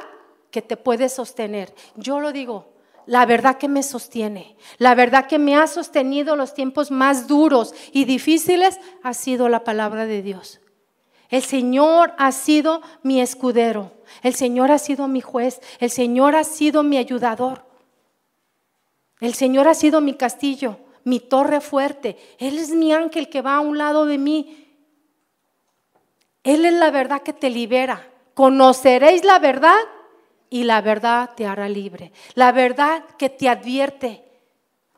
que 0.52 0.62
te 0.62 0.78
puede 0.78 1.10
sostener. 1.10 1.74
Yo 1.96 2.20
lo 2.20 2.32
digo, 2.32 2.74
la 3.06 3.26
verdad 3.26 3.58
que 3.58 3.68
me 3.68 3.84
sostiene, 3.84 4.56
la 4.78 4.94
verdad 4.94 5.28
que 5.28 5.40
me 5.40 5.56
ha 5.56 5.68
sostenido 5.68 6.36
los 6.36 6.54
tiempos 6.54 6.92
más 6.92 7.28
duros 7.28 7.74
y 7.92 8.06
difíciles 8.06 8.80
ha 9.02 9.14
sido 9.14 9.50
la 9.50 9.64
palabra 9.64 10.06
de 10.06 10.22
Dios. 10.22 10.60
El 11.30 11.42
Señor 11.42 12.14
ha 12.18 12.32
sido 12.32 12.82
mi 13.02 13.22
escudero, 13.22 13.92
el 14.22 14.36
Señor 14.36 14.70
ha 14.70 14.78
sido 14.78 15.08
mi 15.08 15.22
juez, 15.22 15.62
el 15.80 15.90
Señor 15.90 16.36
ha 16.36 16.44
sido 16.44 16.84
mi 16.84 16.98
ayudador, 16.98 17.66
el 19.20 19.34
Señor 19.34 19.68
ha 19.68 19.74
sido 19.74 20.02
mi 20.02 20.14
castillo 20.14 20.78
mi 21.04 21.20
torre 21.20 21.62
fuerte. 21.62 22.18
Él 22.38 22.58
es 22.58 22.70
mi 22.70 22.94
ángel 22.94 23.30
que 23.30 23.42
va 23.42 23.56
a 23.56 23.60
un 23.62 23.78
lado 23.78 24.06
de 24.06 24.18
mí. 24.18 24.68
Él 26.44 26.66
es 26.66 26.74
la 26.74 26.92
verdad 26.92 27.22
que 27.22 27.34
te 27.34 27.50
libera. 27.50 28.08
Conoceréis 28.34 29.24
la 29.24 29.40
verdad 29.40 29.78
y 30.52 30.66
la 30.66 30.82
verdad 30.82 31.32
te 31.36 31.48
hará 31.48 31.68
libre. 31.68 32.12
La 32.36 32.52
verdad 32.52 33.04
que 33.18 33.30
te 33.30 33.50
advierte. 33.50 34.24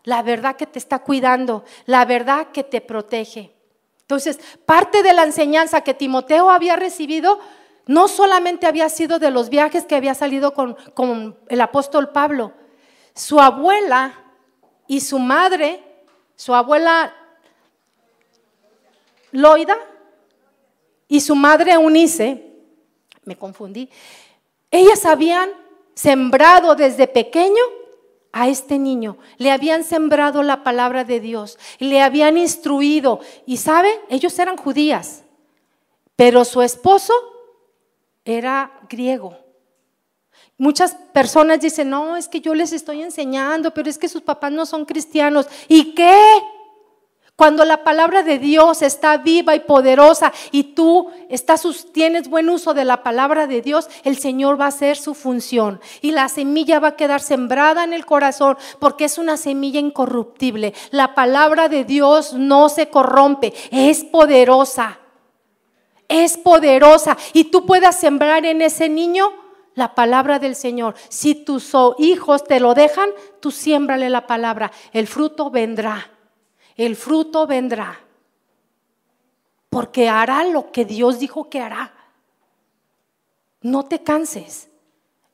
La 0.03 0.21
verdad 0.21 0.57
que 0.57 0.67
te 0.67 0.79
está 0.79 0.99
cuidando. 0.99 1.63
La 1.85 2.03
verdad 2.03 2.47
que 2.51 2.65
te 2.65 2.81
protege. 2.81 3.55
Entonces, 4.01 4.37
parte 4.65 5.01
de 5.01 5.13
la 5.13 5.23
enseñanza 5.23 5.79
que 5.79 5.93
Timoteo 5.93 6.49
había 6.49 6.75
recibido 6.75 7.39
no 7.85 8.09
solamente 8.09 8.67
había 8.67 8.89
sido 8.89 9.17
de 9.17 9.31
los 9.31 9.49
viajes 9.49 9.85
que 9.85 9.95
había 9.95 10.13
salido 10.13 10.53
con, 10.53 10.75
con 10.93 11.37
el 11.47 11.61
apóstol 11.61 12.09
Pablo. 12.09 12.51
Su 13.15 13.39
abuela 13.39 14.13
y 14.87 14.99
su 14.99 15.19
madre 15.19 15.81
su 16.35 16.53
abuela 16.53 17.13
Loida 19.31 19.77
y 21.07 21.21
su 21.21 21.35
madre 21.35 21.73
Eunice, 21.73 22.51
me 23.23 23.37
confundí, 23.37 23.89
ellas 24.73 25.05
habían 25.05 25.51
sembrado 25.93 26.75
desde 26.75 27.07
pequeño 27.07 27.61
a 28.31 28.49
este 28.49 28.79
niño, 28.79 29.17
le 29.37 29.51
habían 29.51 29.83
sembrado 29.83 30.41
la 30.41 30.63
palabra 30.63 31.03
de 31.03 31.19
Dios, 31.19 31.59
le 31.77 32.01
habían 32.01 32.35
instruido 32.37 33.19
y 33.45 33.57
sabe, 33.57 34.01
ellos 34.09 34.37
eran 34.39 34.57
judías, 34.57 35.23
pero 36.15 36.43
su 36.43 36.63
esposo 36.63 37.13
era 38.25 38.79
griego. 38.89 39.37
Muchas 40.57 40.95
personas 41.13 41.59
dicen, 41.59 41.91
no, 41.91 42.17
es 42.17 42.27
que 42.27 42.41
yo 42.41 42.55
les 42.55 42.73
estoy 42.73 43.03
enseñando, 43.03 43.71
pero 43.73 43.89
es 43.89 43.99
que 43.99 44.09
sus 44.09 44.21
papás 44.23 44.51
no 44.51 44.65
son 44.65 44.85
cristianos. 44.85 45.47
¿Y 45.67 45.93
qué? 45.93 46.15
Cuando 47.35 47.65
la 47.65 47.83
palabra 47.83 48.21
de 48.21 48.37
Dios 48.37 48.83
está 48.83 49.17
viva 49.17 49.55
y 49.55 49.61
poderosa 49.61 50.31
y 50.51 50.75
tú 50.75 51.09
tienes 51.91 52.29
buen 52.29 52.47
uso 52.47 52.75
de 52.75 52.85
la 52.85 53.01
palabra 53.01 53.47
de 53.47 53.63
Dios, 53.63 53.89
el 54.03 54.17
Señor 54.17 54.61
va 54.61 54.65
a 54.65 54.67
hacer 54.67 54.97
su 54.97 55.15
función 55.15 55.81
y 56.01 56.11
la 56.11 56.29
semilla 56.29 56.79
va 56.79 56.89
a 56.89 56.95
quedar 56.95 57.21
sembrada 57.21 57.83
en 57.83 57.93
el 57.93 58.05
corazón 58.05 58.55
porque 58.79 59.05
es 59.05 59.17
una 59.17 59.37
semilla 59.37 59.79
incorruptible. 59.79 60.75
La 60.91 61.15
palabra 61.15 61.69
de 61.69 61.85
Dios 61.85 62.33
no 62.33 62.69
se 62.69 62.89
corrompe, 62.89 63.51
es 63.71 64.03
poderosa. 64.03 64.99
Es 66.07 66.37
poderosa 66.37 67.17
y 67.33 67.45
tú 67.45 67.65
puedas 67.65 67.99
sembrar 67.99 68.45
en 68.45 68.61
ese 68.61 68.89
niño 68.89 69.33
la 69.73 69.95
palabra 69.95 70.37
del 70.37 70.55
Señor. 70.55 70.93
Si 71.09 71.33
tus 71.33 71.73
hijos 71.97 72.43
te 72.43 72.59
lo 72.59 72.75
dejan, 72.75 73.09
tú 73.39 73.49
siémbrale 73.49 74.11
la 74.11 74.27
palabra. 74.27 74.71
El 74.91 75.07
fruto 75.07 75.49
vendrá. 75.49 76.11
El 76.75 76.95
fruto 76.95 77.47
vendrá. 77.47 77.99
Porque 79.69 80.09
hará 80.09 80.43
lo 80.43 80.71
que 80.71 80.85
Dios 80.85 81.19
dijo 81.19 81.49
que 81.49 81.61
hará. 81.61 81.93
No 83.61 83.83
te 83.85 84.03
canses. 84.03 84.69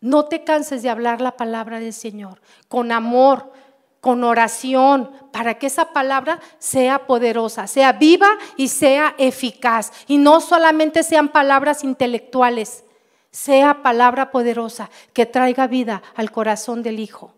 No 0.01 0.25
te 0.25 0.43
canses 0.43 0.81
de 0.81 0.89
hablar 0.89 1.19
la 1.19 1.35
palabra 1.35 1.79
del 1.79 1.93
Señor. 1.93 2.41
Con 2.67 2.91
amor, 2.91 3.51
con 3.99 4.23
oración, 4.23 5.11
para 5.33 5.59
que 5.59 5.67
esa 5.67 5.91
palabra 5.91 6.39
sea 6.57 7.05
poderosa, 7.05 7.67
sea 7.67 7.91
viva 7.91 8.29
y 8.55 8.69
sea 8.69 9.15
eficaz. 9.17 9.91
Y 10.07 10.17
no 10.17 10.39
solamente 10.39 11.03
sean 11.03 11.29
palabras 11.29 11.83
intelectuales 11.83 12.83
sea 13.31 13.83
palabra 13.83 14.31
poderosa 14.31 14.89
que 15.13 15.25
traiga 15.25 15.67
vida 15.67 16.01
al 16.15 16.31
corazón 16.31 16.81
del 16.83 16.99
Hijo. 16.99 17.33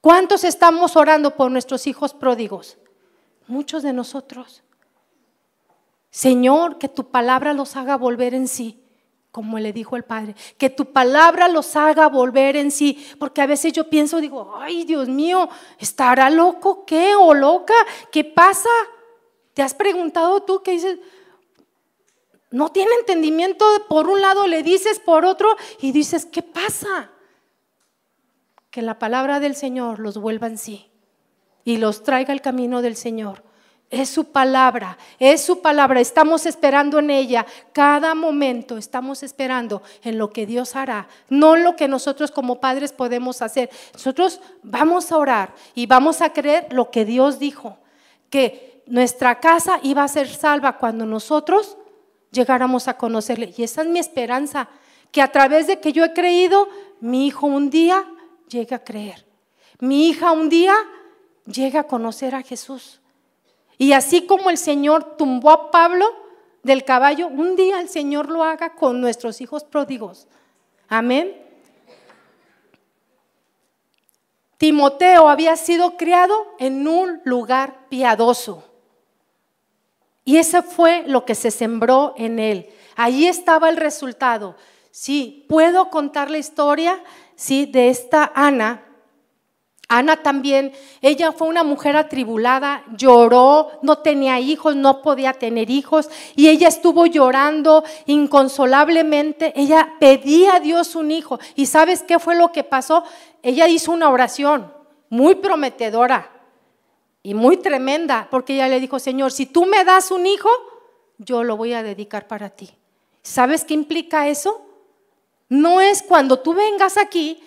¿Cuántos 0.00 0.44
estamos 0.44 0.96
orando 0.96 1.36
por 1.36 1.50
nuestros 1.50 1.86
hijos 1.86 2.14
pródigos? 2.14 2.78
Muchos 3.50 3.82
de 3.82 3.92
nosotros. 3.92 4.62
Señor, 6.08 6.78
que 6.78 6.88
tu 6.88 7.10
palabra 7.10 7.52
los 7.52 7.74
haga 7.74 7.96
volver 7.96 8.32
en 8.32 8.46
sí, 8.46 8.80
como 9.32 9.58
le 9.58 9.72
dijo 9.72 9.96
el 9.96 10.04
Padre, 10.04 10.36
que 10.56 10.70
tu 10.70 10.92
palabra 10.92 11.48
los 11.48 11.74
haga 11.74 12.06
volver 12.06 12.54
en 12.54 12.70
sí, 12.70 13.04
porque 13.18 13.42
a 13.42 13.46
veces 13.46 13.72
yo 13.72 13.90
pienso, 13.90 14.20
digo, 14.20 14.54
ay 14.56 14.84
Dios 14.84 15.08
mío, 15.08 15.48
¿estará 15.78 16.30
loco 16.30 16.84
qué 16.84 17.16
o 17.16 17.34
loca? 17.34 17.74
¿Qué 18.12 18.22
pasa? 18.22 18.70
¿Te 19.52 19.62
has 19.62 19.74
preguntado 19.74 20.44
tú 20.44 20.62
qué 20.62 20.70
dices? 20.70 21.00
no 22.52 22.70
tiene 22.70 22.92
entendimiento, 23.00 23.64
por 23.88 24.08
un 24.08 24.20
lado 24.20 24.46
le 24.46 24.62
dices, 24.62 25.00
por 25.00 25.24
otro, 25.24 25.56
y 25.80 25.90
dices, 25.90 26.24
¿qué 26.24 26.42
pasa? 26.42 27.10
Que 28.70 28.82
la 28.82 29.00
palabra 29.00 29.40
del 29.40 29.56
Señor 29.56 29.98
los 29.98 30.18
vuelva 30.18 30.46
en 30.46 30.58
sí 30.58 30.89
y 31.64 31.76
los 31.76 32.02
traiga 32.02 32.32
al 32.32 32.40
camino 32.40 32.82
del 32.82 32.96
Señor. 32.96 33.42
Es 33.90 34.08
su 34.08 34.26
palabra, 34.26 34.96
es 35.18 35.42
su 35.42 35.60
palabra. 35.60 36.00
Estamos 36.00 36.46
esperando 36.46 37.00
en 37.00 37.10
ella. 37.10 37.44
Cada 37.72 38.14
momento 38.14 38.76
estamos 38.76 39.24
esperando 39.24 39.82
en 40.04 40.16
lo 40.16 40.30
que 40.30 40.46
Dios 40.46 40.76
hará, 40.76 41.08
no 41.28 41.56
lo 41.56 41.74
que 41.74 41.88
nosotros 41.88 42.30
como 42.30 42.60
padres 42.60 42.92
podemos 42.92 43.42
hacer. 43.42 43.68
Nosotros 43.92 44.40
vamos 44.62 45.10
a 45.10 45.18
orar 45.18 45.54
y 45.74 45.86
vamos 45.86 46.22
a 46.22 46.32
creer 46.32 46.68
lo 46.70 46.92
que 46.92 47.04
Dios 47.04 47.40
dijo, 47.40 47.78
que 48.30 48.84
nuestra 48.86 49.40
casa 49.40 49.80
iba 49.82 50.04
a 50.04 50.08
ser 50.08 50.28
salva 50.28 50.78
cuando 50.78 51.04
nosotros 51.04 51.76
llegáramos 52.30 52.86
a 52.86 52.96
conocerle. 52.96 53.52
Y 53.56 53.64
esa 53.64 53.82
es 53.82 53.88
mi 53.88 53.98
esperanza, 53.98 54.68
que 55.10 55.20
a 55.20 55.32
través 55.32 55.66
de 55.66 55.80
que 55.80 55.92
yo 55.92 56.04
he 56.04 56.12
creído, 56.12 56.68
mi 57.00 57.26
hijo 57.26 57.48
un 57.48 57.70
día 57.70 58.04
llegue 58.48 58.76
a 58.76 58.84
creer. 58.84 59.26
Mi 59.80 60.08
hija 60.08 60.30
un 60.30 60.48
día 60.48 60.74
llega 61.52 61.80
a 61.80 61.86
conocer 61.86 62.34
a 62.34 62.42
Jesús. 62.42 63.00
Y 63.78 63.92
así 63.92 64.26
como 64.26 64.50
el 64.50 64.58
Señor 64.58 65.16
tumbó 65.16 65.50
a 65.50 65.70
Pablo 65.70 66.06
del 66.62 66.84
caballo, 66.84 67.28
un 67.28 67.56
día 67.56 67.80
el 67.80 67.88
Señor 67.88 68.28
lo 68.28 68.44
haga 68.44 68.74
con 68.74 69.00
nuestros 69.00 69.40
hijos 69.40 69.64
pródigos. 69.64 70.28
Amén. 70.88 71.34
Timoteo 74.58 75.28
había 75.28 75.56
sido 75.56 75.96
criado 75.96 76.34
en 76.58 76.86
un 76.86 77.22
lugar 77.24 77.86
piadoso. 77.88 78.64
Y 80.26 80.36
ese 80.36 80.60
fue 80.60 81.04
lo 81.06 81.24
que 81.24 81.34
se 81.34 81.50
sembró 81.50 82.12
en 82.18 82.38
él. 82.38 82.68
Allí 82.94 83.26
estaba 83.26 83.70
el 83.70 83.78
resultado. 83.78 84.56
Sí, 84.90 85.46
puedo 85.48 85.88
contar 85.88 86.30
la 86.30 86.36
historia, 86.36 87.02
sí, 87.36 87.64
de 87.64 87.88
esta 87.88 88.30
Ana. 88.34 88.84
Ana 89.92 90.18
también, 90.18 90.72
ella 91.02 91.32
fue 91.32 91.48
una 91.48 91.64
mujer 91.64 91.96
atribulada, 91.96 92.84
lloró, 92.96 93.72
no 93.82 93.98
tenía 93.98 94.38
hijos, 94.38 94.76
no 94.76 95.02
podía 95.02 95.32
tener 95.32 95.68
hijos 95.68 96.08
y 96.36 96.48
ella 96.48 96.68
estuvo 96.68 97.06
llorando 97.06 97.82
inconsolablemente. 98.06 99.52
Ella 99.56 99.94
pedía 99.98 100.54
a 100.54 100.60
Dios 100.60 100.94
un 100.94 101.10
hijo 101.10 101.40
y 101.56 101.66
¿sabes 101.66 102.04
qué 102.04 102.20
fue 102.20 102.36
lo 102.36 102.52
que 102.52 102.62
pasó? 102.62 103.02
Ella 103.42 103.66
hizo 103.66 103.90
una 103.90 104.10
oración 104.10 104.72
muy 105.08 105.34
prometedora 105.34 106.30
y 107.24 107.34
muy 107.34 107.56
tremenda 107.56 108.28
porque 108.30 108.54
ella 108.54 108.68
le 108.68 108.78
dijo, 108.78 109.00
Señor, 109.00 109.32
si 109.32 109.46
tú 109.46 109.66
me 109.66 109.84
das 109.84 110.12
un 110.12 110.24
hijo, 110.24 110.50
yo 111.18 111.42
lo 111.42 111.56
voy 111.56 111.72
a 111.72 111.82
dedicar 111.82 112.28
para 112.28 112.50
ti. 112.50 112.70
¿Sabes 113.22 113.64
qué 113.64 113.74
implica 113.74 114.28
eso? 114.28 114.64
No 115.48 115.80
es 115.80 116.04
cuando 116.04 116.38
tú 116.38 116.54
vengas 116.54 116.96
aquí 116.96 117.42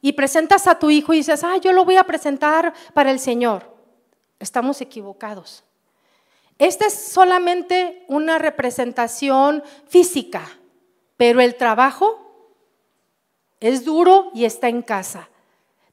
y 0.00 0.12
presentas 0.12 0.66
a 0.66 0.78
tu 0.78 0.90
hijo 0.90 1.12
y 1.12 1.18
dices, 1.18 1.42
ah, 1.44 1.56
yo 1.56 1.72
lo 1.72 1.84
voy 1.84 1.96
a 1.96 2.04
presentar 2.04 2.72
para 2.94 3.10
el 3.10 3.18
Señor. 3.18 3.74
Estamos 4.38 4.80
equivocados. 4.80 5.64
Esta 6.58 6.86
es 6.86 6.94
solamente 6.94 8.04
una 8.08 8.38
representación 8.38 9.62
física, 9.88 10.42
pero 11.16 11.40
el 11.40 11.56
trabajo 11.56 12.54
es 13.60 13.84
duro 13.84 14.30
y 14.34 14.44
está 14.44 14.68
en 14.68 14.82
casa. 14.82 15.28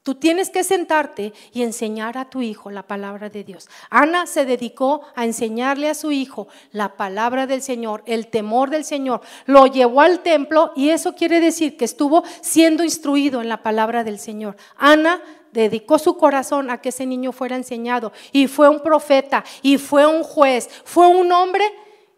Tú 0.04 0.16
tienes 0.16 0.50
que 0.50 0.66
sentarte 0.66 1.32
y 1.54 1.64
enseñar 1.64 2.18
a 2.18 2.30
tu 2.30 2.42
hijo 2.42 2.70
la 2.70 2.84
palabra 2.84 3.30
de 3.30 3.46
Dios. 3.46 3.70
Ana 3.90 4.28
se 4.28 4.46
dedicó 4.46 5.02
a 5.16 5.24
enseñarle 5.24 5.90
a 5.90 5.94
su 5.94 6.12
hijo 6.12 6.50
la 6.74 6.98
palabra 6.98 7.48
del 7.48 7.62
Señor, 7.62 8.04
el 8.06 8.28
temor 8.28 8.70
del 8.70 8.84
Señor. 8.84 9.22
Lo 9.46 9.66
llevó 9.66 10.02
al 10.02 10.20
templo 10.20 10.74
y 10.76 10.90
eso 10.90 11.16
quiere 11.16 11.40
decir 11.40 11.78
que 11.78 11.86
estuvo 11.86 12.26
siendo 12.42 12.84
instruido 12.84 13.42
en 13.42 13.48
la 13.48 13.64
palabra 13.64 14.04
del 14.04 14.20
Señor. 14.20 14.58
Ana 14.76 15.22
dedicó 15.54 15.98
su 15.98 16.18
corazón 16.18 16.70
a 16.70 16.82
que 16.82 16.90
ese 16.90 17.06
niño 17.06 17.32
fuera 17.32 17.56
enseñado 17.56 18.12
y 18.34 18.48
fue 18.48 18.68
un 18.68 18.82
profeta 18.82 19.46
y 19.62 19.78
fue 19.78 20.06
un 20.06 20.24
juez, 20.24 20.70
fue 20.84 21.08
un 21.08 21.32
hombre 21.32 21.64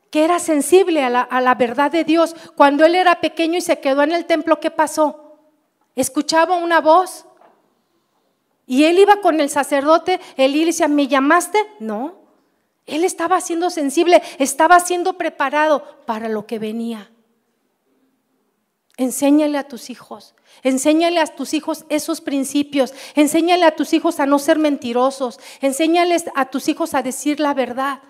que 0.09 0.23
era 0.23 0.39
sensible 0.39 1.03
a 1.03 1.09
la, 1.09 1.55
verdad 1.55 1.91
de 1.91 2.03
Dios. 2.03 2.35
Cuando 2.55 2.83
él 2.83 2.95
era 2.95 3.21
pequeño 3.21 3.59
y 3.59 3.61
se 3.61 3.79
quedó 3.79 4.01
en 4.01 4.11
el 4.11 4.25
templo, 4.25 4.59
¿qué 4.59 4.71
pasó? 4.71 5.37
Escuchaba 5.95 6.55
una 6.55 6.81
voz 6.81 7.25
y 8.67 8.85
él 8.85 8.99
iba 8.99 9.21
con 9.21 9.39
el 9.39 9.49
sacerdote, 9.49 10.19
él 10.37 10.55
y 10.55 10.65
decía, 10.65 10.87
¿me 10.87 11.07
llamaste? 11.07 11.59
No. 11.79 12.15
Él 12.85 13.03
estaba 13.03 13.41
siendo 13.41 13.69
sensible, 13.69 14.21
estaba 14.39 14.79
siendo 14.79 15.17
preparado 15.17 15.83
para 16.05 16.29
lo 16.29 16.45
que 16.45 16.59
venía. 16.59 17.11
Enséñale 18.97 19.57
a 19.57 19.67
tus 19.67 19.89
hijos, 19.89 20.35
enséñale 20.63 21.19
a 21.19 21.27
tus 21.27 21.53
hijos 21.53 21.85
esos 21.89 22.21
principios, 22.21 22.93
enséñale 23.15 23.65
a 23.65 23.75
tus 23.75 23.91
hijos 23.93 24.19
a 24.19 24.25
no 24.25 24.39
ser 24.39 24.57
mentirosos, 24.57 25.39
enséñales 25.61 26.25
a 26.33 26.49
tus 26.49 26.69
hijos 26.69 26.93
a 26.93 27.01
decir 27.03 27.39
la 27.39 27.53
verdad, 27.53 28.01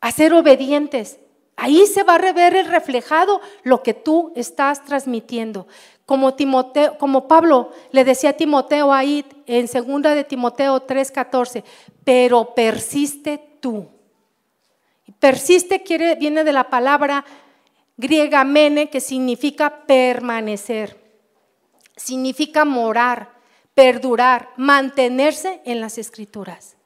a 0.00 0.12
ser 0.12 0.34
obedientes. 0.34 1.18
Ahí 1.56 1.86
se 1.86 2.02
va 2.04 2.16
a 2.16 2.32
ver 2.32 2.54
el 2.54 2.66
reflejado 2.66 3.40
lo 3.62 3.82
que 3.82 3.94
tú 3.94 4.32
estás 4.36 4.84
transmitiendo 4.84 5.66
como, 6.08 7.28
Pablo 7.28 7.70
le 7.92 8.02
decía 8.02 8.30
a 8.30 8.32
Timoteo 8.32 8.94
ahí 8.94 9.26
en 9.44 9.68
segunda 9.68 10.14
de 10.14 10.24
Timoteo 10.24 10.86
3:14, 10.86 11.64
pero 12.02 12.54
persiste 12.54 13.58
tú. 13.60 13.86
Persiste 15.18 15.82
quiere, 15.82 16.14
viene 16.14 16.44
de 16.44 16.52
la 16.54 16.70
palabra 16.70 17.26
griega 17.98 18.42
mene, 18.44 18.88
que 18.88 19.00
significa 19.02 19.84
permanecer, 19.84 20.98
significa 21.94 22.64
morar, 22.64 23.32
perdurar, 23.74 24.48
mantenerse 24.56 25.60
en 25.66 25.82
las 25.82 25.98
escrituras. 25.98 26.78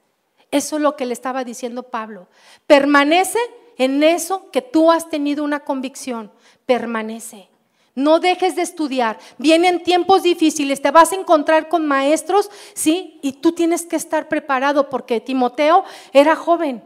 Eso 0.51 0.75
es 0.75 0.81
lo 0.81 0.97
que 0.97 1.05
le 1.05 1.13
estaba 1.13 1.45
diciendo 1.45 1.83
Pablo. 1.83 2.27
Permanece 2.67 3.39
en 3.77 4.03
eso 4.03 4.51
que 4.51 4.61
tú 4.61 4.91
has 4.91 5.09
tenido 5.09 5.45
una 5.45 5.61
convicción, 5.61 6.29
permanece. 6.65 7.52
No 7.95 8.19
dejes 8.19 8.55
de 8.55 8.63
estudiar. 8.63 9.19
Vienen 9.37 9.83
tiempos 9.83 10.23
difíciles, 10.23 10.81
te 10.81 10.91
vas 10.91 11.11
a 11.11 11.15
encontrar 11.15 11.69
con 11.69 11.85
maestros, 11.85 12.49
¿sí? 12.73 13.19
Y 13.21 13.33
tú 13.33 13.51
tienes 13.51 13.85
que 13.85 13.95
estar 13.95 14.27
preparado 14.27 14.89
porque 14.89 15.21
Timoteo 15.21 15.83
era 16.11 16.35
joven 16.35 16.83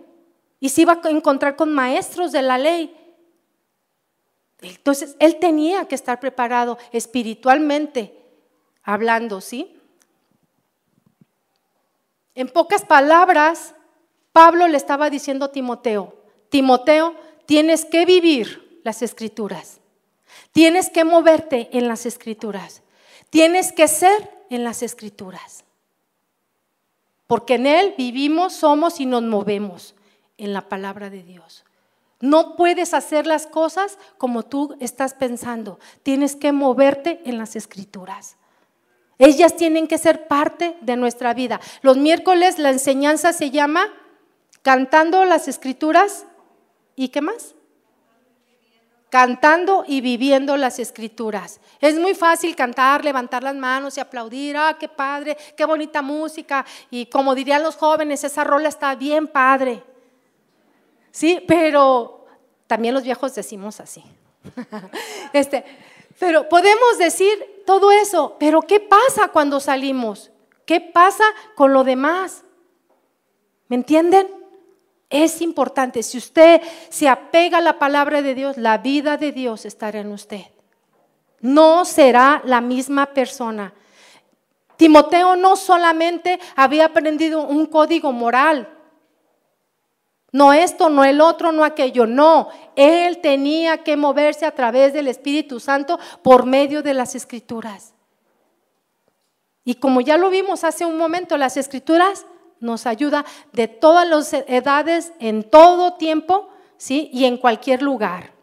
y 0.60 0.70
se 0.70 0.82
iba 0.82 1.00
a 1.02 1.10
encontrar 1.10 1.56
con 1.56 1.74
maestros 1.74 2.32
de 2.32 2.42
la 2.42 2.58
ley. 2.58 2.94
Entonces, 4.62 5.16
él 5.20 5.38
tenía 5.38 5.86
que 5.86 5.96
estar 5.96 6.20
preparado 6.20 6.78
espiritualmente 6.92 8.14
hablando, 8.84 9.40
¿sí? 9.40 9.76
En 12.36 12.48
pocas 12.50 12.84
palabras, 12.84 13.76
Pablo 14.32 14.68
le 14.68 14.78
estaba 14.78 15.10
diciendo 15.10 15.46
a 15.46 15.52
Timoteo, 15.52 16.16
Timoteo, 16.50 17.16
tienes 17.46 17.86
que 17.86 18.06
vivir 18.06 18.82
las 18.84 19.02
escrituras. 19.02 19.80
Tienes 20.52 20.90
que 20.90 21.04
moverte 21.04 21.70
en 21.72 21.88
las 21.88 22.06
escrituras. 22.06 22.82
Tienes 23.30 23.72
que 23.72 23.88
ser 23.88 24.32
en 24.50 24.64
las 24.64 24.84
escrituras. 24.84 25.64
Porque 27.28 27.56
en 27.56 27.68
Él 27.68 27.94
vivimos, 27.98 28.54
somos 28.54 29.00
y 29.00 29.06
nos 29.06 29.24
movemos 29.24 29.96
en 30.38 30.54
la 30.54 30.70
palabra 30.70 31.10
de 31.10 31.24
Dios. 31.24 31.66
No 32.20 32.56
puedes 32.56 32.94
hacer 32.94 33.28
las 33.28 33.46
cosas 33.46 33.98
como 34.18 34.44
tú 34.44 34.76
estás 34.80 35.14
pensando. 35.14 35.80
Tienes 36.04 36.36
que 36.36 36.52
moverte 36.52 37.22
en 37.26 37.38
las 37.38 37.56
escrituras. 37.56 38.38
Ellas 39.20 39.56
tienen 39.56 39.88
que 39.88 39.98
ser 39.98 40.28
parte 40.28 40.78
de 40.82 40.96
nuestra 40.96 41.34
vida. 41.34 41.60
Los 41.82 41.98
miércoles 41.98 42.60
la 42.60 42.70
enseñanza 42.70 43.34
se 43.34 43.52
llama 43.52 43.88
cantando 44.62 45.26
las 45.26 45.48
escrituras 45.48 46.26
y 46.96 47.10
qué 47.10 47.22
más? 47.22 47.56
Cantando 49.18 49.84
y 49.88 50.00
viviendo 50.00 50.56
las 50.58 50.78
escrituras. 50.78 51.60
Es 51.82 51.98
muy 51.98 52.14
fácil 52.14 52.56
cantar, 52.56 53.04
levantar 53.04 53.42
las 53.42 53.56
manos 53.56 53.98
y 53.98 54.00
aplaudir, 54.00 54.56
ah, 54.56 54.78
qué 54.80 54.88
padre, 54.88 55.36
qué 55.56 55.66
bonita 55.66 56.04
música. 56.04 56.64
Y 56.92 57.08
como 57.08 57.34
dirían 57.34 57.64
los 57.64 57.78
jóvenes, 57.78 58.24
esa 58.24 58.44
rola 58.44 58.70
está 58.70 58.94
bien 58.94 59.26
padre. 59.26 59.84
Sí, 61.10 61.44
pero 61.48 62.28
también 62.68 62.94
los 62.94 63.02
viejos 63.02 63.34
decimos 63.34 63.80
así. 63.80 64.04
este, 65.34 65.66
pero 66.20 66.48
podemos 66.48 67.00
decir 67.00 67.64
todo 67.66 67.92
eso, 67.92 68.36
pero 68.40 68.62
¿qué 68.62 68.80
pasa 68.80 69.30
cuando 69.30 69.60
salimos? 69.60 70.30
¿Qué 70.64 70.80
pasa 70.80 71.24
con 71.56 71.74
lo 71.74 71.84
demás? 71.84 72.44
¿Me 73.68 73.78
entienden? 73.78 74.37
Es 75.10 75.42
importante, 75.42 76.04
si 76.04 76.18
usted 76.18 76.62
se 76.90 77.08
apega 77.08 77.60
a 77.60 77.62
la 77.62 77.80
palabra 77.80 78.22
de 78.22 78.36
Dios, 78.36 78.58
la 78.58 78.78
vida 78.78 79.18
de 79.18 79.32
Dios 79.32 79.66
estará 79.66 80.00
en 80.00 80.12
usted. 80.12 80.44
No 81.40 81.86
será 81.86 82.42
la 82.46 82.62
misma 82.62 83.08
persona. 83.08 83.74
Timoteo 84.76 85.36
no 85.36 85.56
solamente 85.56 86.40
había 86.56 86.86
aprendido 86.86 87.42
un 87.42 87.66
código 87.68 88.12
moral, 88.12 88.78
no 90.32 90.54
esto, 90.54 90.90
no 90.90 91.04
el 91.06 91.22
otro, 91.22 91.52
no 91.52 91.64
aquello, 91.64 92.06
no. 92.06 92.50
Él 92.76 93.20
tenía 93.22 93.84
que 93.84 93.96
moverse 93.96 94.46
a 94.46 94.52
través 94.52 94.94
del 94.94 95.08
Espíritu 95.08 95.60
Santo 95.60 96.00
por 96.22 96.46
medio 96.46 96.84
de 96.84 96.94
las 96.94 97.16
escrituras. 97.16 97.94
Y 99.64 99.76
como 99.76 100.02
ya 100.02 100.18
lo 100.18 100.30
vimos 100.30 100.64
hace 100.64 100.86
un 100.86 100.98
momento, 100.98 101.38
las 101.38 101.58
escrituras 101.58 102.26
nos 102.60 102.86
ayuda 102.86 103.26
de 103.54 103.68
todas 103.68 104.08
las 104.08 104.34
edades, 104.34 105.14
en 105.20 105.44
todo 105.44 105.94
tiempo, 105.94 106.50
¿sí? 106.78 107.10
Y 107.14 107.26
en 107.26 107.38
cualquier 107.38 107.82
lugar. 107.82 108.34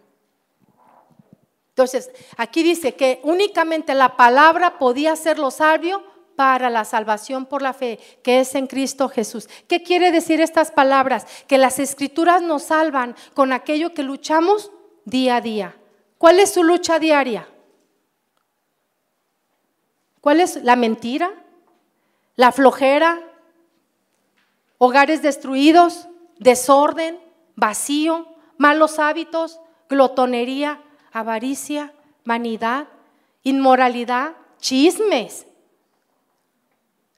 Entonces, 1.71 2.11
aquí 2.37 2.62
dice 2.62 2.95
que 2.95 3.21
únicamente 3.25 3.95
la 3.95 4.17
palabra 4.17 4.79
podía 4.79 5.17
ser 5.17 5.39
lo 5.39 5.51
sabio 5.51 6.03
para 6.37 6.71
la 6.71 6.85
salvación 6.85 7.47
por 7.47 7.62
la 7.62 7.73
fe, 7.73 7.99
que 8.23 8.41
es 8.41 8.55
en 8.55 8.67
Cristo 8.67 9.09
Jesús. 9.09 9.49
¿Qué 9.69 9.83
quiere 9.83 10.12
decir 10.12 10.41
estas 10.41 10.71
palabras? 10.71 11.27
Que 11.47 11.59
las 11.59 11.79
escrituras 11.79 12.43
nos 12.43 12.65
salvan 12.65 13.17
con 13.35 13.53
aquello 13.53 13.95
que 13.95 14.03
luchamos 14.03 14.71
día 15.05 15.37
a 15.37 15.41
día, 15.41 15.77
¿Cuál 16.19 16.41
es 16.41 16.55
su 16.55 16.65
lucha 16.65 16.99
diaria? 16.99 17.47
¿Cuál 20.23 20.41
es 20.41 20.62
la 20.65 20.75
mentira? 20.75 21.31
¿La 22.35 22.51
flojera? 22.51 23.21
¿Hogares 24.85 25.22
destruidos? 25.22 26.09
¿Desorden? 26.39 27.18
¿Vacío? 27.57 28.26
¿Malos 28.59 28.99
hábitos? 28.99 29.59
¿Glotonería? 29.89 30.82
¿Avaricia? 31.11 31.95
¿Vanidad? 32.26 32.89
¿Inmoralidad? 33.45 34.35
¿Chismes? 34.59 35.47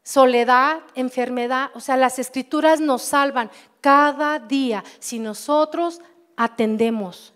soledad, 0.05 0.83
enfermedad. 0.95 1.71
O 1.75 1.81
sea, 1.81 1.97
las 1.97 2.21
escrituras 2.21 2.81
nos 2.81 3.03
salvan 3.03 3.51
cada 3.81 4.39
día 4.39 4.85
si 5.01 5.19
nosotros 5.19 6.01
atendemos 6.37 7.35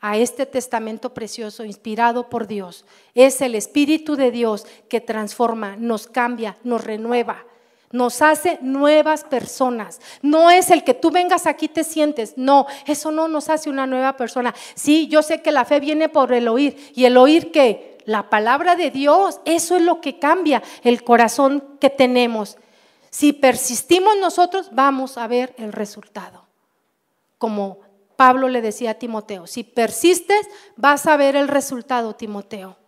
a 0.00 0.16
este 0.16 0.46
testamento 0.46 1.12
precioso 1.12 1.66
inspirado 1.66 2.30
por 2.30 2.46
Dios. 2.46 2.86
Es 3.14 3.42
el 3.42 3.54
Espíritu 3.54 4.16
de 4.16 4.30
Dios 4.30 4.66
que 4.88 5.02
transforma, 5.02 5.76
nos 5.76 6.06
cambia, 6.06 6.56
nos 6.64 6.82
renueva. 6.82 7.44
Nos 7.92 8.22
hace 8.22 8.58
nuevas 8.62 9.24
personas. 9.24 10.00
No 10.22 10.50
es 10.50 10.70
el 10.70 10.84
que 10.84 10.94
tú 10.94 11.10
vengas 11.10 11.46
aquí 11.46 11.68
te 11.68 11.84
sientes. 11.84 12.34
No, 12.36 12.66
eso 12.86 13.10
no 13.10 13.28
nos 13.28 13.48
hace 13.48 13.70
una 13.70 13.86
nueva 13.86 14.16
persona. 14.16 14.54
Sí, 14.74 15.06
yo 15.08 15.22
sé 15.22 15.42
que 15.42 15.52
la 15.52 15.64
fe 15.64 15.80
viene 15.80 16.08
por 16.08 16.32
el 16.32 16.48
oír. 16.48 16.76
¿Y 16.94 17.04
el 17.04 17.16
oír 17.16 17.52
qué? 17.52 17.96
la 18.06 18.30
palabra 18.30 18.76
de 18.76 18.90
Dios. 18.90 19.40
Eso 19.44 19.76
es 19.76 19.82
lo 19.82 20.00
que 20.00 20.18
cambia 20.18 20.62
el 20.82 21.04
corazón 21.04 21.76
que 21.78 21.90
tenemos. 21.90 22.56
Si 23.10 23.32
persistimos 23.32 24.16
nosotros, 24.18 24.70
vamos 24.72 25.18
a 25.18 25.26
ver 25.26 25.54
el 25.58 25.72
resultado. 25.72 26.46
Como 27.36 27.80
Pablo 28.16 28.48
le 28.48 28.62
decía 28.62 28.92
a 28.92 28.94
Timoteo, 28.94 29.46
si 29.46 29.62
persistes, 29.62 30.48
vas 30.76 31.06
a 31.06 31.16
ver 31.16 31.36
el 31.36 31.48
resultado, 31.48 32.14
Timoteo. 32.14 32.78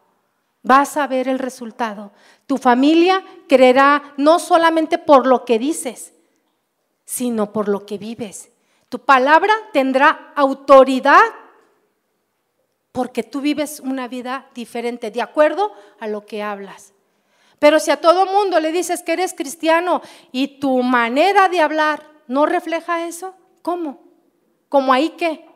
Vas 0.62 0.96
a 0.96 1.06
ver 1.06 1.28
el 1.28 1.38
resultado. 1.38 2.12
Tu 2.46 2.58
familia 2.58 3.24
creerá 3.48 4.14
no 4.16 4.38
solamente 4.38 4.98
por 4.98 5.26
lo 5.26 5.44
que 5.44 5.58
dices, 5.58 6.14
sino 7.04 7.52
por 7.52 7.68
lo 7.68 7.86
que 7.86 7.98
vives. 7.98 8.50
Tu 8.88 8.98
palabra 8.98 9.54
tendrá 9.72 10.32
autoridad 10.34 11.22
porque 12.92 13.22
tú 13.22 13.40
vives 13.40 13.80
una 13.80 14.08
vida 14.08 14.48
diferente, 14.54 15.10
de 15.10 15.22
acuerdo 15.22 15.72
a 16.00 16.08
lo 16.08 16.26
que 16.26 16.42
hablas. 16.42 16.94
Pero 17.58 17.80
si 17.80 17.90
a 17.90 18.00
todo 18.00 18.26
mundo 18.26 18.60
le 18.60 18.72
dices 18.72 19.02
que 19.02 19.12
eres 19.12 19.34
cristiano 19.34 20.00
y 20.32 20.58
tu 20.58 20.82
manera 20.82 21.48
de 21.48 21.60
hablar 21.60 22.06
no 22.26 22.46
refleja 22.46 23.06
eso, 23.06 23.34
¿cómo? 23.62 24.00
¿Como 24.68 24.92
ahí 24.92 25.10
qué? 25.10 25.46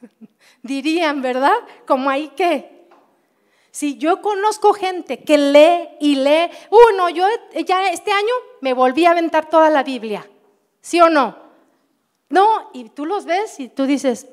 Dirían, 0.62 1.20
¿verdad? 1.22 1.56
¿Como 1.86 2.10
ahí 2.10 2.32
qué? 2.36 2.79
Si 3.70 3.98
yo 3.98 4.20
conozco 4.20 4.72
gente 4.72 5.22
que 5.22 5.38
lee 5.38 5.88
y 6.00 6.16
lee, 6.16 6.50
uno, 6.70 7.08
yo 7.08 7.26
ya 7.66 7.90
este 7.90 8.12
año 8.12 8.34
me 8.60 8.74
volví 8.74 9.06
a 9.06 9.12
aventar 9.12 9.48
toda 9.48 9.70
la 9.70 9.82
Biblia, 9.82 10.28
¿sí 10.80 11.00
o 11.00 11.08
no? 11.08 11.36
No, 12.28 12.70
y 12.72 12.88
tú 12.90 13.06
los 13.06 13.24
ves 13.24 13.60
y 13.60 13.68
tú 13.68 13.86
dices, 13.86 14.26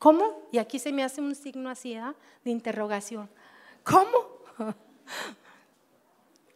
¿Cómo? 0.00 0.48
Y 0.50 0.56
aquí 0.56 0.78
se 0.78 0.92
me 0.92 1.04
hace 1.04 1.20
un 1.20 1.34
signo 1.34 1.68
así 1.68 1.92
¿eh? 1.92 2.02
de 2.42 2.50
interrogación. 2.50 3.28
¿Cómo? 3.84 4.40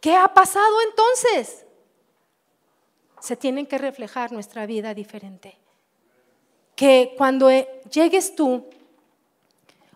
¿Qué 0.01 0.15
ha 0.15 0.33
pasado 0.33 0.81
entonces? 0.89 1.63
Se 3.19 3.37
tiene 3.37 3.67
que 3.67 3.77
reflejar 3.77 4.31
nuestra 4.31 4.65
vida 4.65 4.95
diferente. 4.95 5.59
Que 6.75 7.13
cuando 7.15 7.51
eh, 7.51 7.83
llegues 7.91 8.35
tú 8.35 8.67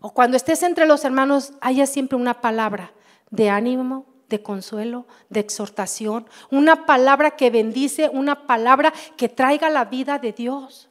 o 0.01 0.13
cuando 0.13 0.37
estés 0.37 0.63
entre 0.63 0.85
los 0.85 1.03
hermanos 1.03 1.53
haya 1.61 1.85
siempre 1.85 2.17
una 2.17 2.41
palabra 2.41 2.93
de 3.29 3.49
ánimo, 3.49 4.05
de 4.27 4.41
consuelo, 4.41 5.05
de 5.29 5.39
exhortación, 5.39 6.27
una 6.51 6.85
palabra 6.85 7.31
que 7.31 7.49
bendice, 7.49 8.09
una 8.13 8.47
palabra 8.47 8.93
que 9.17 9.29
traiga 9.29 9.69
la 9.69 9.85
vida 9.85 10.19
de 10.19 10.31
Dios. 10.33 10.89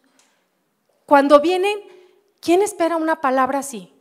Cuando 1.07 1.41
vienen 1.41 1.79
¿Quién 2.41 2.63
espera 2.63 2.97
una 2.97 3.21
palabra 3.21 3.61
así? 3.61 3.93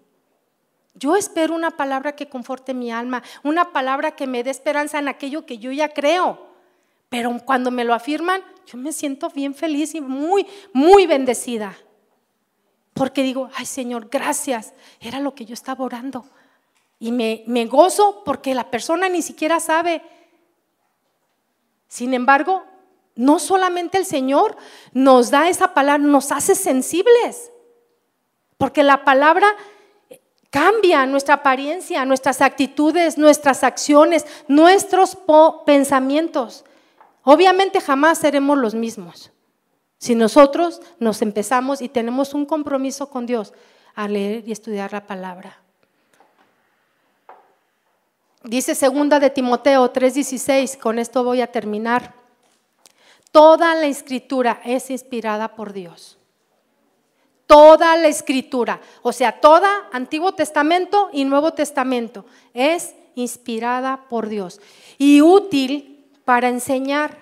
Yo 0.93 1.16
espero 1.16 1.55
una 1.55 1.72
palabra 1.72 2.16
que 2.16 2.30
conforte 2.30 2.74
mi 2.74 2.91
alma, 2.91 3.24
una 3.43 3.72
palabra 3.72 4.12
que 4.12 4.28
me 4.28 4.43
dé 4.43 4.49
esperanza 4.49 4.99
en 4.99 5.08
aquello 5.08 5.45
que 5.45 5.58
yo 5.58 5.72
ya 5.72 5.89
creo. 5.89 6.47
Pero 7.10 7.38
cuando 7.45 7.72
me 7.72 7.84
lo 7.84 7.93
afirman, 7.93 8.43
yo 8.66 8.78
me 8.78 8.91
siento 8.91 9.30
bien 9.30 9.53
feliz 9.53 9.95
y 9.95 10.01
muy, 10.01 10.45
muy 10.74 11.05
bendecida. 11.08 11.78
Porque 12.98 13.22
digo, 13.24 13.50
ay 13.56 13.66
Señor, 13.66 14.10
gracias. 14.10 14.74
Era 15.00 15.20
lo 15.20 15.36
que 15.36 15.45
yo 15.45 15.54
estaba 15.54 15.86
orando. 15.86 16.26
Y 17.00 17.12
me, 17.12 17.66
gozo 17.66 18.24
porque 18.26 18.56
la 18.56 18.72
persona 18.72 19.08
ni 19.08 19.22
siquiera 19.22 19.60
sabe. 19.60 20.02
Sin 21.88 22.14
embargo, 22.14 22.64
no 23.16 23.39
solamente 23.39 23.98
el 23.98 24.06
Señor 24.06 24.58
nos 24.93 25.30
da 25.30 25.48
esa 25.48 25.74
palabra, 25.74 26.04
nos 26.06 26.32
hace 26.32 26.56
sensibles. 26.56 27.52
Porque 28.58 28.82
la 28.82 29.06
palabra 29.06 29.48
cambia 30.50 31.06
nuestra 31.06 31.36
apariencia, 31.36 32.04
nuestras 32.06 32.41
actitudes, 32.41 33.18
nuestras 33.18 33.64
acciones, 33.64 34.26
nuestros 34.48 35.18
pensamientos. 35.66 36.66
Obviamente 37.24 37.80
jamás 37.80 38.18
seremos 38.18 38.58
los 38.58 38.74
mismos. 38.74 39.32
Si 39.98 40.16
nosotros 40.16 40.82
nos 41.00 41.22
empezamos 41.22 41.82
y 41.82 41.89
tenemos 41.89 42.34
un 42.34 42.45
compromiso 42.45 43.10
con 43.10 43.26
Dios 43.26 43.54
a 43.95 44.08
leer 44.08 44.48
y 44.48 44.52
estudiar 44.52 44.93
la 44.93 45.08
palabra. 45.08 45.60
Dice 48.43 48.76
segunda 48.76 49.20
de 49.20 49.30
Timoteo 49.30 49.91
3:16, 49.91 50.78
con 50.78 51.00
esto 51.00 51.24
voy 51.24 51.41
a 51.41 51.52
terminar. 51.52 52.14
Toda 53.32 53.76
la 53.76 53.88
escritura 53.88 54.62
es 54.64 54.89
inspirada 54.89 55.56
por 55.56 55.74
Dios 55.74 56.18
Toda 57.48 57.95
la 57.95 58.10
escritura, 58.10 58.82
o 59.02 59.14
sea, 59.14 59.39
toda 59.39 59.88
Antiguo 59.93 60.34
Testamento 60.34 61.10
y 61.14 61.24
Nuevo 61.24 61.54
Testamento 61.54 62.26
es 62.54 62.93
inspirada 63.16 64.04
por 64.10 64.28
Dios 64.28 64.60
y 64.98 65.22
útil 65.22 66.06
para 66.26 66.50
enseñar, 66.50 67.18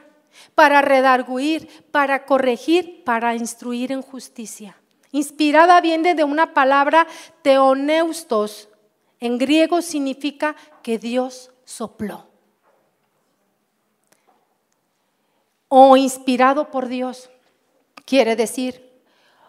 para 0.53 0.81
redarguir, 0.81 1.67
para 1.91 2.25
corregir, 2.25 3.03
para 3.03 3.35
instruir 3.35 3.91
en 3.91 4.01
justicia. 4.01 4.77
Inspirada 5.11 5.79
viene 5.81 6.15
de 6.15 6.23
una 6.23 6.53
palabra 6.53 7.07
teoneustos. 7.41 8.69
En 9.19 9.37
griego 9.37 9.81
significa 9.81 10.55
que 10.83 10.97
Dios 10.97 11.51
sopló. 11.63 12.27
O 15.67 15.97
inspirado 15.97 16.69
por 16.69 16.87
Dios. 16.87 17.29
Quiere 18.05 18.35
decir 18.35 18.85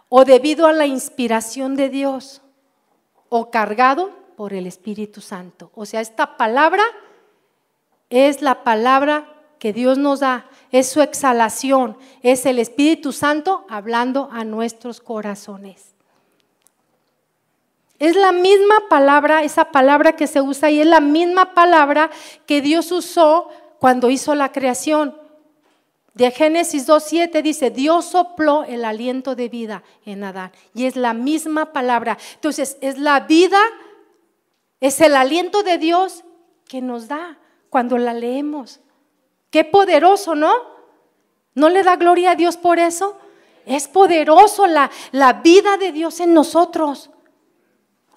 o 0.09 0.25
debido 0.25 0.67
a 0.67 0.73
la 0.73 0.87
inspiración 0.87 1.77
de 1.77 1.89
Dios 1.89 2.43
o 3.29 3.51
cargado 3.51 4.11
por 4.37 4.53
el 4.53 4.67
Espíritu 4.67 5.21
Santo. 5.21 5.71
O 5.75 5.87
sea, 5.87 6.01
esta 6.01 6.37
palabra 6.37 6.83
es 8.11 8.43
la 8.43 8.63
palabra 8.63 9.33
que 9.59 9.73
Dios 9.73 9.99
nos 9.99 10.21
da, 10.21 10.49
es 10.73 10.89
su 10.89 11.01
exhalación, 11.03 11.97
es 12.23 12.47
el 12.47 12.59
Espíritu 12.59 13.13
Santo 13.13 13.65
hablando 13.69 14.29
a 14.33 14.45
nuestros 14.45 15.01
corazones. 15.01 15.95
Es 17.99 18.15
la 18.15 18.33
misma 18.33 18.89
palabra, 18.91 19.43
esa 19.43 19.67
palabra 19.73 20.17
que 20.17 20.27
se 20.27 20.41
usa 20.41 20.71
y 20.71 20.81
es 20.81 20.87
la 20.87 21.01
misma 21.01 21.55
palabra 21.55 22.11
que 22.47 22.61
Dios 22.61 22.93
usó 22.93 23.49
cuando 23.79 24.11
hizo 24.11 24.35
la 24.35 24.53
creación 24.53 25.15
de 26.17 26.31
Génesis 26.31 26.89
2.7 26.89 27.43
dice, 27.43 27.71
Dios 27.71 28.07
sopló 28.07 28.65
el 28.65 28.87
aliento 28.87 29.35
de 29.35 29.51
vida 29.51 29.83
en 30.07 30.25
Adán. 30.25 30.51
Y 30.73 30.87
es 30.87 30.97
la 30.97 31.13
misma 31.13 31.75
palabra. 31.75 32.17
Entonces, 32.37 32.79
es 32.81 32.97
la 32.97 33.21
vida, 33.21 33.61
es 34.81 34.99
el 35.03 35.15
aliento 35.15 35.63
de 35.63 35.77
Dios 35.77 36.25
que 36.69 36.81
nos 36.81 37.07
da 37.09 37.39
cuando 37.69 37.99
la 37.99 38.15
leemos. 38.15 38.81
Qué 39.57 39.65
poderoso, 39.65 40.35
¿no? 40.35 40.53
¿No 41.55 41.71
le 41.71 41.83
da 41.83 41.97
gloria 41.97 42.33
a 42.33 42.37
Dios 42.37 42.59
por 42.59 42.79
eso? 42.79 43.17
Es 43.65 43.89
poderoso 43.89 44.67
la, 44.67 44.91
la 45.13 45.33
vida 45.33 45.79
de 45.79 45.93
Dios 45.93 46.21
en 46.21 46.35
nosotros. 46.35 47.09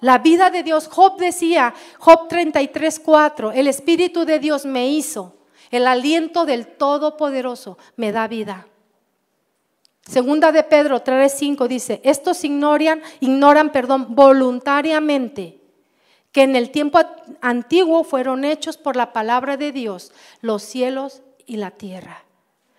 La 0.00 0.18
vida 0.18 0.50
de 0.50 0.62
Dios. 0.62 0.86
Job 0.86 1.16
decía, 1.16 1.72
Job 1.98 2.28
33.4, 2.28 3.52
el 3.54 3.68
Espíritu 3.68 4.26
de 4.26 4.38
Dios 4.38 4.66
me 4.66 4.90
hizo 4.90 5.38
el 5.70 5.86
aliento 5.86 6.44
del 6.44 6.66
Todopoderoso 6.66 7.78
me 7.96 8.12
da 8.12 8.28
vida. 8.28 8.66
Segunda 10.02 10.52
de 10.52 10.62
Pedro 10.62 11.02
3:5 11.02 11.68
dice, 11.68 12.02
estos 12.04 12.44
ignoran, 12.44 13.00
ignoran, 13.20 13.72
perdón, 13.72 14.14
voluntariamente 14.14 15.58
que 16.32 16.42
en 16.42 16.54
el 16.54 16.70
tiempo 16.70 17.00
antiguo 17.40 18.04
fueron 18.04 18.44
hechos 18.44 18.76
por 18.76 18.94
la 18.94 19.14
palabra 19.14 19.56
de 19.56 19.72
Dios 19.72 20.12
los 20.42 20.62
cielos 20.62 21.22
y 21.50 21.56
la 21.56 21.72
tierra. 21.72 22.24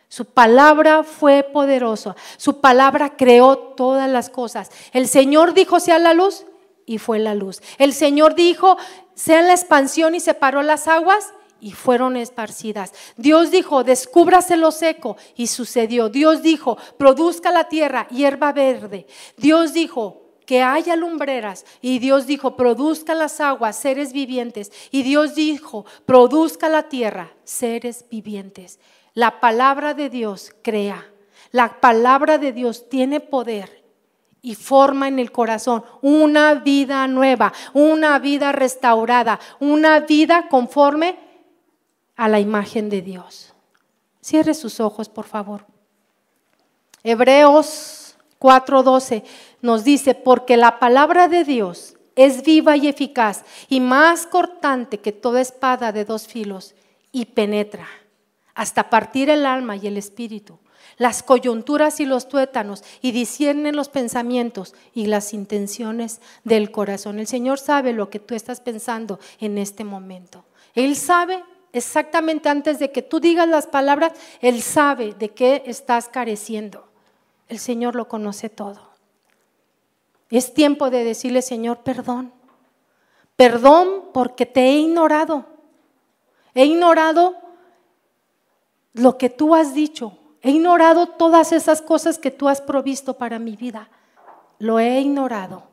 Su 0.07 0.25
palabra 0.25 1.03
fue 1.03 1.43
poderosa, 1.43 2.15
su 2.37 2.61
palabra 2.61 3.17
creó 3.17 3.57
todas 3.57 4.09
las 4.09 4.29
cosas. 4.29 4.71
El 4.93 5.09
Señor 5.09 5.53
dijo 5.53 5.81
sea 5.81 5.99
la 5.99 6.13
luz 6.13 6.45
y 6.85 6.97
fue 6.97 7.19
la 7.19 7.35
luz. 7.35 7.61
El 7.77 7.93
Señor 7.93 8.33
dijo, 8.33 8.77
sea 9.13 9.41
la 9.41 9.51
expansión 9.51 10.15
y 10.15 10.21
separó 10.21 10.61
las 10.63 10.87
aguas 10.87 11.33
y 11.59 11.73
fueron 11.73 12.15
esparcidas. 12.15 12.93
Dios 13.17 13.51
dijo, 13.51 13.83
descúbrase 13.83 14.55
lo 14.55 14.71
seco 14.71 15.17
y 15.35 15.47
sucedió. 15.47 16.07
Dios 16.07 16.41
dijo, 16.41 16.77
produzca 16.97 17.51
la 17.51 17.67
tierra 17.67 18.07
hierba 18.07 18.53
verde. 18.53 19.05
Dios 19.35 19.73
dijo, 19.73 20.20
que 20.51 20.61
haya 20.61 20.97
lumbreras. 20.97 21.65
Y 21.79 21.99
Dios 21.99 22.27
dijo, 22.27 22.57
produzca 22.57 23.15
las 23.15 23.39
aguas, 23.39 23.77
seres 23.77 24.11
vivientes. 24.11 24.69
Y 24.91 25.01
Dios 25.01 25.33
dijo, 25.33 25.85
produzca 26.05 26.67
la 26.67 26.89
tierra, 26.89 27.31
seres 27.45 28.03
vivientes. 28.11 28.77
La 29.13 29.39
palabra 29.39 29.93
de 29.93 30.09
Dios 30.09 30.53
crea. 30.61 31.09
La 31.53 31.79
palabra 31.79 32.37
de 32.37 32.51
Dios 32.51 32.89
tiene 32.89 33.21
poder 33.21 33.85
y 34.41 34.55
forma 34.55 35.07
en 35.07 35.19
el 35.19 35.31
corazón 35.31 35.85
una 36.01 36.55
vida 36.55 37.07
nueva, 37.07 37.53
una 37.71 38.19
vida 38.19 38.51
restaurada, 38.51 39.39
una 39.61 40.01
vida 40.01 40.49
conforme 40.49 41.17
a 42.17 42.27
la 42.27 42.41
imagen 42.41 42.89
de 42.89 43.01
Dios. 43.01 43.53
Cierre 44.19 44.53
sus 44.53 44.81
ojos, 44.81 45.07
por 45.07 45.27
favor. 45.27 45.65
Hebreos 47.03 48.17
4:12 48.37 49.23
nos 49.61 49.83
dice, 49.83 50.15
porque 50.15 50.57
la 50.57 50.79
palabra 50.79 51.27
de 51.27 51.43
Dios 51.43 51.95
es 52.15 52.43
viva 52.43 52.77
y 52.77 52.87
eficaz 52.87 53.43
y 53.69 53.79
más 53.79 54.27
cortante 54.27 54.99
que 54.99 55.11
toda 55.11 55.41
espada 55.41 55.91
de 55.91 56.05
dos 56.05 56.27
filos 56.27 56.75
y 57.11 57.25
penetra 57.25 57.87
hasta 58.53 58.89
partir 58.89 59.29
el 59.29 59.45
alma 59.45 59.75
y 59.75 59.87
el 59.87 59.97
espíritu, 59.97 60.59
las 60.97 61.23
coyunturas 61.23 61.99
y 61.99 62.05
los 62.05 62.27
tuétanos 62.27 62.83
y 63.01 63.11
disciernen 63.11 63.75
los 63.75 63.89
pensamientos 63.89 64.75
y 64.93 65.07
las 65.07 65.33
intenciones 65.33 66.21
del 66.43 66.71
corazón. 66.71 67.19
El 67.19 67.27
Señor 67.27 67.59
sabe 67.59 67.93
lo 67.93 68.09
que 68.09 68.19
tú 68.19 68.35
estás 68.35 68.59
pensando 68.59 69.19
en 69.39 69.57
este 69.57 69.83
momento. 69.83 70.45
Él 70.75 70.95
sabe 70.95 71.43
exactamente 71.73 72.49
antes 72.49 72.77
de 72.79 72.91
que 72.91 73.01
tú 73.01 73.19
digas 73.19 73.47
las 73.47 73.67
palabras, 73.67 74.13
Él 74.41 74.61
sabe 74.61 75.13
de 75.13 75.29
qué 75.29 75.63
estás 75.65 76.07
careciendo. 76.07 76.87
El 77.47 77.59
Señor 77.59 77.95
lo 77.95 78.07
conoce 78.07 78.49
todo. 78.49 78.90
Es 80.31 80.53
tiempo 80.53 80.89
de 80.89 81.03
decirle, 81.03 81.41
Señor, 81.41 81.79
perdón. 81.79 82.31
Perdón 83.35 84.05
porque 84.13 84.45
te 84.45 84.61
he 84.61 84.77
ignorado. 84.77 85.45
He 86.55 86.65
ignorado 86.65 87.35
lo 88.93 89.17
que 89.17 89.29
tú 89.29 89.55
has 89.55 89.73
dicho. 89.73 90.17
He 90.41 90.51
ignorado 90.51 91.07
todas 91.07 91.51
esas 91.51 91.81
cosas 91.81 92.17
que 92.17 92.31
tú 92.31 92.47
has 92.47 92.61
provisto 92.61 93.17
para 93.17 93.39
mi 93.39 93.55
vida. 93.55 93.89
Lo 94.57 94.79
he 94.79 94.99
ignorado. 95.01 95.63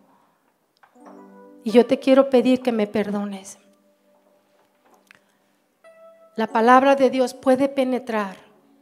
Y 1.62 1.70
yo 1.70 1.86
te 1.86 1.98
quiero 1.98 2.28
pedir 2.28 2.60
que 2.60 2.72
me 2.72 2.86
perdones. 2.86 3.58
La 6.34 6.48
palabra 6.48 6.96
de 6.96 7.10
Dios 7.10 7.34
puede 7.34 7.68
penetrar. 7.68 8.36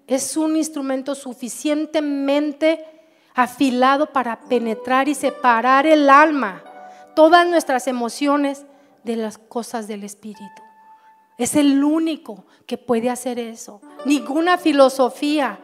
Es 0.07 0.37
un 0.37 0.57
instrumento 0.57 1.14
suficientemente 1.14 2.95
afilado 3.37 4.07
para 4.07 4.41
penetrar 4.41 5.09
y 5.09 5.14
separar 5.14 5.87
el 5.87 6.09
alma, 6.09 6.64
todas 7.14 7.47
nuestras 7.47 7.87
emociones 7.87 8.64
de 9.05 9.16
las 9.16 9.37
cosas 9.37 9.87
del 9.87 10.05
Espíritu. 10.05 10.62
Es 11.37 11.55
el 11.55 11.84
único 11.84 12.47
que 12.66 12.78
puede 12.78 13.11
hacer 13.11 13.39
eso. 13.39 13.82
Ninguna 14.07 14.57
filosofía, 14.57 15.59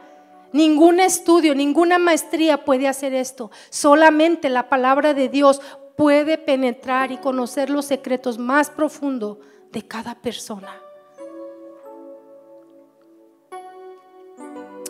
ningún 0.51 0.99
estudio, 0.99 1.55
ninguna 1.55 1.97
maestría 1.97 2.63
puede 2.63 2.87
hacer 2.87 3.15
esto. 3.15 3.49
Solamente 3.71 4.49
la 4.49 4.69
palabra 4.69 5.15
de 5.15 5.27
Dios 5.27 5.59
puede 5.97 6.37
penetrar 6.37 7.11
y 7.11 7.17
conocer 7.17 7.71
los 7.71 7.85
secretos 7.85 8.37
más 8.37 8.69
profundos 8.69 9.39
de 9.71 9.87
cada 9.87 10.13
persona. 10.13 10.79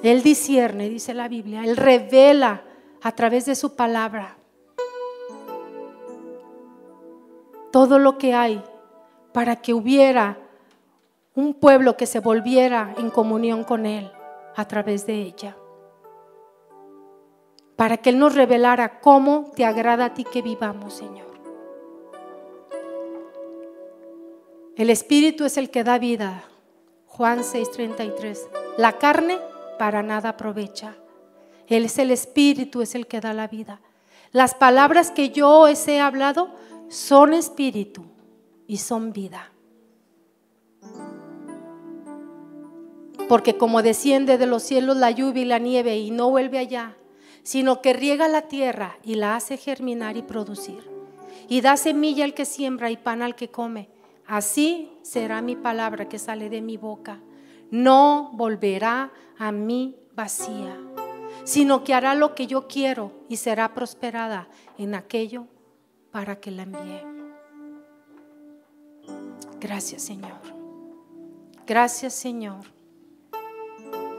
Él 0.04 0.22
discierne, 0.22 0.90
dice 0.90 1.14
la 1.14 1.30
Biblia, 1.30 1.64
Él 1.64 1.78
revela 1.78 2.62
a 3.04 3.12
través 3.12 3.46
de 3.46 3.56
su 3.56 3.76
palabra 3.76 4.38
todo 7.74 7.98
lo 7.98 8.20
que 8.20 8.36
hay 8.36 8.64
para 9.34 9.56
que 9.56 9.74
hubiera 9.74 10.38
un 11.34 11.56
pueblo 11.56 11.98
que 11.98 12.06
se 12.06 12.20
volviera 12.20 12.94
en 13.00 13.10
comunión 13.10 13.64
con 13.64 13.88
Él 13.88 14.12
a 14.56 14.68
través 14.68 15.08
de 15.08 15.16
ella. 15.16 15.58
Para 17.76 17.98
que 17.98 18.12
Él 18.12 18.20
nos 18.20 18.36
revelara 18.36 19.00
cómo 19.00 19.52
te 19.56 19.66
agrada 19.66 20.06
a 20.06 20.14
ti 20.14 20.24
que 20.24 20.44
vivamos, 20.44 20.94
Señor. 20.94 21.34
El 24.76 24.92
Espíritu 24.92 25.44
es 25.46 25.58
el 25.58 25.72
que 25.72 25.84
da 25.84 25.98
vida. 25.98 26.44
Juan 27.08 27.40
6:33. 27.40 28.48
La 28.78 29.00
carne 29.00 29.40
para 29.80 30.04
nada 30.04 30.30
aprovecha. 30.30 30.96
Él 31.68 31.86
es 31.86 31.98
el 31.98 32.12
Espíritu, 32.12 32.82
es 32.82 32.96
el 32.96 33.08
que 33.08 33.20
da 33.20 33.34
la 33.34 33.48
vida. 33.48 33.80
Las 34.32 34.56
palabras 34.56 35.12
que 35.12 35.30
yo 35.30 35.60
os 35.60 35.88
he 35.88 36.00
hablado 36.00 36.50
son 36.90 37.34
espíritu 37.34 38.04
y 38.68 38.78
son 38.78 39.14
vida. 39.14 39.52
Porque 43.30 43.58
como 43.58 43.82
desciende 43.82 44.38
de 44.38 44.48
los 44.48 44.64
cielos 44.64 44.98
la 44.98 45.12
lluvia 45.12 45.44
y 45.44 45.46
la 45.46 45.60
nieve 45.60 45.98
y 45.98 46.12
no 46.12 46.30
vuelve 46.30 46.58
allá, 46.58 46.96
sino 47.44 47.82
que 47.82 47.94
riega 47.94 48.28
la 48.28 48.44
tierra 48.44 48.98
y 49.04 49.16
la 49.16 49.36
hace 49.36 49.58
germinar 49.58 50.18
y 50.18 50.24
producir, 50.24 50.90
y 51.48 51.62
da 51.62 51.78
semilla 51.78 52.26
al 52.26 52.34
que 52.34 52.46
siembra 52.46 52.90
y 52.90 52.98
pan 52.98 53.22
al 53.22 53.36
que 53.36 53.50
come, 53.50 53.90
así 54.26 54.92
será 55.04 55.42
mi 55.42 55.56
palabra 55.56 56.10
que 56.10 56.20
sale 56.20 56.50
de 56.50 56.62
mi 56.62 56.78
boca. 56.78 57.20
No 57.70 58.32
volverá 58.34 59.12
a 59.38 59.52
mí 59.52 59.96
vacía, 60.16 60.78
sino 61.44 61.84
que 61.84 61.94
hará 61.94 62.16
lo 62.16 62.36
que 62.36 62.48
yo 62.48 62.68
quiero 62.68 63.12
y 63.30 63.38
será 63.38 63.74
prosperada 63.74 64.48
en 64.78 64.96
aquello 64.96 65.46
para 66.12 66.40
que 66.40 66.52
la 66.52 66.64
envíe. 66.64 67.02
Gracias 69.60 70.04
Señor. 70.04 70.42
Gracias 71.66 72.14
Señor. 72.14 72.74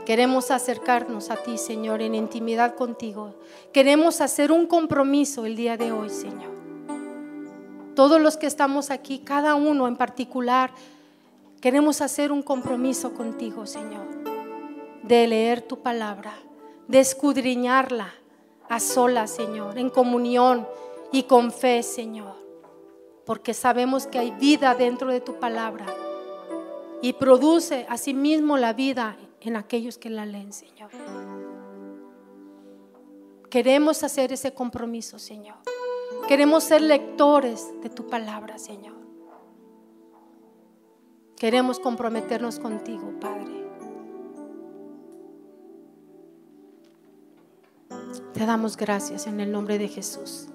Queremos 0.06 0.50
acercarnos 0.50 1.30
a 1.30 1.36
ti, 1.36 1.56
Señor, 1.56 2.02
en 2.02 2.14
intimidad 2.14 2.74
contigo. 2.74 3.38
Queremos 3.72 4.20
hacer 4.20 4.52
un 4.52 4.66
compromiso 4.66 5.46
el 5.46 5.56
día 5.56 5.78
de 5.78 5.92
hoy, 5.92 6.10
Señor. 6.10 6.52
Todos 7.94 8.20
los 8.20 8.36
que 8.36 8.46
estamos 8.46 8.90
aquí, 8.90 9.20
cada 9.20 9.54
uno 9.54 9.88
en 9.88 9.96
particular, 9.96 10.72
queremos 11.62 12.02
hacer 12.02 12.32
un 12.32 12.42
compromiso 12.42 13.14
contigo, 13.14 13.64
Señor 13.64 14.24
de 15.06 15.26
leer 15.26 15.60
tu 15.60 15.80
palabra, 15.80 16.32
de 16.88 17.00
escudriñarla 17.00 18.12
a 18.68 18.80
solas, 18.80 19.30
Señor, 19.30 19.78
en 19.78 19.90
comunión 19.90 20.66
y 21.12 21.24
con 21.24 21.52
fe, 21.52 21.82
Señor. 21.82 22.34
Porque 23.24 23.54
sabemos 23.54 24.06
que 24.06 24.18
hay 24.18 24.30
vida 24.32 24.74
dentro 24.74 25.10
de 25.10 25.20
tu 25.20 25.38
palabra 25.38 25.86
y 27.00 27.14
produce 27.14 27.86
asimismo 27.88 28.56
la 28.56 28.72
vida 28.72 29.16
en 29.40 29.56
aquellos 29.56 29.98
que 29.98 30.10
la 30.10 30.26
leen, 30.26 30.52
Señor. 30.52 30.90
Queremos 33.50 34.02
hacer 34.02 34.32
ese 34.32 34.52
compromiso, 34.52 35.18
Señor. 35.18 35.56
Queremos 36.26 36.64
ser 36.64 36.80
lectores 36.80 37.72
de 37.82 37.90
tu 37.90 38.08
palabra, 38.08 38.58
Señor. 38.58 38.94
Queremos 41.36 41.78
comprometernos 41.78 42.58
contigo, 42.58 43.12
Padre. 43.20 43.53
Te 48.32 48.46
damos 48.46 48.76
gracias 48.76 49.26
en 49.26 49.40
el 49.40 49.50
nombre 49.50 49.78
de 49.78 49.88
Jesús. 49.88 50.46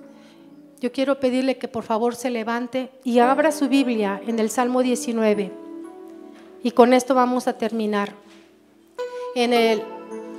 Yo 0.80 0.92
quiero 0.92 1.20
pedirle 1.20 1.58
que 1.58 1.68
por 1.68 1.84
favor 1.84 2.16
se 2.16 2.30
levante 2.30 2.90
y 3.04 3.20
abra 3.20 3.52
su 3.52 3.68
Biblia 3.68 4.22
en 4.26 4.40
el 4.40 4.50
Salmo 4.50 4.82
19. 4.82 5.52
Y 6.64 6.72
con 6.72 6.94
esto 6.94 7.16
vamos 7.16 7.48
a 7.48 7.58
terminar. 7.58 8.14
En 9.36 9.54
el 9.54 9.84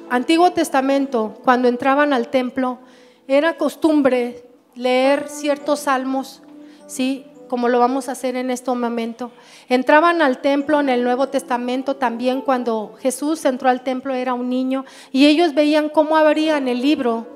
Antiguo 0.09 0.53
Testamento, 0.53 1.39
cuando 1.45 1.69
entraban 1.69 2.13
al 2.13 2.29
templo, 2.29 2.79
era 3.29 3.57
costumbre 3.57 4.45
leer 4.75 5.29
ciertos 5.29 5.81
salmos, 5.81 6.43
¿sí? 6.87 7.27
Como 7.51 7.69
lo 7.69 7.81
vamos 7.81 8.09
a 8.09 8.13
hacer 8.13 8.37
en 8.37 8.49
este 8.49 8.71
momento. 8.71 9.33
Entraban 9.69 10.23
al 10.23 10.39
templo 10.41 10.79
en 10.79 10.89
el 10.89 11.03
Nuevo 11.03 11.31
Testamento 11.31 11.97
también 11.97 12.43
cuando 12.43 12.95
Jesús 13.01 13.45
entró 13.45 13.69
al 13.69 13.83
templo 13.83 14.15
era 14.15 14.35
un 14.35 14.49
niño 14.49 14.85
y 15.11 15.27
ellos 15.27 15.53
veían 15.53 15.89
cómo 15.89 16.17
abrían 16.17 16.69
el 16.69 16.81
libro, 16.81 17.27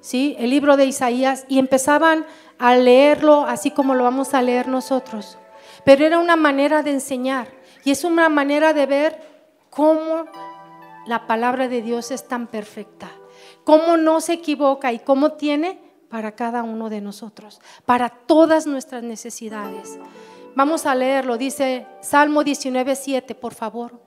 ¿sí? 0.00 0.34
El 0.36 0.50
libro 0.50 0.76
de 0.76 0.86
Isaías 0.86 1.44
y 1.48 1.60
empezaban 1.60 2.26
a 2.58 2.74
leerlo 2.74 3.44
así 3.46 3.70
como 3.70 3.94
lo 3.94 4.02
vamos 4.02 4.34
a 4.34 4.42
leer 4.42 4.66
nosotros. 4.66 5.38
Pero 5.84 6.04
era 6.04 6.18
una 6.18 6.34
manera 6.34 6.82
de 6.82 6.90
enseñar 6.90 7.46
y 7.84 7.92
es 7.92 8.02
una 8.02 8.28
manera 8.28 8.72
de 8.72 8.86
ver 8.86 9.22
cómo 9.70 10.24
la 11.06 11.28
palabra 11.28 11.68
de 11.68 11.82
Dios 11.82 12.10
es 12.10 12.26
tan 12.26 12.48
perfecta, 12.48 13.08
cómo 13.62 13.96
no 13.96 14.20
se 14.20 14.32
equivoca 14.32 14.92
y 14.92 14.98
cómo 14.98 15.34
tiene 15.34 15.89
para 16.10 16.32
cada 16.32 16.62
uno 16.62 16.90
de 16.90 17.00
nosotros, 17.00 17.60
para 17.86 18.10
todas 18.10 18.66
nuestras 18.66 19.02
necesidades. 19.02 19.98
Vamos 20.54 20.84
a 20.84 20.94
leerlo, 20.94 21.38
dice 21.38 21.86
Salmo 22.02 22.44
19, 22.44 23.22
por 23.40 23.54
favor. 23.54 24.00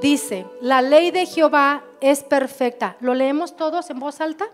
Dice, 0.00 0.46
la 0.62 0.80
ley 0.80 1.10
de 1.10 1.26
Jehová 1.26 1.84
es 2.00 2.22
perfecta. 2.22 2.96
¿Lo 3.00 3.14
leemos 3.14 3.56
todos 3.56 3.90
en 3.90 3.98
voz 3.98 4.20
alta? 4.20 4.46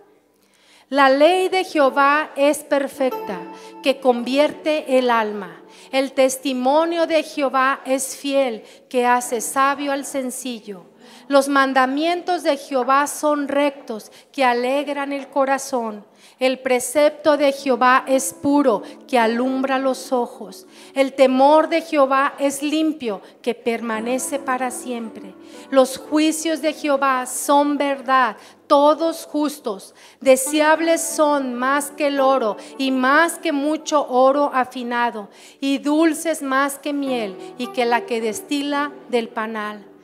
La 0.88 1.08
ley 1.10 1.48
de 1.48 1.64
Jehová 1.64 2.30
es 2.36 2.64
perfecta, 2.64 3.40
que 3.82 4.00
convierte 4.00 4.98
el 4.98 5.10
alma. 5.10 5.62
El 5.92 6.12
testimonio 6.12 7.06
de 7.06 7.22
Jehová 7.22 7.80
es 7.84 8.16
fiel, 8.16 8.64
que 8.88 9.06
hace 9.06 9.40
sabio 9.40 9.92
al 9.92 10.04
sencillo. 10.04 10.86
Los 11.28 11.48
mandamientos 11.48 12.44
de 12.44 12.56
Jehová 12.56 13.06
son 13.08 13.48
rectos, 13.48 14.12
que 14.30 14.44
alegran 14.44 15.12
el 15.12 15.28
corazón. 15.28 16.04
El 16.38 16.60
precepto 16.60 17.36
de 17.36 17.50
Jehová 17.52 18.04
es 18.06 18.32
puro, 18.34 18.82
que 19.08 19.18
alumbra 19.18 19.78
los 19.78 20.12
ojos. 20.12 20.66
El 20.94 21.14
temor 21.14 21.68
de 21.68 21.82
Jehová 21.82 22.34
es 22.38 22.62
limpio, 22.62 23.22
que 23.42 23.54
permanece 23.54 24.38
para 24.38 24.70
siempre. 24.70 25.34
Los 25.70 25.98
juicios 25.98 26.62
de 26.62 26.74
Jehová 26.74 27.26
son 27.26 27.76
verdad, 27.76 28.36
todos 28.66 29.26
justos. 29.26 29.94
Deseables 30.20 31.00
son 31.00 31.54
más 31.54 31.90
que 31.90 32.08
el 32.08 32.20
oro 32.20 32.56
y 32.78 32.92
más 32.92 33.38
que 33.38 33.52
mucho 33.52 34.06
oro 34.08 34.50
afinado, 34.54 35.28
y 35.60 35.78
dulces 35.78 36.42
más 36.42 36.78
que 36.78 36.92
miel 36.92 37.36
y 37.58 37.68
que 37.68 37.84
la 37.84 38.06
que 38.06 38.20
destila 38.20 38.92
del 39.08 39.28
panal. 39.28 39.95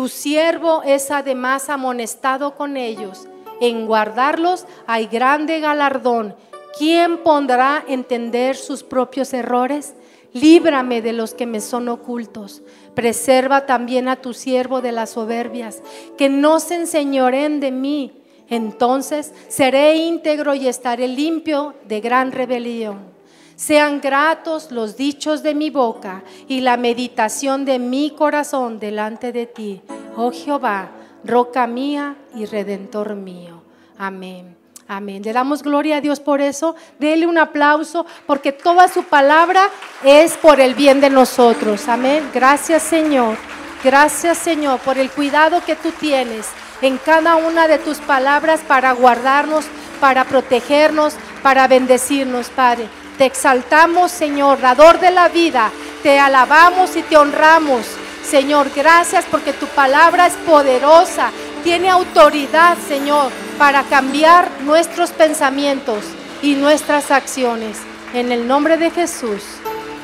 Tu 0.00 0.08
siervo 0.08 0.82
es 0.82 1.10
además 1.10 1.68
amonestado 1.68 2.54
con 2.54 2.78
ellos 2.78 3.28
en 3.60 3.86
guardarlos 3.86 4.64
hay 4.86 5.08
grande 5.08 5.60
galardón. 5.60 6.34
¿Quién 6.78 7.18
pondrá 7.18 7.84
entender 7.86 8.56
sus 8.56 8.82
propios 8.82 9.34
errores? 9.34 9.92
Líbrame 10.32 11.02
de 11.02 11.12
los 11.12 11.34
que 11.34 11.44
me 11.44 11.60
son 11.60 11.90
ocultos. 11.90 12.62
Preserva 12.94 13.66
también 13.66 14.08
a 14.08 14.16
tu 14.16 14.32
siervo 14.32 14.80
de 14.80 14.92
las 14.92 15.10
soberbias, 15.10 15.82
que 16.16 16.30
no 16.30 16.60
se 16.60 16.76
enseñoren 16.76 17.60
de 17.60 17.70
mí. 17.70 18.22
Entonces 18.48 19.34
seré 19.48 19.96
íntegro 19.96 20.54
y 20.54 20.66
estaré 20.66 21.08
limpio 21.08 21.74
de 21.86 22.00
gran 22.00 22.32
rebelión. 22.32 23.19
Sean 23.60 24.00
gratos 24.00 24.72
los 24.72 24.96
dichos 24.96 25.42
de 25.42 25.54
mi 25.54 25.68
boca 25.68 26.22
y 26.48 26.62
la 26.62 26.78
meditación 26.78 27.66
de 27.66 27.78
mi 27.78 28.08
corazón 28.08 28.80
delante 28.80 29.32
de 29.32 29.44
ti, 29.44 29.82
oh 30.16 30.32
Jehová 30.32 30.88
roca 31.24 31.66
mía 31.66 32.16
y 32.34 32.46
redentor 32.46 33.16
mío. 33.16 33.62
Amén. 33.98 34.56
Amén. 34.88 35.22
Le 35.22 35.34
damos 35.34 35.62
gloria 35.62 35.98
a 35.98 36.00
Dios 36.00 36.20
por 36.20 36.40
eso. 36.40 36.74
Dele 36.98 37.26
un 37.26 37.36
aplauso 37.36 38.06
porque 38.26 38.50
toda 38.50 38.88
su 38.88 39.02
palabra 39.04 39.68
es 40.02 40.38
por 40.38 40.58
el 40.58 40.74
bien 40.74 41.02
de 41.02 41.10
nosotros. 41.10 41.86
Amén. 41.86 42.30
Gracias 42.32 42.82
Señor. 42.82 43.36
Gracias 43.84 44.38
Señor 44.38 44.80
por 44.80 44.96
el 44.96 45.10
cuidado 45.10 45.62
que 45.66 45.76
tú 45.76 45.90
tienes 45.90 46.46
en 46.80 46.96
cada 46.96 47.36
una 47.36 47.68
de 47.68 47.76
tus 47.76 47.98
palabras 47.98 48.60
para 48.66 48.92
guardarnos, 48.92 49.66
para 50.00 50.24
protegernos, 50.24 51.14
para 51.42 51.68
bendecirnos, 51.68 52.48
Padre. 52.48 52.88
Te 53.20 53.26
exaltamos, 53.26 54.10
Señor, 54.10 54.62
dador 54.62 54.98
de 54.98 55.10
la 55.10 55.28
vida. 55.28 55.70
Te 56.02 56.18
alabamos 56.18 56.96
y 56.96 57.02
te 57.02 57.18
honramos. 57.18 57.84
Señor, 58.24 58.70
gracias 58.74 59.26
porque 59.30 59.52
tu 59.52 59.66
palabra 59.66 60.26
es 60.26 60.32
poderosa, 60.36 61.30
tiene 61.62 61.90
autoridad, 61.90 62.78
Señor, 62.88 63.30
para 63.58 63.82
cambiar 63.82 64.48
nuestros 64.62 65.10
pensamientos 65.10 66.02
y 66.40 66.54
nuestras 66.54 67.10
acciones. 67.10 67.76
En 68.14 68.32
el 68.32 68.48
nombre 68.48 68.78
de 68.78 68.90
Jesús, 68.90 69.42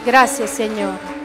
gracias, 0.04 0.50
Señor. 0.50 1.15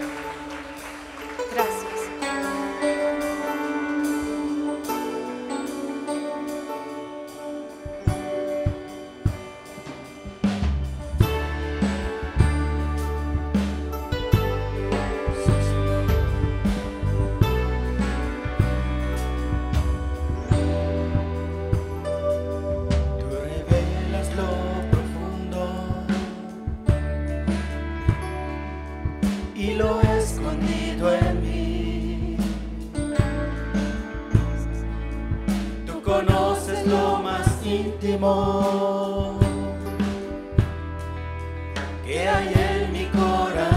Y 42.08 42.14
en 42.14 42.94
ti 42.94 43.08
mora 43.14 43.70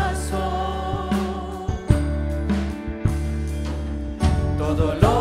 la 4.59 4.95
luz. 4.95 5.14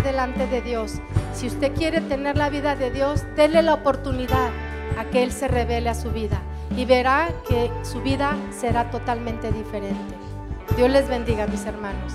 Delante 0.00 0.46
de 0.46 0.62
Dios. 0.62 1.00
Si 1.34 1.46
usted 1.46 1.72
quiere 1.74 2.00
tener 2.00 2.36
la 2.36 2.50
vida 2.50 2.76
de 2.76 2.90
Dios, 2.90 3.24
déle 3.36 3.62
la 3.62 3.74
oportunidad 3.74 4.50
a 4.98 5.04
que 5.06 5.22
Él 5.22 5.32
se 5.32 5.48
revele 5.48 5.88
a 5.88 5.94
su 5.94 6.10
vida 6.10 6.40
y 6.76 6.84
verá 6.84 7.28
que 7.48 7.70
su 7.82 8.00
vida 8.00 8.36
será 8.50 8.90
totalmente 8.90 9.52
diferente. 9.52 10.14
Dios 10.76 10.90
les 10.90 11.08
bendiga, 11.08 11.46
mis 11.46 11.64
hermanos. 11.66 12.14